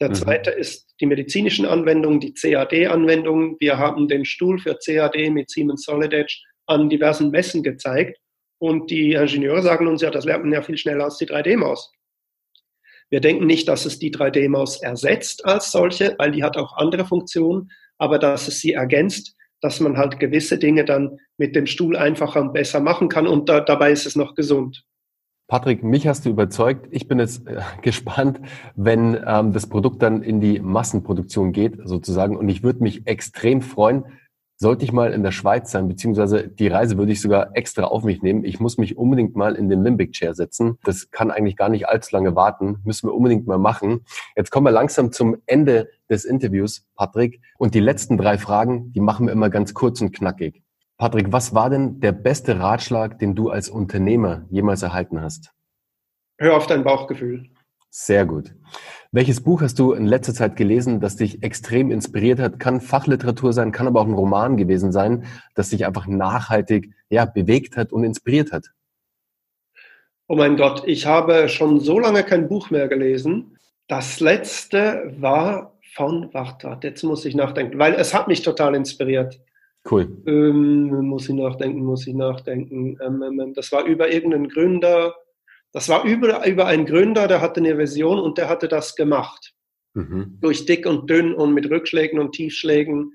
Der 0.00 0.08
mhm. 0.08 0.14
zweite 0.14 0.50
ist 0.50 0.94
die 1.00 1.06
medizinischen 1.06 1.66
Anwendungen, 1.66 2.18
die 2.18 2.32
CAD-Anwendungen. 2.32 3.56
Wir 3.60 3.76
haben 3.76 4.08
den 4.08 4.24
Stuhl 4.24 4.58
für 4.58 4.74
CAD 4.74 5.30
mit 5.30 5.50
Siemens 5.50 5.84
Solid 5.84 6.14
Edge 6.14 6.40
an 6.66 6.88
diversen 6.88 7.30
Messen 7.30 7.62
gezeigt. 7.62 8.18
Und 8.58 8.90
die 8.90 9.12
Ingenieure 9.12 9.60
sagen 9.60 9.86
uns 9.86 10.00
ja, 10.00 10.10
das 10.10 10.24
lernt 10.24 10.44
man 10.44 10.54
ja 10.54 10.62
viel 10.62 10.78
schneller 10.78 11.04
als 11.04 11.18
die 11.18 11.26
3D-Maus. 11.26 11.92
Wir 13.10 13.20
denken 13.20 13.46
nicht, 13.46 13.68
dass 13.68 13.84
es 13.84 13.98
die 13.98 14.10
3D-Maus 14.10 14.82
ersetzt 14.82 15.44
als 15.44 15.70
solche, 15.70 16.14
weil 16.16 16.32
die 16.32 16.42
hat 16.42 16.56
auch 16.56 16.74
andere 16.78 17.04
Funktionen, 17.04 17.70
aber 17.98 18.18
dass 18.18 18.48
es 18.48 18.60
sie 18.60 18.72
ergänzt, 18.72 19.36
dass 19.60 19.78
man 19.78 19.98
halt 19.98 20.18
gewisse 20.18 20.58
Dinge 20.58 20.86
dann 20.86 21.18
mit 21.36 21.54
dem 21.54 21.66
Stuhl 21.66 21.96
einfacher 21.96 22.40
und 22.40 22.54
besser 22.54 22.80
machen 22.80 23.10
kann 23.10 23.26
und 23.26 23.50
da, 23.50 23.60
dabei 23.60 23.92
ist 23.92 24.06
es 24.06 24.16
noch 24.16 24.34
gesund. 24.34 24.84
Patrick, 25.46 25.82
mich 25.84 26.06
hast 26.06 26.24
du 26.24 26.30
überzeugt. 26.30 26.88
Ich 26.90 27.06
bin 27.06 27.18
jetzt 27.18 27.46
äh, 27.46 27.60
gespannt, 27.82 28.40
wenn 28.76 29.18
ähm, 29.26 29.52
das 29.52 29.66
Produkt 29.68 30.02
dann 30.02 30.22
in 30.22 30.40
die 30.40 30.58
Massenproduktion 30.58 31.52
geht, 31.52 31.78
sozusagen. 31.84 32.36
Und 32.36 32.48
ich 32.48 32.62
würde 32.62 32.82
mich 32.82 33.06
extrem 33.06 33.60
freuen, 33.60 34.04
sollte 34.56 34.84
ich 34.84 34.92
mal 34.92 35.12
in 35.12 35.22
der 35.22 35.32
Schweiz 35.32 35.70
sein, 35.70 35.88
beziehungsweise 35.88 36.48
die 36.48 36.68
Reise 36.68 36.96
würde 36.96 37.12
ich 37.12 37.20
sogar 37.20 37.54
extra 37.54 37.84
auf 37.84 38.04
mich 38.04 38.22
nehmen. 38.22 38.44
Ich 38.44 38.60
muss 38.60 38.78
mich 38.78 38.96
unbedingt 38.96 39.36
mal 39.36 39.56
in 39.56 39.68
den 39.68 39.82
Limbic 39.82 40.12
Chair 40.12 40.34
setzen. 40.34 40.78
Das 40.84 41.10
kann 41.10 41.30
eigentlich 41.30 41.56
gar 41.56 41.68
nicht 41.68 41.88
allzu 41.88 42.16
lange 42.16 42.34
warten. 42.34 42.78
Müssen 42.84 43.08
wir 43.08 43.14
unbedingt 43.14 43.46
mal 43.46 43.58
machen. 43.58 44.06
Jetzt 44.36 44.50
kommen 44.50 44.66
wir 44.66 44.70
langsam 44.70 45.12
zum 45.12 45.36
Ende 45.44 45.90
des 46.08 46.24
Interviews, 46.24 46.86
Patrick. 46.94 47.42
Und 47.58 47.74
die 47.74 47.80
letzten 47.80 48.16
drei 48.16 48.38
Fragen, 48.38 48.92
die 48.92 49.00
machen 49.00 49.26
wir 49.26 49.32
immer 49.32 49.50
ganz 49.50 49.74
kurz 49.74 50.00
und 50.00 50.12
knackig. 50.12 50.63
Patrick, 50.96 51.32
was 51.32 51.54
war 51.54 51.70
denn 51.70 52.00
der 52.00 52.12
beste 52.12 52.60
Ratschlag, 52.60 53.18
den 53.18 53.34
du 53.34 53.50
als 53.50 53.68
Unternehmer 53.68 54.46
jemals 54.50 54.82
erhalten 54.82 55.20
hast? 55.20 55.52
Hör 56.38 56.56
auf 56.56 56.66
dein 56.66 56.84
Bauchgefühl. 56.84 57.50
Sehr 57.90 58.26
gut. 58.26 58.54
Welches 59.12 59.40
Buch 59.40 59.62
hast 59.62 59.78
du 59.78 59.92
in 59.92 60.06
letzter 60.06 60.34
Zeit 60.34 60.56
gelesen, 60.56 61.00
das 61.00 61.16
dich 61.16 61.44
extrem 61.44 61.92
inspiriert 61.92 62.40
hat? 62.40 62.58
Kann 62.58 62.80
Fachliteratur 62.80 63.52
sein, 63.52 63.70
kann 63.70 63.86
aber 63.86 64.00
auch 64.00 64.06
ein 64.06 64.14
Roman 64.14 64.56
gewesen 64.56 64.90
sein, 64.90 65.26
das 65.54 65.70
dich 65.70 65.86
einfach 65.86 66.06
nachhaltig 66.06 66.92
ja, 67.08 67.24
bewegt 67.24 67.76
hat 67.76 67.92
und 67.92 68.02
inspiriert 68.02 68.50
hat. 68.50 68.66
Oh 70.26 70.36
mein 70.36 70.56
Gott, 70.56 70.82
ich 70.86 71.06
habe 71.06 71.48
schon 71.48 71.80
so 71.80 71.98
lange 72.00 72.24
kein 72.24 72.48
Buch 72.48 72.70
mehr 72.70 72.88
gelesen. 72.88 73.58
Das 73.86 74.20
letzte 74.20 75.14
war 75.18 75.78
von, 75.94 76.32
warte, 76.32 76.78
jetzt 76.82 77.02
muss 77.04 77.24
ich 77.24 77.34
nachdenken, 77.34 77.78
weil 77.78 77.94
es 77.94 78.14
hat 78.14 78.26
mich 78.26 78.42
total 78.42 78.74
inspiriert. 78.74 79.40
Cool. 79.90 80.08
Ähm, 80.26 81.06
muss 81.06 81.28
ich 81.28 81.34
nachdenken, 81.34 81.84
muss 81.84 82.06
ich 82.06 82.14
nachdenken. 82.14 82.96
Ähm, 83.04 83.22
ähm, 83.22 83.40
ähm 83.40 83.54
das 83.54 83.70
war 83.70 83.84
über 83.84 84.12
irgendeinen 84.12 84.48
Gründer, 84.48 85.14
das 85.72 85.88
war 85.88 86.04
über, 86.04 86.46
über 86.46 86.66
einen 86.66 86.86
Gründer, 86.86 87.26
der 87.26 87.40
hatte 87.40 87.60
eine 87.60 87.76
Vision 87.76 88.18
und 88.20 88.38
der 88.38 88.48
hatte 88.48 88.68
das 88.68 88.94
gemacht. 88.94 89.52
Mhm. 89.94 90.38
Durch 90.40 90.66
dick 90.66 90.86
und 90.86 91.10
dünn 91.10 91.34
und 91.34 91.52
mit 91.52 91.68
Rückschlägen 91.68 92.18
und 92.18 92.32
Tiefschlägen. 92.32 93.12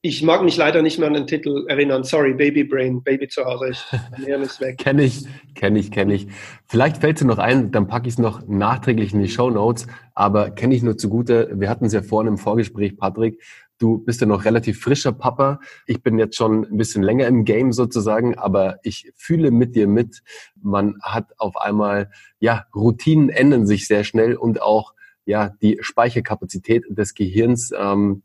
Ich 0.00 0.22
mag 0.22 0.42
mich 0.42 0.56
leider 0.56 0.82
nicht 0.82 0.98
mehr 0.98 1.08
an 1.08 1.14
den 1.14 1.26
Titel 1.26 1.64
erinnern. 1.68 2.04
Sorry, 2.04 2.34
Baby 2.34 2.64
Brain, 2.64 3.02
Baby 3.02 3.28
zu 3.28 3.44
Hause. 3.44 3.70
Ich 3.70 4.28
ist 4.28 4.60
weg. 4.60 4.76
kenne 4.78 5.04
ich, 5.04 5.24
kenne 5.54 5.78
ich, 5.78 5.90
kenne 5.90 6.14
ich. 6.14 6.26
Vielleicht 6.66 6.98
fällt 6.98 7.18
es 7.18 7.24
noch 7.24 7.38
ein, 7.38 7.70
dann 7.70 7.86
packe 7.86 8.08
ich 8.08 8.14
es 8.14 8.18
noch 8.18 8.46
nachträglich 8.46 9.14
in 9.14 9.22
die 9.22 9.28
Show 9.28 9.48
Notes. 9.48 9.86
Aber 10.14 10.50
kenne 10.50 10.74
ich 10.74 10.82
nur 10.82 10.98
zugute. 10.98 11.50
Wir 11.54 11.70
hatten 11.70 11.86
es 11.86 11.92
ja 11.92 12.02
vorhin 12.02 12.32
im 12.32 12.38
Vorgespräch, 12.38 12.96
Patrick. 12.96 13.42
Du 13.78 13.98
bist 13.98 14.20
ja 14.20 14.26
noch 14.26 14.44
relativ 14.44 14.80
frischer 14.80 15.12
Papa. 15.12 15.60
Ich 15.86 16.02
bin 16.02 16.18
jetzt 16.18 16.36
schon 16.36 16.64
ein 16.64 16.76
bisschen 16.76 17.02
länger 17.02 17.26
im 17.26 17.44
Game 17.44 17.72
sozusagen, 17.72 18.38
aber 18.38 18.78
ich 18.82 19.12
fühle 19.16 19.50
mit 19.50 19.74
dir 19.74 19.88
mit. 19.88 20.22
Man 20.60 20.96
hat 21.02 21.32
auf 21.38 21.56
einmal, 21.56 22.10
ja, 22.38 22.66
Routinen 22.74 23.30
ändern 23.30 23.66
sich 23.66 23.88
sehr 23.88 24.04
schnell 24.04 24.36
und 24.36 24.62
auch 24.62 24.94
ja, 25.26 25.50
die 25.62 25.78
Speicherkapazität 25.80 26.84
des 26.88 27.14
Gehirns 27.14 27.72
ähm, 27.76 28.22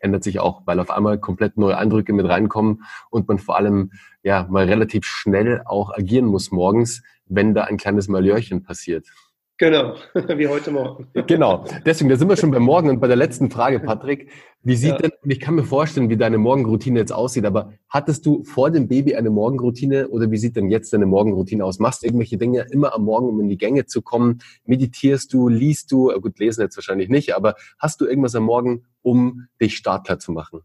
ändert 0.00 0.22
sich 0.22 0.38
auch, 0.38 0.62
weil 0.66 0.78
auf 0.78 0.90
einmal 0.90 1.18
komplett 1.18 1.56
neue 1.56 1.78
Eindrücke 1.78 2.12
mit 2.12 2.28
reinkommen 2.28 2.84
und 3.10 3.26
man 3.26 3.38
vor 3.38 3.56
allem 3.56 3.92
ja 4.22 4.46
mal 4.50 4.64
relativ 4.64 5.06
schnell 5.06 5.62
auch 5.64 5.92
agieren 5.92 6.26
muss 6.26 6.50
morgens, 6.50 7.02
wenn 7.26 7.54
da 7.54 7.64
ein 7.64 7.78
kleines 7.78 8.08
Malhörchen 8.08 8.62
passiert. 8.62 9.08
Genau, 9.56 9.94
wie 10.14 10.48
heute 10.48 10.72
Morgen. 10.72 11.06
Genau, 11.28 11.64
deswegen, 11.86 12.10
da 12.10 12.16
sind 12.16 12.28
wir 12.28 12.36
schon 12.36 12.50
beim 12.50 12.64
Morgen 12.64 12.90
und 12.90 13.00
bei 13.00 13.06
der 13.06 13.16
letzten 13.16 13.50
Frage, 13.50 13.78
Patrick. 13.78 14.28
Wie 14.62 14.74
sieht 14.74 14.92
ja. 14.92 14.98
denn, 14.98 15.12
ich 15.24 15.38
kann 15.38 15.54
mir 15.54 15.62
vorstellen, 15.62 16.08
wie 16.08 16.16
deine 16.16 16.38
Morgenroutine 16.38 16.98
jetzt 16.98 17.12
aussieht, 17.12 17.44
aber 17.44 17.72
hattest 17.88 18.26
du 18.26 18.42
vor 18.42 18.72
dem 18.72 18.88
Baby 18.88 19.14
eine 19.14 19.30
Morgenroutine 19.30 20.08
oder 20.08 20.30
wie 20.30 20.38
sieht 20.38 20.56
denn 20.56 20.70
jetzt 20.70 20.92
deine 20.92 21.06
Morgenroutine 21.06 21.64
aus? 21.64 21.78
Machst 21.78 22.02
du 22.02 22.06
irgendwelche 22.06 22.36
Dinge 22.36 22.66
immer 22.72 22.94
am 22.94 23.04
Morgen, 23.04 23.28
um 23.28 23.40
in 23.40 23.48
die 23.48 23.58
Gänge 23.58 23.86
zu 23.86 24.02
kommen? 24.02 24.40
Meditierst 24.64 25.32
du, 25.32 25.48
liest 25.48 25.92
du? 25.92 26.08
Gut, 26.20 26.38
lesen 26.40 26.62
jetzt 26.62 26.76
wahrscheinlich 26.76 27.08
nicht, 27.08 27.36
aber 27.36 27.54
hast 27.78 28.00
du 28.00 28.06
irgendwas 28.06 28.34
am 28.34 28.44
Morgen, 28.44 28.86
um 29.02 29.46
dich 29.60 29.76
startklar 29.76 30.18
zu 30.18 30.32
machen? 30.32 30.62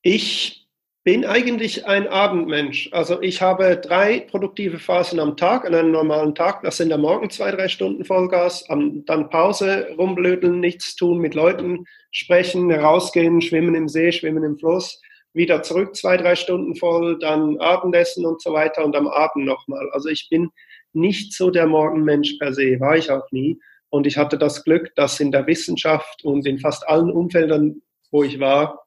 Ich 0.00 0.59
bin 1.02 1.24
eigentlich 1.24 1.86
ein 1.86 2.08
Abendmensch. 2.08 2.90
Also 2.92 3.22
ich 3.22 3.40
habe 3.40 3.76
drei 3.76 4.20
produktive 4.20 4.78
Phasen 4.78 5.18
am 5.18 5.36
Tag, 5.36 5.64
an 5.64 5.74
einem 5.74 5.92
normalen 5.92 6.34
Tag. 6.34 6.62
Das 6.62 6.76
sind 6.76 6.92
am 6.92 7.00
Morgen 7.00 7.30
zwei, 7.30 7.50
drei 7.52 7.68
Stunden 7.68 8.04
Vollgas, 8.04 8.66
dann 8.68 9.30
Pause, 9.30 9.88
rumblödeln, 9.96 10.60
nichts 10.60 10.96
tun, 10.96 11.18
mit 11.18 11.34
Leuten 11.34 11.86
sprechen, 12.10 12.70
rausgehen, 12.70 13.40
schwimmen 13.40 13.74
im 13.74 13.88
See, 13.88 14.12
schwimmen 14.12 14.44
im 14.44 14.58
Fluss, 14.58 15.00
wieder 15.32 15.62
zurück 15.62 15.96
zwei, 15.96 16.18
drei 16.18 16.36
Stunden 16.36 16.76
voll, 16.76 17.18
dann 17.18 17.58
Abendessen 17.58 18.26
und 18.26 18.42
so 18.42 18.52
weiter 18.52 18.84
und 18.84 18.94
am 18.94 19.08
Abend 19.08 19.46
nochmal. 19.46 19.88
Also 19.92 20.10
ich 20.10 20.28
bin 20.28 20.50
nicht 20.92 21.32
so 21.32 21.50
der 21.50 21.66
Morgenmensch 21.66 22.36
per 22.38 22.52
se, 22.52 22.78
war 22.78 22.96
ich 22.96 23.10
auch 23.10 23.30
nie. 23.30 23.58
Und 23.88 24.06
ich 24.06 24.18
hatte 24.18 24.36
das 24.36 24.64
Glück, 24.64 24.94
dass 24.96 25.18
in 25.18 25.32
der 25.32 25.46
Wissenschaft 25.46 26.24
und 26.24 26.46
in 26.46 26.58
fast 26.58 26.86
allen 26.86 27.10
Umfeldern, 27.10 27.80
wo 28.10 28.22
ich 28.22 28.38
war, 28.38 28.86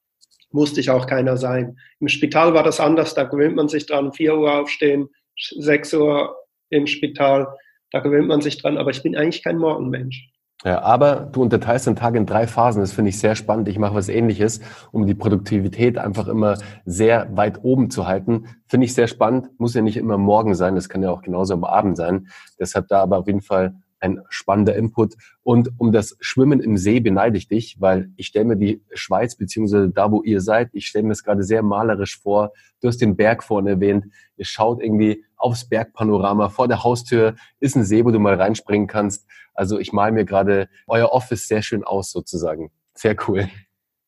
musste 0.53 0.79
ich 0.79 0.89
auch 0.89 1.07
keiner 1.07 1.37
sein. 1.37 1.77
Im 1.99 2.07
Spital 2.07 2.53
war 2.53 2.63
das 2.63 2.79
anders, 2.79 3.13
da 3.13 3.23
gewöhnt 3.23 3.55
man 3.55 3.67
sich 3.67 3.85
dran, 3.85 4.13
4 4.13 4.37
Uhr 4.37 4.59
aufstehen, 4.59 5.09
6 5.35 5.93
Uhr 5.95 6.35
im 6.69 6.87
Spital, 6.87 7.47
da 7.91 7.99
gewöhnt 7.99 8.27
man 8.27 8.41
sich 8.41 8.61
dran, 8.61 8.77
aber 8.77 8.91
ich 8.91 9.03
bin 9.03 9.15
eigentlich 9.15 9.43
kein 9.43 9.57
Morgenmensch. 9.57 10.29
Ja, 10.65 10.81
aber 10.81 11.27
du 11.31 11.41
unterteilst 11.41 11.87
den 11.87 11.97
Tag 11.97 12.15
in 12.15 12.25
drei 12.25 12.47
Phasen. 12.47 12.79
Das 12.79 12.93
finde 12.93 13.09
ich 13.09 13.19
sehr 13.19 13.35
spannend. 13.35 13.67
Ich 13.67 13.77
mache 13.77 13.95
was 13.95 14.07
ähnliches, 14.07 14.61
um 14.93 15.05
die 15.05 15.13
Produktivität 15.13 15.97
einfach 15.97 16.29
immer 16.29 16.57
sehr 16.85 17.27
weit 17.35 17.63
oben 17.63 17.89
zu 17.89 18.07
halten. 18.07 18.45
Finde 18.67 18.85
ich 18.85 18.93
sehr 18.93 19.07
spannend. 19.07 19.49
Muss 19.59 19.73
ja 19.73 19.81
nicht 19.81 19.97
immer 19.97 20.17
morgen 20.17 20.55
sein. 20.55 20.75
Das 20.75 20.87
kann 20.87 21.03
ja 21.03 21.11
auch 21.11 21.21
genauso 21.21 21.53
am 21.53 21.65
Abend 21.65 21.97
sein. 21.97 22.27
Deshalb 22.57 22.87
da 22.87 23.01
aber 23.01 23.17
auf 23.17 23.27
jeden 23.27 23.41
Fall 23.41 23.75
ein 24.03 24.21
spannender 24.27 24.75
Input. 24.75 25.15
Und 25.43 25.69
um 25.77 25.91
das 25.91 26.17
Schwimmen 26.19 26.59
im 26.59 26.77
See 26.77 26.99
beneide 26.99 27.37
ich 27.37 27.47
dich, 27.47 27.77
weil 27.79 28.09
ich 28.17 28.27
stelle 28.27 28.45
mir 28.45 28.57
die 28.57 28.81
Schweiz 28.93 29.35
beziehungsweise 29.35 29.89
da, 29.89 30.11
wo 30.11 30.21
ihr 30.23 30.41
seid, 30.41 30.69
ich 30.73 30.87
stelle 30.87 31.05
mir 31.05 31.13
es 31.13 31.23
gerade 31.23 31.43
sehr 31.43 31.63
malerisch 31.63 32.19
vor. 32.19 32.51
Du 32.81 32.89
hast 32.89 32.97
den 32.97 33.15
Berg 33.15 33.43
vorne 33.43 33.71
erwähnt. 33.71 34.05
Ihr 34.35 34.45
schaut 34.45 34.81
irgendwie 34.81 35.23
aufs 35.37 35.65
Bergpanorama. 35.69 36.49
Vor 36.49 36.67
der 36.67 36.83
Haustür 36.83 37.35
ist 37.61 37.75
ein 37.75 37.85
See, 37.85 38.03
wo 38.03 38.11
du 38.11 38.19
mal 38.19 38.35
reinspringen 38.35 38.87
kannst. 38.87 39.25
Also 39.53 39.79
ich 39.79 39.93
male 39.93 40.11
mir 40.11 40.25
gerade 40.25 40.67
euer 40.87 41.13
Office 41.13 41.47
sehr 41.47 41.61
schön 41.61 41.83
aus 41.85 42.11
sozusagen. 42.11 42.71
Sehr 42.95 43.15
cool. 43.27 43.47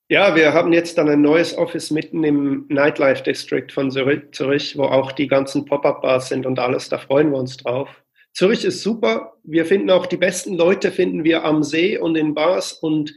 Ja, 0.10 0.36
wir 0.36 0.54
haben 0.54 0.74
jetzt 0.74 0.98
dann 0.98 1.10
ein 1.10 1.22
neues 1.22 1.58
Office 1.58 1.90
mitten 1.90 2.24
im 2.24 2.66
Nightlife 2.68 3.24
District 3.24 3.72
von 3.72 3.90
Zürich, 3.90 4.78
wo 4.78 4.84
auch 4.84 5.14
die 5.14 5.28
ganzen 5.28 5.66
Pop-up-Bars 5.66 6.30
sind 6.30 6.46
und 6.46 6.60
alles. 6.60 6.90
Da 6.90 7.00
freuen 7.00 7.32
wir 7.32 7.40
uns 7.40 7.58
drauf. 7.58 8.05
Zürich 8.36 8.66
ist 8.66 8.84
super. 8.84 9.38
Wir 9.44 9.66
finden 9.66 9.90
auch 9.90 10.06
die 10.06 10.18
besten 10.18 10.56
Leute 10.56 10.92
finden 10.92 11.24
wir 11.24 11.46
am 11.46 11.64
See 11.64 11.98
und 11.98 12.18
in 12.18 12.34
Bars 12.34 12.74
und 12.74 13.16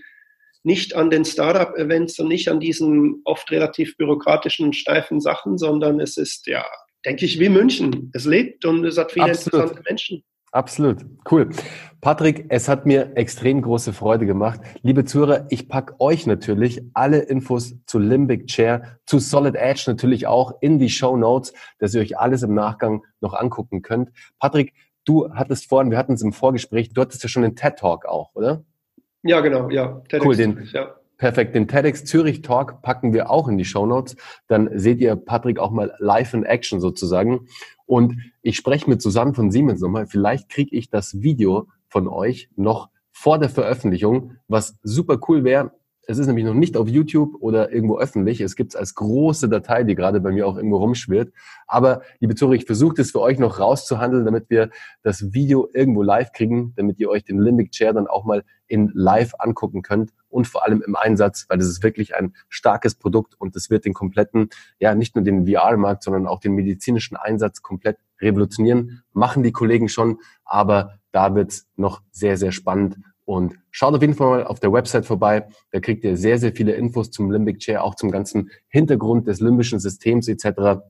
nicht 0.62 0.94
an 0.94 1.10
den 1.10 1.24
Startup-Events 1.24 2.20
und 2.20 2.28
nicht 2.28 2.48
an 2.48 2.60
diesen 2.60 3.20
oft 3.24 3.50
relativ 3.50 3.96
bürokratischen, 3.96 4.72
steifen 4.72 5.20
Sachen, 5.20 5.58
sondern 5.58 5.98
es 5.98 6.16
ist, 6.18 6.46
ja, 6.46 6.64
denke 7.04 7.24
ich, 7.24 7.40
wie 7.40 7.48
München. 7.48 8.12
Es 8.14 8.26
lebt 8.26 8.64
und 8.64 8.84
es 8.84 8.96
hat 8.96 9.10
viele 9.10 9.26
Absolut. 9.26 9.54
interessante 9.54 9.82
Menschen. 9.88 10.22
Absolut, 10.50 11.04
cool. 11.30 11.50
Patrick, 12.00 12.46
es 12.48 12.68
hat 12.68 12.86
mir 12.86 13.12
extrem 13.16 13.60
große 13.60 13.92
Freude 13.92 14.24
gemacht. 14.24 14.60
Liebe 14.82 15.04
Zuhörer, 15.04 15.46
ich 15.50 15.68
packe 15.68 16.00
euch 16.00 16.26
natürlich 16.26 16.80
alle 16.94 17.18
Infos 17.18 17.74
zu 17.84 17.98
Limbic 17.98 18.46
Chair, 18.46 18.98
zu 19.04 19.18
Solid 19.18 19.56
Edge 19.56 19.84
natürlich 19.88 20.26
auch 20.26 20.54
in 20.62 20.78
die 20.78 20.88
Show 20.88 21.16
Notes, 21.18 21.52
dass 21.80 21.94
ihr 21.94 22.00
euch 22.00 22.18
alles 22.18 22.42
im 22.44 22.54
Nachgang 22.54 23.04
noch 23.20 23.34
angucken 23.34 23.82
könnt. 23.82 24.10
Patrick, 24.38 24.72
Du 25.08 25.32
hattest 25.32 25.70
vorhin, 25.70 25.90
wir 25.90 25.96
hatten 25.96 26.12
es 26.12 26.20
im 26.20 26.34
Vorgespräch, 26.34 26.92
du 26.92 27.00
hattest 27.00 27.22
ja 27.22 27.30
schon 27.30 27.42
den 27.42 27.56
TED 27.56 27.76
Talk 27.76 28.04
auch, 28.04 28.34
oder? 28.34 28.62
Ja, 29.22 29.40
genau, 29.40 29.70
ja. 29.70 30.02
TEDx 30.10 30.26
cool, 30.26 30.36
den, 30.36 30.68
ja. 30.70 30.96
Perfekt. 31.16 31.54
Den 31.54 31.66
TEDx 31.66 32.04
Zürich 32.04 32.42
Talk 32.42 32.82
packen 32.82 33.14
wir 33.14 33.30
auch 33.30 33.48
in 33.48 33.56
die 33.56 33.64
Show 33.64 33.86
Notes. 33.86 34.16
Dann 34.48 34.68
seht 34.78 35.00
ihr 35.00 35.16
Patrick 35.16 35.60
auch 35.60 35.70
mal 35.70 35.94
live 35.98 36.34
in 36.34 36.44
Action 36.44 36.78
sozusagen. 36.78 37.48
Und 37.86 38.16
ich 38.42 38.56
spreche 38.56 38.88
mit 38.90 39.00
Susanne 39.00 39.32
von 39.32 39.50
Siemens 39.50 39.80
nochmal. 39.80 40.06
Vielleicht 40.06 40.50
kriege 40.50 40.76
ich 40.76 40.90
das 40.90 41.22
Video 41.22 41.68
von 41.88 42.06
euch 42.06 42.50
noch 42.56 42.90
vor 43.10 43.38
der 43.38 43.48
Veröffentlichung, 43.48 44.36
was 44.46 44.78
super 44.82 45.18
cool 45.26 45.42
wäre. 45.42 45.72
Es 46.10 46.16
ist 46.16 46.26
nämlich 46.26 46.46
noch 46.46 46.54
nicht 46.54 46.78
auf 46.78 46.88
YouTube 46.88 47.36
oder 47.40 47.70
irgendwo 47.70 47.98
öffentlich. 47.98 48.40
Es 48.40 48.56
gibt 48.56 48.72
es 48.72 48.76
als 48.76 48.94
große 48.94 49.46
Datei, 49.50 49.84
die 49.84 49.94
gerade 49.94 50.20
bei 50.20 50.32
mir 50.32 50.46
auch 50.46 50.56
irgendwo 50.56 50.78
rumschwirrt. 50.78 51.34
Aber, 51.66 52.00
liebe 52.18 52.34
Zuhörer, 52.34 52.54
ich 52.54 52.64
versuche 52.64 53.02
es 53.02 53.10
für 53.10 53.20
euch 53.20 53.38
noch 53.38 53.60
rauszuhandeln, 53.60 54.24
damit 54.24 54.48
wir 54.48 54.70
das 55.02 55.34
Video 55.34 55.68
irgendwo 55.74 56.02
live 56.02 56.32
kriegen, 56.32 56.72
damit 56.76 56.98
ihr 56.98 57.10
euch 57.10 57.24
den 57.24 57.38
Limbic 57.38 57.72
Chair 57.72 57.92
dann 57.92 58.06
auch 58.06 58.24
mal 58.24 58.42
in 58.68 58.90
live 58.94 59.34
angucken 59.38 59.82
könnt 59.82 60.14
und 60.30 60.46
vor 60.46 60.64
allem 60.64 60.80
im 60.80 60.96
Einsatz, 60.96 61.44
weil 61.50 61.58
das 61.58 61.68
ist 61.68 61.82
wirklich 61.82 62.14
ein 62.14 62.32
starkes 62.48 62.94
Produkt 62.94 63.34
und 63.38 63.54
das 63.54 63.68
wird 63.68 63.84
den 63.84 63.92
kompletten, 63.92 64.48
ja, 64.78 64.94
nicht 64.94 65.14
nur 65.14 65.24
den 65.24 65.46
VR-Markt, 65.46 66.02
sondern 66.04 66.26
auch 66.26 66.40
den 66.40 66.52
medizinischen 66.52 67.16
Einsatz 67.16 67.60
komplett 67.60 67.98
revolutionieren. 68.18 69.02
Machen 69.12 69.42
die 69.42 69.52
Kollegen 69.52 69.90
schon, 69.90 70.20
aber 70.46 71.00
da 71.12 71.34
wird's 71.34 71.66
noch 71.76 72.00
sehr, 72.12 72.38
sehr 72.38 72.52
spannend 72.52 72.96
und 73.28 73.58
schaut 73.70 73.94
auf 73.94 74.00
jeden 74.00 74.14
Fall 74.14 74.30
mal 74.30 74.44
auf 74.44 74.58
der 74.58 74.72
Website 74.72 75.04
vorbei. 75.04 75.46
Da 75.70 75.80
kriegt 75.80 76.02
ihr 76.02 76.16
sehr, 76.16 76.38
sehr 76.38 76.54
viele 76.54 76.72
Infos 76.72 77.10
zum 77.10 77.30
Limbic 77.30 77.58
Chair, 77.58 77.84
auch 77.84 77.94
zum 77.94 78.10
ganzen 78.10 78.50
Hintergrund 78.68 79.28
des 79.28 79.40
limbischen 79.40 79.78
Systems 79.80 80.28
etc. 80.28 80.80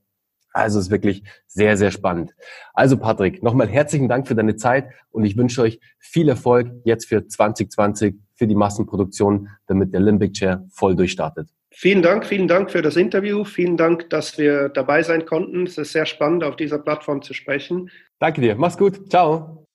Also 0.52 0.78
ist 0.78 0.92
wirklich 0.92 1.24
sehr, 1.48 1.76
sehr 1.76 1.90
spannend. 1.90 2.36
Also 2.74 2.96
Patrick, 2.96 3.42
nochmal 3.42 3.66
herzlichen 3.68 4.08
Dank 4.08 4.28
für 4.28 4.36
deine 4.36 4.54
Zeit 4.54 4.86
und 5.10 5.24
ich 5.24 5.36
wünsche 5.36 5.62
euch 5.62 5.80
viel 5.98 6.28
Erfolg 6.28 6.70
jetzt 6.84 7.06
für 7.06 7.26
2020 7.26 8.14
für 8.36 8.46
die 8.46 8.54
Massenproduktion, 8.54 9.48
damit 9.66 9.92
der 9.92 9.98
Limbic 9.98 10.34
Chair 10.34 10.64
voll 10.70 10.94
durchstartet. 10.94 11.48
Vielen 11.72 12.02
Dank, 12.02 12.24
vielen 12.24 12.46
Dank 12.46 12.70
für 12.70 12.82
das 12.82 12.94
Interview. 12.94 13.42
Vielen 13.42 13.76
Dank, 13.76 14.10
dass 14.10 14.38
wir 14.38 14.68
dabei 14.68 15.02
sein 15.02 15.26
konnten. 15.26 15.66
Es 15.66 15.76
ist 15.76 15.90
sehr 15.90 16.06
spannend, 16.06 16.44
auf 16.44 16.54
dieser 16.54 16.78
Plattform 16.78 17.20
zu 17.20 17.34
sprechen. 17.34 17.90
Danke 18.20 18.40
dir. 18.40 18.54
Mach's 18.54 18.78
gut. 18.78 19.10
Ciao. 19.10 19.67